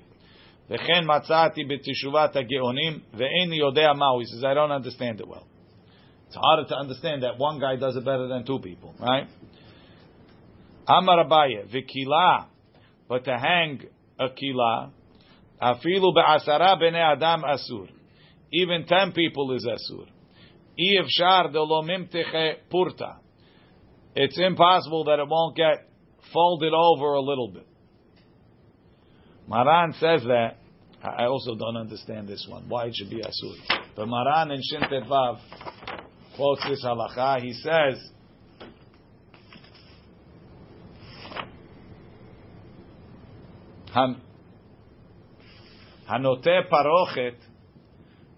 V'chen 0.70 1.04
matzati 1.04 1.64
b'tishuvat 1.70 2.32
ha'geonim 2.32 3.02
ve'eni 3.14 3.58
yodea 3.60 3.94
ma'u. 3.94 4.20
He 4.20 4.26
says, 4.26 4.44
I 4.44 4.54
don't 4.54 4.72
understand 4.72 5.20
it 5.20 5.28
well. 5.28 5.46
It's 6.32 6.40
harder 6.42 6.66
to 6.66 6.76
understand 6.76 7.24
that 7.24 7.36
one 7.36 7.60
guy 7.60 7.76
does 7.76 7.94
it 7.94 8.06
better 8.06 8.26
than 8.26 8.46
two 8.46 8.58
people, 8.58 8.94
right? 8.98 9.28
Amar 10.88 11.26
Abaye, 11.26 11.68
v'kila, 11.70 12.46
but 13.06 13.26
to 13.26 13.36
hang 13.36 13.82
a 14.18 14.30
kila, 14.30 14.92
afilu 15.60 16.14
be'asara 16.14 16.80
b'nei 16.80 17.12
adam 17.12 17.42
asur. 17.42 17.90
Even 18.50 18.86
ten 18.86 19.12
people 19.12 19.54
is 19.54 19.66
asur. 19.66 20.06
I 20.78 21.02
efshar 21.02 21.52
de 21.52 21.60
lo 21.60 21.82
mimteche 21.82 22.54
purta. 22.72 23.18
It's 24.16 24.38
impossible 24.38 25.04
that 25.04 25.18
it 25.18 25.28
won't 25.28 25.54
get 25.54 25.86
folded 26.32 26.72
over 26.72 27.12
a 27.12 27.20
little 27.20 27.50
bit. 27.52 27.66
Maran 29.46 29.92
says 30.00 30.22
that. 30.22 30.56
I 31.02 31.24
also 31.24 31.56
don't 31.56 31.76
understand 31.76 32.26
this 32.26 32.46
one. 32.48 32.70
Why 32.70 32.86
it 32.86 32.94
should 32.94 33.10
be 33.10 33.20
asur? 33.20 33.80
But 33.94 34.06
Maran 34.06 34.50
and 34.50 34.62
Shin 34.64 34.88
quotes 36.35 36.63
this 36.69 36.85
halacha. 36.85 37.41
He 37.41 37.53
says. 37.53 38.13
"Han- 43.93 44.21
הנוטה 46.07 46.51
פרוכת 46.69 47.45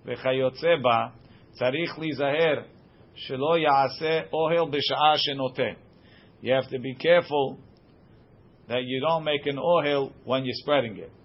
וכיוצא 0.05 0.75
בה 0.81 1.07
צריך 1.51 1.99
להיזהר 1.99 2.61
שלא 3.15 3.57
יעשה 3.57 4.21
אוהל 4.33 4.69
בשעה 4.69 5.17
שנוטה. 5.17 5.89
You 6.43 6.47
have 6.47 6.69
to 6.69 6.77
be 6.77 6.95
careful 6.95 7.57
that 8.67 8.83
you 8.85 8.99
don't 9.01 9.23
make 9.23 9.45
an 9.45 9.57
ohel 9.57 10.11
when 10.25 10.43
you're 10.45 10.61
spreading 10.63 10.97
it. 10.97 11.19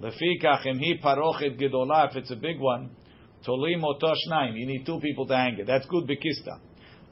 לפיכך, 0.00 0.66
אם 0.66 0.78
היא 0.78 1.02
פרוכת 1.02 1.56
גדולה, 1.56 2.04
if 2.04 2.10
it's 2.10 2.30
a 2.30 2.40
big 2.42 2.60
one, 2.60 2.97
Tolim 3.45 3.83
oto 3.83 4.13
nine. 4.27 4.55
You 4.55 4.65
need 4.65 4.85
two 4.85 4.99
people 4.99 5.25
to 5.27 5.35
hang 5.35 5.57
it. 5.59 5.67
That's 5.67 5.85
good 5.87 6.05
bikista. 6.05 6.59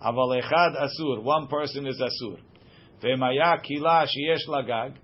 Aval 0.02 0.42
echad 0.42 0.76
asur. 0.76 1.24
One 1.24 1.48
person 1.48 1.88
is 1.88 2.02
asur. 2.02 2.40
Ve'maya 3.02 3.62
kila 3.64 4.06
sheyesh 4.06 4.48
lagag. 4.48 4.96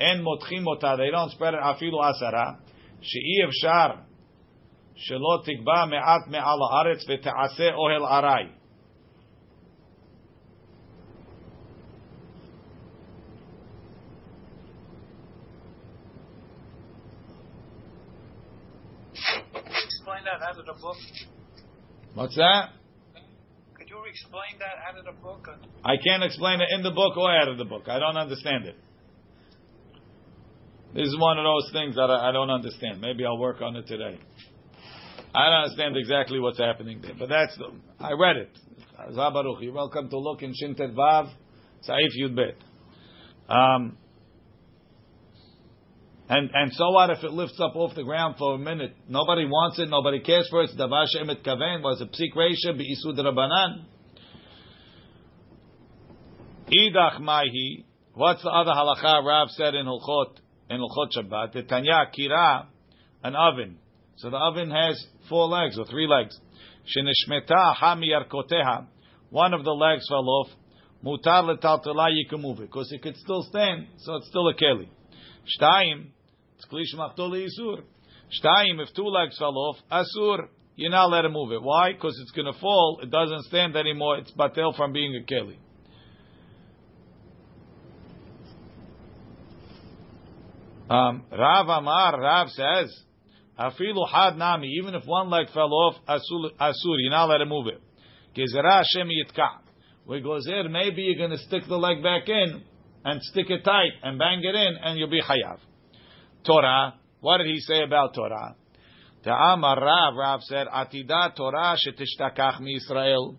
En 0.00 0.24
motchim 0.24 0.64
ota. 0.66 0.96
They 0.96 1.10
don't 1.10 1.30
spread 1.30 1.54
it 1.54 1.60
afilu 1.60 2.00
asara. 2.00 2.58
She'i 3.00 3.44
efshar. 3.44 4.04
Shelo 5.10 5.44
tikba 5.44 5.88
me'at 5.88 6.28
me'al 6.28 6.60
haaretz 6.72 7.08
ve'te'aseh 7.08 7.72
ohel 7.74 8.06
aray. 8.06 8.50
Book? 20.92 22.14
What's 22.14 22.36
that? 22.36 22.70
Could 23.74 23.88
you 23.88 23.96
explain 24.08 24.58
that 24.58 24.76
out 24.88 24.98
of 24.98 25.04
the 25.04 25.20
book? 25.20 25.48
I 25.84 25.96
can't 25.96 26.22
explain 26.22 26.60
it 26.60 26.68
in 26.70 26.82
the 26.82 26.90
book 26.90 27.16
or 27.16 27.30
out 27.30 27.48
of 27.48 27.58
the 27.58 27.64
book. 27.64 27.88
I 27.88 27.98
don't 27.98 28.16
understand 28.16 28.66
it. 28.66 28.76
This 30.94 31.08
is 31.08 31.16
one 31.18 31.38
of 31.38 31.44
those 31.44 31.70
things 31.72 31.96
that 31.96 32.10
I, 32.10 32.28
I 32.28 32.32
don't 32.32 32.50
understand. 32.50 33.00
Maybe 33.00 33.24
I'll 33.24 33.38
work 33.38 33.62
on 33.62 33.76
it 33.76 33.86
today. 33.86 34.18
I 35.34 35.44
don't 35.46 35.62
understand 35.64 35.96
exactly 35.96 36.38
what's 36.38 36.58
happening 36.58 37.00
there, 37.00 37.14
but 37.18 37.30
that's 37.30 37.56
the. 37.56 37.72
I 37.98 38.12
read 38.12 38.36
it. 38.36 38.50
Zabaruch, 39.12 39.62
you're 39.62 39.72
welcome 39.72 40.10
to 40.10 40.18
look 40.18 40.42
in 40.42 40.52
Shintet 40.52 40.94
Vav, 40.94 41.32
Saif 41.88 42.10
Yud 42.20 42.36
Bet. 42.36 42.56
Um, 43.48 43.96
and 46.32 46.50
and 46.54 46.72
so 46.72 46.90
what 46.92 47.10
if 47.10 47.22
it 47.22 47.30
lifts 47.30 47.60
up 47.60 47.76
off 47.76 47.94
the 47.94 48.04
ground 48.04 48.36
for 48.38 48.54
a 48.54 48.58
minute? 48.58 48.96
Nobody 49.06 49.44
wants 49.44 49.78
it. 49.78 49.90
Nobody 49.90 50.20
cares 50.20 50.48
for 50.48 50.62
it. 50.62 50.70
It's 50.70 50.80
Davar 50.80 51.04
Shemet 51.14 51.44
Kaven 51.44 51.82
was 51.82 52.00
a 52.00 52.06
psik 52.06 52.34
reisha 52.34 52.74
be'isud 52.74 53.18
Rabbanan. 53.18 53.84
Idach 56.68 57.20
Maihi. 57.20 57.84
What's 58.14 58.42
the 58.42 58.48
other 58.48 58.70
halacha 58.70 59.22
Rav 59.22 59.50
said 59.50 59.74
in 59.74 59.84
Hilchot 59.84 60.38
in 60.70 60.80
Hilchot 60.80 61.08
Shabbat? 61.18 61.52
The 61.52 61.64
Tanya 61.64 62.06
Kira, 62.18 62.64
an 63.22 63.36
oven. 63.36 63.76
So 64.16 64.30
the 64.30 64.38
oven 64.38 64.70
has 64.70 65.04
four 65.28 65.48
legs 65.48 65.78
or 65.78 65.84
three 65.84 66.06
legs. 66.06 66.34
Shenishmeta 66.96 67.74
hamiyarkoteha. 67.76 68.86
One 69.28 69.52
of 69.52 69.64
the 69.64 69.72
legs 69.72 70.06
fell 70.08 70.26
off. 70.26 70.48
Mutar 71.04 71.44
letaltela, 71.44 72.08
you 72.10 72.26
can 72.26 72.40
move 72.40 72.60
it 72.60 72.70
because 72.70 72.90
it 72.90 73.02
could 73.02 73.16
still 73.16 73.42
stand, 73.50 73.88
so 73.98 74.14
it's 74.16 74.28
still 74.28 74.48
a 74.48 74.54
keli. 74.54 74.88
Shtayim, 75.60 76.06
it's 76.62 76.72
klish 76.72 76.98
machtoli 76.98 77.46
isur. 77.46 77.82
Shtayim, 78.42 78.80
if 78.80 78.94
two 78.94 79.04
legs 79.04 79.36
fell 79.38 79.56
off, 79.56 79.76
asur, 79.90 80.48
you're 80.76 80.90
not 80.90 81.06
allowed 81.06 81.22
to 81.22 81.28
move 81.28 81.52
it. 81.52 81.62
Why? 81.62 81.92
Because 81.92 82.18
it's 82.22 82.30
going 82.30 82.52
to 82.52 82.58
fall. 82.58 83.00
It 83.02 83.10
doesn't 83.10 83.44
stand 83.44 83.76
anymore. 83.76 84.18
It's 84.18 84.32
batel 84.32 84.74
from 84.76 84.92
being 84.92 85.16
a 85.16 85.32
keli. 85.32 85.56
Um, 90.90 91.24
Rav 91.30 91.68
Amar, 91.68 92.20
Rav 92.20 92.48
says, 92.50 92.94
Afilu 93.58 94.08
had 94.10 94.36
nami, 94.36 94.68
even 94.78 94.94
if 94.94 95.04
one 95.06 95.30
leg 95.30 95.46
fell 95.54 95.72
off, 95.72 95.96
asur, 96.08 96.50
asur 96.60 96.96
you're 96.98 97.10
not 97.10 97.26
allowed 97.26 97.38
to 97.38 97.46
move 97.46 97.66
it. 97.66 97.80
Gezerah 98.36 98.82
Hashem 98.82 99.08
yitka. 99.08 99.58
With 100.04 100.24
gozer, 100.24 100.70
maybe 100.70 101.02
you're 101.02 101.16
going 101.16 101.38
to 101.38 101.44
stick 101.44 101.62
the 101.68 101.76
leg 101.76 102.02
back 102.02 102.28
in 102.28 102.62
and 103.04 103.22
stick 103.22 103.46
it 103.50 103.62
tight 103.64 103.92
and 104.02 104.18
bang 104.18 104.40
it 104.42 104.54
in, 104.54 104.76
and 104.82 104.98
you'll 104.98 105.08
be 105.08 105.22
chayav. 105.22 105.58
Torah, 106.45 106.95
what 107.19 107.39
did 107.39 107.47
he 107.47 107.59
say 107.59 107.83
about 107.83 108.13
Torah? 108.13 108.55
Ta'amar 109.23 109.81
Rav, 109.81 110.15
Rav 110.15 110.41
said, 110.43 110.67
Atida 110.67 111.35
Torah 111.35 111.75
shetistakach 111.75 112.59
mi 112.61 112.79
Yisrael. 112.79 113.35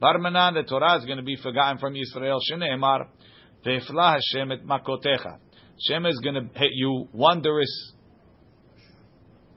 Barmanan, 0.00 0.54
the 0.54 0.62
Torah 0.62 0.98
is 0.98 1.04
going 1.04 1.18
to 1.18 1.24
be 1.24 1.36
forgotten 1.36 1.78
from 1.78 1.94
Yisrael. 1.94 2.38
Shneimar, 2.50 3.08
ve'ifla 3.64 4.14
Hashem 4.14 4.52
et 4.52 4.64
makotecha. 4.64 5.38
Hashem 5.88 6.06
is 6.06 6.20
going 6.22 6.34
to 6.34 6.58
hit 6.58 6.70
you 6.72 7.08
wondrous 7.12 7.92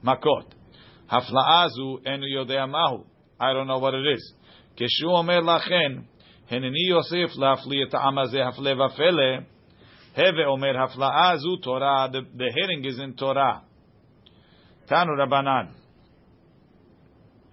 makot. 0.03 0.51
Hafla'azu 1.11 2.05
enu 2.05 2.25
yodea 2.27 2.69
mahu. 2.69 3.05
I 3.39 3.53
don't 3.53 3.67
know 3.67 3.79
what 3.79 3.93
it 3.93 4.05
is. 4.13 4.33
Keshu 4.77 5.09
omer 5.09 5.41
lachen, 5.41 6.05
הנני 6.49 6.89
יוסיף 6.89 7.37
להפליא 7.37 7.85
את 7.87 7.93
העם 7.93 8.19
הזה 8.19 8.47
הפלא 8.47 8.85
ופלא, 8.85 9.37
הווה 10.17 10.45
אומר 10.45 10.83
הפלאה 10.83 11.37
זו 11.37 11.55
תורה, 11.55 12.07
the, 12.11 12.37
the 12.37 12.51
heading 12.51 12.85
is 12.85 12.99
in 12.99 13.19
Torah. 13.19 13.59
תנו 14.85 15.13
רבנן. 15.23 15.65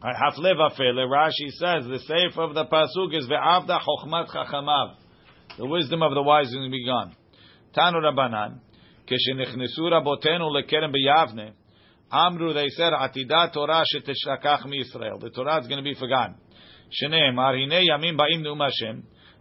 הפלא 0.03 0.67
ופלא, 0.67 1.03
Rashi 1.05 1.51
says, 1.61 1.87
the 1.87 1.99
safe 1.99 2.39
of 2.39 2.55
the 2.55 2.65
pasuk 2.65 3.15
is 3.15 3.27
ve'avda 3.29 3.79
chokhmat 3.81 4.29
chachamav. 4.29 4.95
The 5.59 5.67
wisdom 5.67 6.03
of 6.03 6.13
the 6.15 6.23
wise 6.23 6.49
is 6.49 6.71
be 6.71 6.85
gone. 6.85 7.15
תנו 7.73 7.99
רבנן, 8.09 8.53
כשנכנסו 9.07 9.85
רבותינו 9.91 10.55
לכרם 10.55 10.93
ביבנה, 10.93 11.49
אמרו, 12.15 12.53
they 12.53 12.71
said, 12.79 12.95
עתידה 13.05 13.47
תורה 13.53 13.83
שתשכח 13.85 14.67
מישראל. 14.67 15.15
The 15.21 15.31
Torah 15.31 15.59
is 15.61 15.67
going 15.67 15.79
to 15.79 15.83
be 15.83 15.95
forgotten. 15.95 16.35
שנאמר, 16.91 17.49
הנה 17.49 17.75
ימים 17.75 18.17
באים 18.17 18.43
נאום 18.43 18.63
השם, 18.63 19.01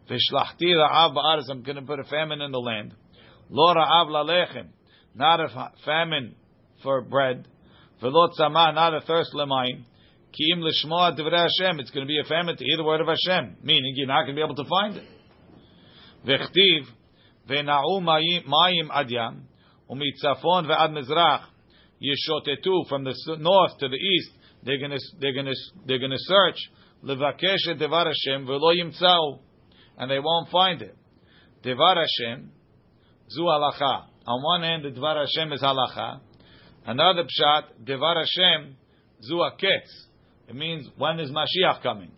ושלחתי 0.10 0.76
רעב 0.76 1.12
בארץ, 1.14 1.50
I'm 1.50 1.64
going 1.64 1.76
to 1.76 1.82
put 1.82 2.00
a 2.00 2.04
famine 2.04 2.42
in 2.42 2.52
the 2.52 2.60
land. 2.60 2.99
Lo 3.51 3.75
ra'av 3.75 4.07
lalechem, 4.07 4.69
not 5.15 5.41
a 5.41 5.73
famine 5.85 6.37
for 6.83 7.03
bread. 7.03 7.49
V'lo 8.01 8.31
tzama, 8.39 8.75
not 8.75 8.95
a 8.95 9.01
thirst 9.01 9.35
lemayim. 9.35 9.83
Ki'im 10.33 10.61
l'shmoa 10.61 11.19
divrei 11.19 11.49
Hashem, 11.49 11.81
it's 11.81 11.91
going 11.91 12.07
to 12.07 12.09
be 12.09 12.21
a 12.21 12.25
famine 12.25 12.57
to 12.57 12.65
hear 12.65 12.77
the 12.77 12.85
word 12.85 13.01
of 13.01 13.09
Hashem. 13.09 13.57
Meaning, 13.65 13.95
you're 13.97 14.07
not 14.07 14.23
going 14.23 14.37
to 14.37 14.41
be 14.41 14.45
able 14.45 14.55
to 14.55 14.69
find 14.69 14.97
it. 14.97 15.05
V'chtiv, 16.25 16.87
v'na'u 17.49 18.01
mayim 18.01 18.89
adyam, 18.89 19.41
u'mitzafon 19.91 20.67
ve'ad 20.71 20.93
mizrach, 20.93 21.43
yeshotetu, 22.01 22.89
from 22.89 23.03
the 23.03 23.15
north 23.41 23.77
to 23.79 23.89
the 23.89 23.97
east, 23.97 24.31
they're 24.63 24.79
going 24.79 24.93
to, 24.93 25.01
they're 25.19 25.35
going 25.35 25.47
to, 25.47 25.55
they're 25.87 25.99
going 25.99 26.13
to 26.13 26.19
search, 26.19 26.71
levakesh 27.05 27.69
et 27.69 27.79
devar 27.79 28.07
Hashem, 28.07 28.47
ve'lo 28.47 28.73
yimtzau, 28.73 29.41
and 29.99 30.09
they 30.09 30.21
won't 30.21 30.51
find 30.51 30.83
it. 30.83 30.97
Devar 31.65 31.97
Hashem, 31.97 32.53
zu 33.30 33.42
halacha. 33.42 34.06
On 34.28 34.44
one 34.44 34.62
hand, 34.62 34.86
the 34.86 34.92
devar 34.92 35.18
Hashem 35.18 35.52
is 35.54 35.62
halacha. 35.62 36.20
Another 36.86 37.24
pshat, 37.24 37.86
devar 37.86 38.16
Hashem, 38.16 38.76
zu 39.22 39.36
aketz. 39.36 39.90
It 40.48 40.56
means 40.56 40.88
when 40.98 41.20
is 41.20 41.32
Mashiach 41.32 41.82
coming? 41.82 42.12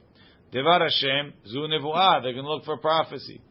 Devar 0.51 0.79
Hashem, 0.79 1.33
zu 1.45 1.59
nevuah. 1.59 2.21
They're 2.21 2.33
going 2.33 2.45
to 2.45 2.53
look 2.53 2.65
for 2.65 2.77
prophecy. 2.77 3.41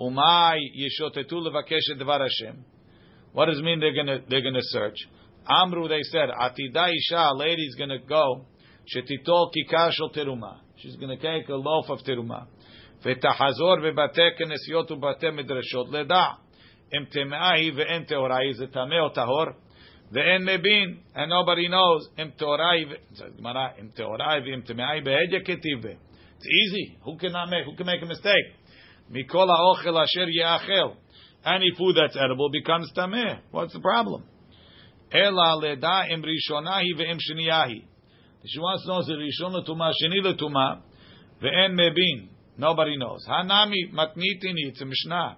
Umay 0.00 0.58
yeshotetu 0.76 1.32
levakesh 1.32 1.92
et 1.92 1.98
devar 1.98 2.20
Hashem. 2.20 2.64
What 3.32 3.46
does 3.46 3.58
it 3.58 3.62
mean 3.62 3.80
they're 3.80 3.94
going 3.94 4.06
to 4.06 4.22
they're 4.28 4.42
going 4.42 4.54
to 4.54 4.60
search? 4.62 4.96
Amru, 5.48 5.88
they 5.88 6.02
said, 6.02 6.28
atida 6.28 6.90
isha, 6.92 7.16
a 7.16 7.34
lady's 7.34 7.74
going 7.76 7.90
to 7.90 7.98
go. 7.98 8.46
Shetitol 8.94 9.50
kikar 9.54 9.92
shel 9.92 10.10
teruma. 10.10 10.58
She's 10.76 10.96
going 10.96 11.16
to 11.16 11.22
take 11.22 11.48
a 11.48 11.54
loaf 11.54 11.86
of 11.88 12.00
teruma. 12.00 12.46
ותחזור 13.02 13.76
בבתי 13.84 14.20
כנסיות 14.38 14.90
ובתי 14.90 15.30
מדרשות 15.30 15.88
לדע 15.92 16.26
Im 16.91 17.07
tem'ai 17.07 17.71
ve'en 17.71 18.05
te'orai 18.07 18.51
is 18.51 18.59
it 18.59 18.73
tameh 18.73 19.01
or 19.01 19.11
tahor. 19.13 19.55
Ve'en 20.13 20.97
and 21.15 21.29
nobody 21.29 21.67
knows. 21.67 22.07
Im 22.17 22.33
te'orai, 22.39 22.85
Gemara, 23.37 23.73
im 23.79 23.91
te'orai 23.97 24.41
ve'im 24.41 24.63
tem'ai 24.69 25.03
be'edya 25.03 25.43
ketive. 25.43 25.85
It's 25.85 26.45
easy. 26.45 26.97
Who 27.03 27.17
can 27.17 27.33
make, 27.49 27.65
who 27.65 27.75
can 27.75 27.85
make 27.85 28.01
a 28.01 28.05
mistake? 28.05 28.45
Mikol 29.11 29.47
ha'ochel 29.47 30.01
asher 30.01 30.27
ye'achel. 30.29 30.95
Any 31.45 31.71
food 31.77 31.95
that's 31.95 32.15
edible 32.15 32.49
becomes 32.51 32.91
tameh. 32.95 33.39
What's 33.51 33.73
the 33.73 33.79
problem? 33.79 34.23
Ela 35.11 35.55
leda 35.57 36.05
im 36.11 36.21
rishonahi 36.21 36.93
ve'im 36.95 37.17
sheniyahi. 37.17 37.83
She 38.45 38.59
wants 38.59 38.83
to 38.83 38.89
know 38.89 38.99
is 38.99 39.09
it 39.09 39.17
rishon 39.17 39.53
l'tuma, 39.53 39.91
sheni 40.01 40.21
l'tuma, 40.21 40.81
ve'en. 41.41 42.29
Nobody 42.57 42.97
knows. 42.97 43.25
Hanami 43.27 43.91
matnitini, 43.93 44.69
it's 44.69 44.81
a 44.81 44.85
Mishnah. 44.85 45.37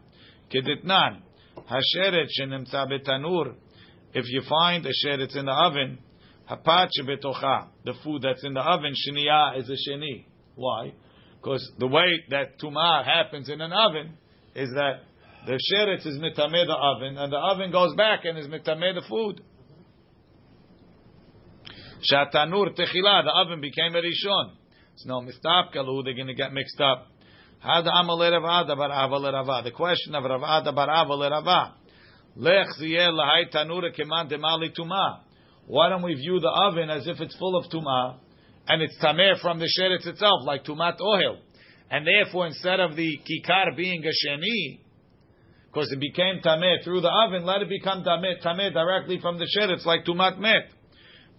Hasheret 1.70 2.28
shenimtza 2.40 2.88
betanur. 2.88 3.56
If 4.14 4.26
you 4.30 4.42
find 4.48 4.86
a 4.86 4.90
sheretz 4.90 5.36
in 5.36 5.46
the 5.46 5.52
oven, 5.52 6.00
hapat 6.50 6.90
shebetocha, 7.00 7.68
the 7.84 7.94
food 8.04 8.22
that's 8.22 8.44
in 8.44 8.54
the 8.54 8.62
oven, 8.62 8.94
sheniya 8.94 9.60
is 9.60 9.70
a 9.70 9.90
sheni. 9.90 10.26
Why? 10.56 10.94
Because 11.42 11.70
the 11.78 11.88
way 11.88 12.24
that 12.30 12.60
tumah 12.60 13.04
happens 13.04 13.50
in 13.50 13.62
an 13.62 13.74
oven 13.74 14.18
is 14.56 14.70
that 14.74 15.02
the 15.46 15.60
sheretz 15.72 16.06
is 16.08 16.18
mitameh 16.18 16.66
the 16.66 16.76
oven, 16.76 17.18
and 17.18 17.32
the 17.32 17.38
oven 17.38 17.72
goes 17.72 17.96
back 17.96 18.26
and 18.26 18.38
is 18.38 18.48
mitameh 18.48 18.96
the 18.96 19.04
food. 19.10 19.42
Shatanur 22.12 22.78
techila, 22.78 23.24
the 23.24 23.34
oven 23.34 23.62
became 23.62 23.96
a 23.96 24.02
rishon. 24.02 24.54
So 24.98 25.10
no 25.10 25.22
mistapkalu, 25.22 26.04
they're 26.04 26.14
going 26.14 26.28
to 26.28 26.34
get 26.34 26.54
mixed 26.54 26.80
up. 26.80 27.08
Hada 27.64 27.90
amal 27.92 28.20
Ravada 28.20 28.76
bar 28.76 28.92
Ava 28.92 29.32
Rava. 29.32 29.62
The 29.64 29.72
question 29.72 30.16
of 30.16 30.24
Ravada 30.24 30.74
bar 30.74 30.90
Ava 30.90 31.30
Rava. 31.30 31.76
Lech 32.36 32.68
ziyeh 32.82 33.12
lahai 33.12 33.50
tanura 33.54 33.92
keman 33.98 34.30
demali 34.30 34.76
tuma. 34.78 35.20
Why 35.68 35.90
don't 35.90 36.04
we 36.04 36.14
view 36.16 36.40
the 36.40 36.50
oven 36.50 36.90
as 36.90 37.08
if 37.08 37.20
it's 37.20 37.36
full 37.38 37.58
of 37.58 37.72
tuma, 37.72 38.18
and 38.68 38.82
it's 38.82 38.98
tameh 39.02 39.40
from 39.42 39.60
the 39.60 39.66
sheretz 39.66 40.06
itself, 40.06 40.42
like 40.44 40.64
tumat 40.64 41.00
ohel, 41.00 41.38
and 41.90 42.06
therefore 42.06 42.48
instead 42.48 42.80
of 42.80 42.96
the 42.96 43.20
kikar 43.20 43.76
being 43.76 44.04
a 44.06 44.10
sheni, 44.10 44.80
because 45.66 45.92
it 45.92 46.00
became 46.00 46.40
tameh 46.44 46.84
through 46.84 47.02
the 47.02 47.10
oven, 47.10 47.46
let 47.46 47.62
it 47.62 47.70
become 47.70 48.04
tameh 48.04 48.44
tameh 48.44 48.74
directly 48.74 49.20
from 49.20 49.40
the 49.40 49.48
sheretz, 49.58 49.86
like 49.86 50.06
tumat 50.06 50.38
met. 50.38 50.70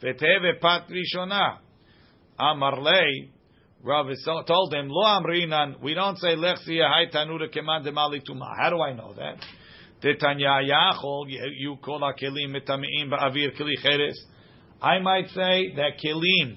Veteve 0.02 0.60
pat 0.60 0.88
rishona. 0.88 1.58
Amar 2.38 2.80
lei. 2.80 3.30
Rav 3.86 4.06
told 4.48 4.74
him, 4.74 4.88
Lo 4.90 5.04
amrinan, 5.06 5.80
we 5.80 5.94
don't 5.94 6.18
say 6.18 6.34
lechsi 6.34 6.80
hai 6.82 7.06
tanura 7.06 7.48
keman 7.48 7.86
demali 7.86 8.20
tuma. 8.20 8.52
How 8.60 8.70
do 8.70 8.80
I 8.80 8.92
know 8.92 9.14
that? 9.14 9.36
Tetanya 10.02 10.60
yachol, 10.68 11.26
you 11.28 11.76
call 11.76 12.02
a 12.02 12.12
kelim 12.12 12.52
ba'avir 12.52 13.56
kli 13.56 13.74
cheres. 13.80 14.20
I 14.82 14.98
might 14.98 15.28
say 15.28 15.72
that 15.76 16.00
kelim 16.04 16.56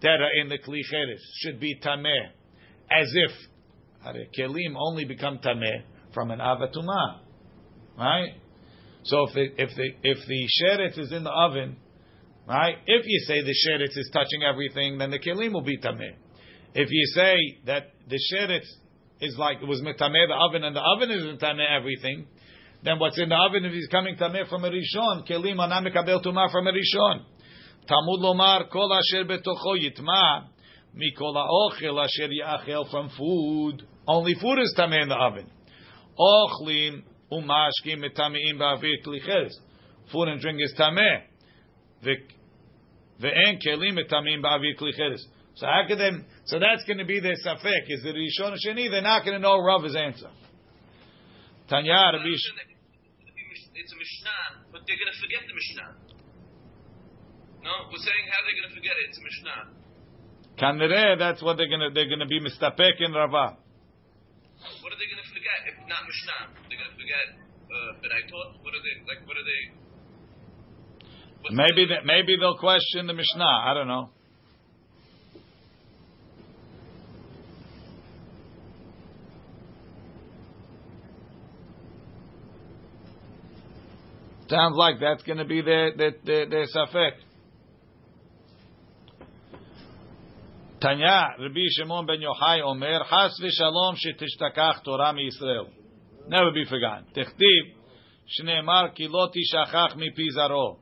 that 0.00 0.20
are 0.20 0.40
in 0.40 0.48
the 0.48 0.56
kli 0.56 0.80
cheres 0.90 1.20
should 1.40 1.60
be 1.60 1.78
tameh, 1.78 2.30
as 2.90 3.12
if 3.14 3.30
kelim 4.38 4.74
only 4.74 5.04
become 5.04 5.40
tameh 5.44 5.82
from 6.14 6.30
an 6.30 6.38
avatuma, 6.38 7.18
right? 7.98 8.32
So 9.04 9.26
if 9.28 9.34
the, 9.34 9.62
if 9.62 9.70
the 9.76 9.90
if 10.04 10.18
the 10.26 10.48
sheretz 10.62 10.98
is 10.98 11.12
in 11.12 11.22
the 11.22 11.30
oven, 11.30 11.76
right? 12.48 12.76
If 12.86 13.04
you 13.06 13.20
say 13.26 13.42
the 13.42 13.54
sheretz 13.54 13.98
is 13.98 14.10
touching 14.10 14.42
everything, 14.42 14.96
then 14.96 15.10
the 15.10 15.18
kelim 15.18 15.52
will 15.52 15.60
be 15.60 15.76
tameh. 15.76 16.14
If 16.74 16.88
you 16.90 17.06
say 17.14 17.36
that 17.66 17.90
the 18.08 18.18
sheretz 18.32 18.66
is 19.20 19.36
like 19.38 19.58
it 19.62 19.66
was 19.66 19.82
mitameh 19.82 20.28
the 20.28 20.34
oven 20.34 20.64
and 20.64 20.74
the 20.74 20.80
oven 20.80 21.10
is 21.10 21.22
mitameh 21.22 21.78
everything, 21.78 22.26
then 22.82 22.98
what's 22.98 23.18
in 23.20 23.28
the 23.28 23.36
oven 23.36 23.64
if 23.64 23.72
he's 23.72 23.88
coming 23.88 24.16
tameh 24.16 24.48
from 24.48 24.64
a 24.64 24.70
rishon? 24.70 25.28
Kelim 25.28 25.62
anam 25.62 25.84
mekabel 25.84 26.24
tumah 26.24 26.50
from 26.50 26.66
a 26.66 26.72
rishon. 26.72 27.24
Talmud 27.86 28.20
lomar 28.20 28.70
kol 28.70 28.92
asher 28.92 29.24
betocho 29.24 29.76
yitma 29.78 30.48
mikol 30.96 31.34
ha'ochel 31.34 32.02
asher 32.02 32.28
yachel 32.28 32.90
from 32.90 33.10
food. 33.18 33.86
Only 34.06 34.34
food 34.34 34.58
is 34.60 34.74
tameh 34.78 35.02
in 35.02 35.08
the 35.08 35.14
oven. 35.14 35.50
Ochlim 36.18 37.02
umashkim 37.30 38.02
metameim 38.02 38.58
ba'avir 38.58 39.04
klicheres. 39.06 39.52
Food 40.10 40.28
and 40.28 40.40
drink 40.40 40.58
is 40.60 40.74
tameh. 40.78 41.22
Ve'en 42.02 43.58
kelim 43.64 43.98
metameim 43.98 44.42
ba'avir 44.42 44.76
klicheres. 44.80 45.20
So 45.54 45.66
how 45.66 45.84
could 45.86 45.98
them? 45.98 46.24
So 46.44 46.58
that's 46.58 46.84
going 46.84 46.98
to 46.98 47.04
be 47.04 47.20
their 47.20 47.38
safek. 47.38 47.86
Is 47.88 48.02
the 48.02 48.10
Rishon 48.10 48.56
Sheni? 48.58 48.90
They're 48.90 49.02
not 49.02 49.24
going 49.24 49.36
to 49.36 49.42
know 49.42 49.62
Rav's 49.62 49.94
answer. 49.94 50.30
Tanya 51.70 51.92
Rabbi. 51.92 52.34
It's 53.74 53.92
a 53.92 53.96
Mishnah, 53.96 54.68
but 54.70 54.82
they're 54.86 54.98
going 54.98 55.10
to 55.10 55.20
forget 55.22 55.42
the 55.48 55.54
Mishnah. 55.54 55.90
No, 57.62 57.72
we're 57.90 58.02
saying 58.02 58.26
how 58.26 58.42
they're 58.42 58.58
going 58.58 58.70
to 58.70 58.76
forget 58.76 58.94
it. 58.98 59.04
It's 59.10 59.18
a 59.18 59.24
Mishnah. 59.24 59.82
Kanere, 60.58 61.18
that's 61.18 61.42
what 61.42 61.56
they're 61.56 61.70
going 61.70 61.80
to 61.80 61.90
they're 61.94 62.10
going 62.10 62.20
to 62.20 62.28
be 62.28 62.38
mistapek 62.38 63.00
in 63.00 63.14
Rava. 63.14 63.56
What 64.82 64.92
are 64.92 64.98
they 65.00 65.08
going 65.08 65.22
to 65.22 65.30
forget 65.32 65.58
if 65.70 65.78
not 65.88 66.04
Mishnah? 66.04 66.42
They're 66.68 66.78
going 66.78 66.92
to 66.92 66.98
forget 66.98 67.26
uh, 67.38 68.02
that 68.02 68.12
I 68.12 68.20
taught. 68.28 68.60
What 68.62 68.74
are 68.74 68.82
they 68.82 68.94
like? 69.08 69.26
What 69.26 69.38
are 69.38 69.46
they? 69.46 69.62
Maybe 71.50 71.86
that 71.90 72.04
maybe 72.04 72.36
they'll 72.36 72.58
question 72.58 73.06
the 73.06 73.14
Mishnah. 73.14 73.42
I 73.42 73.74
don't 73.74 73.88
know. 73.88 74.10
Sounds 84.51 84.75
like 84.77 84.99
that's 84.99 85.23
going 85.23 85.39
to 85.39 85.45
be 85.45 85.61
their 85.61 85.95
their 85.95 86.13
their, 86.23 86.49
their 86.49 86.65
safek. 86.65 87.11
Tanya, 90.79 91.29
Rabbi 91.39 91.65
Shimon 91.75 92.05
ben 92.05 92.19
Yochai 92.21 92.61
Omer, 92.61 92.99
Chas 93.09 93.41
v'shalom 93.41 93.95
shetishtachach 93.95 94.83
Torah 94.83 95.13
miYisrael. 95.13 95.67
Never 96.27 96.51
be 96.51 96.65
forgotten. 96.65 97.05
Techtiv, 97.15 97.73
shneimar 98.39 98.93
ki 98.95 99.07
lo 99.09 99.27
tishachach 99.29 99.95
mipi 99.95 100.27
zaro. 100.35 100.77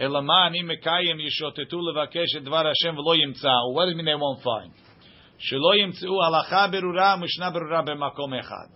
אלא 0.00 0.22
מה 0.22 0.46
אני 0.46 0.62
מקיים 0.62 1.20
ישוטטו 1.20 1.80
לבקש 1.80 2.36
את 2.36 2.44
דבר 2.44 2.62
השם 2.66 2.98
ולא 2.98 3.14
ימצאו. 3.16 3.74
What 3.74 3.86
does 3.86 3.94
it 3.94 3.96
mean 3.96 4.04
they 4.04 4.14
won't 4.14 4.42
find? 4.42 4.70
שלא 5.38 5.74
ימצאו 5.76 6.24
הלכה 6.24 6.66
ברורה 6.68 7.14
ומשנה 7.18 7.50
ברורה 7.50 7.82
במקום 7.82 8.34
אחד. 8.34 8.66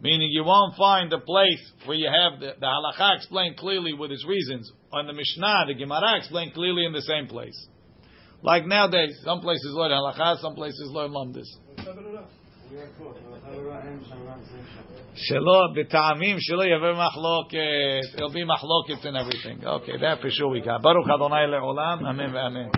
Meaning 0.00 0.28
you 0.30 0.44
won't 0.44 0.76
find 0.76 1.12
a 1.12 1.18
place 1.18 1.72
where 1.86 1.96
you 1.96 2.08
have 2.08 2.38
the, 2.38 2.52
the 2.60 2.66
halacha 2.66 3.16
explained 3.16 3.56
clearly 3.56 3.94
with 3.94 4.10
its 4.10 4.26
reasons. 4.26 4.70
On 4.92 5.06
the 5.06 5.12
Mishnah, 5.12 5.64
the 5.68 5.74
Gemara 5.74 6.18
explained 6.18 6.52
clearly 6.52 6.84
in 6.84 6.92
the 6.92 7.02
same 7.02 7.26
place. 7.26 7.56
Like 8.42 8.66
nowadays, 8.66 9.18
some 9.24 9.40
places 9.40 9.72
learn 9.72 9.90
halacha, 9.90 10.40
some 10.40 10.54
places 10.54 10.90
learn 10.92 11.10
lamdas. 11.10 11.48
Shelo 15.30 15.74
b'ta'amim 15.74 16.38
shelo 16.38 16.66
yaver 16.66 16.94
machloket. 16.94 18.14
It'll 18.14 18.32
be 18.32 18.44
machloket 18.44 19.06
and 19.06 19.16
everything. 19.16 19.64
Okay, 19.64 19.96
that 20.00 20.20
for 20.20 20.28
sure 20.30 20.48
we 20.48 20.60
got. 20.60 20.82
Baruch 20.82 21.06
Adonai 21.08 21.46
le'olam. 21.46 22.04
Amen 22.04 22.36
Amen. 22.36 22.70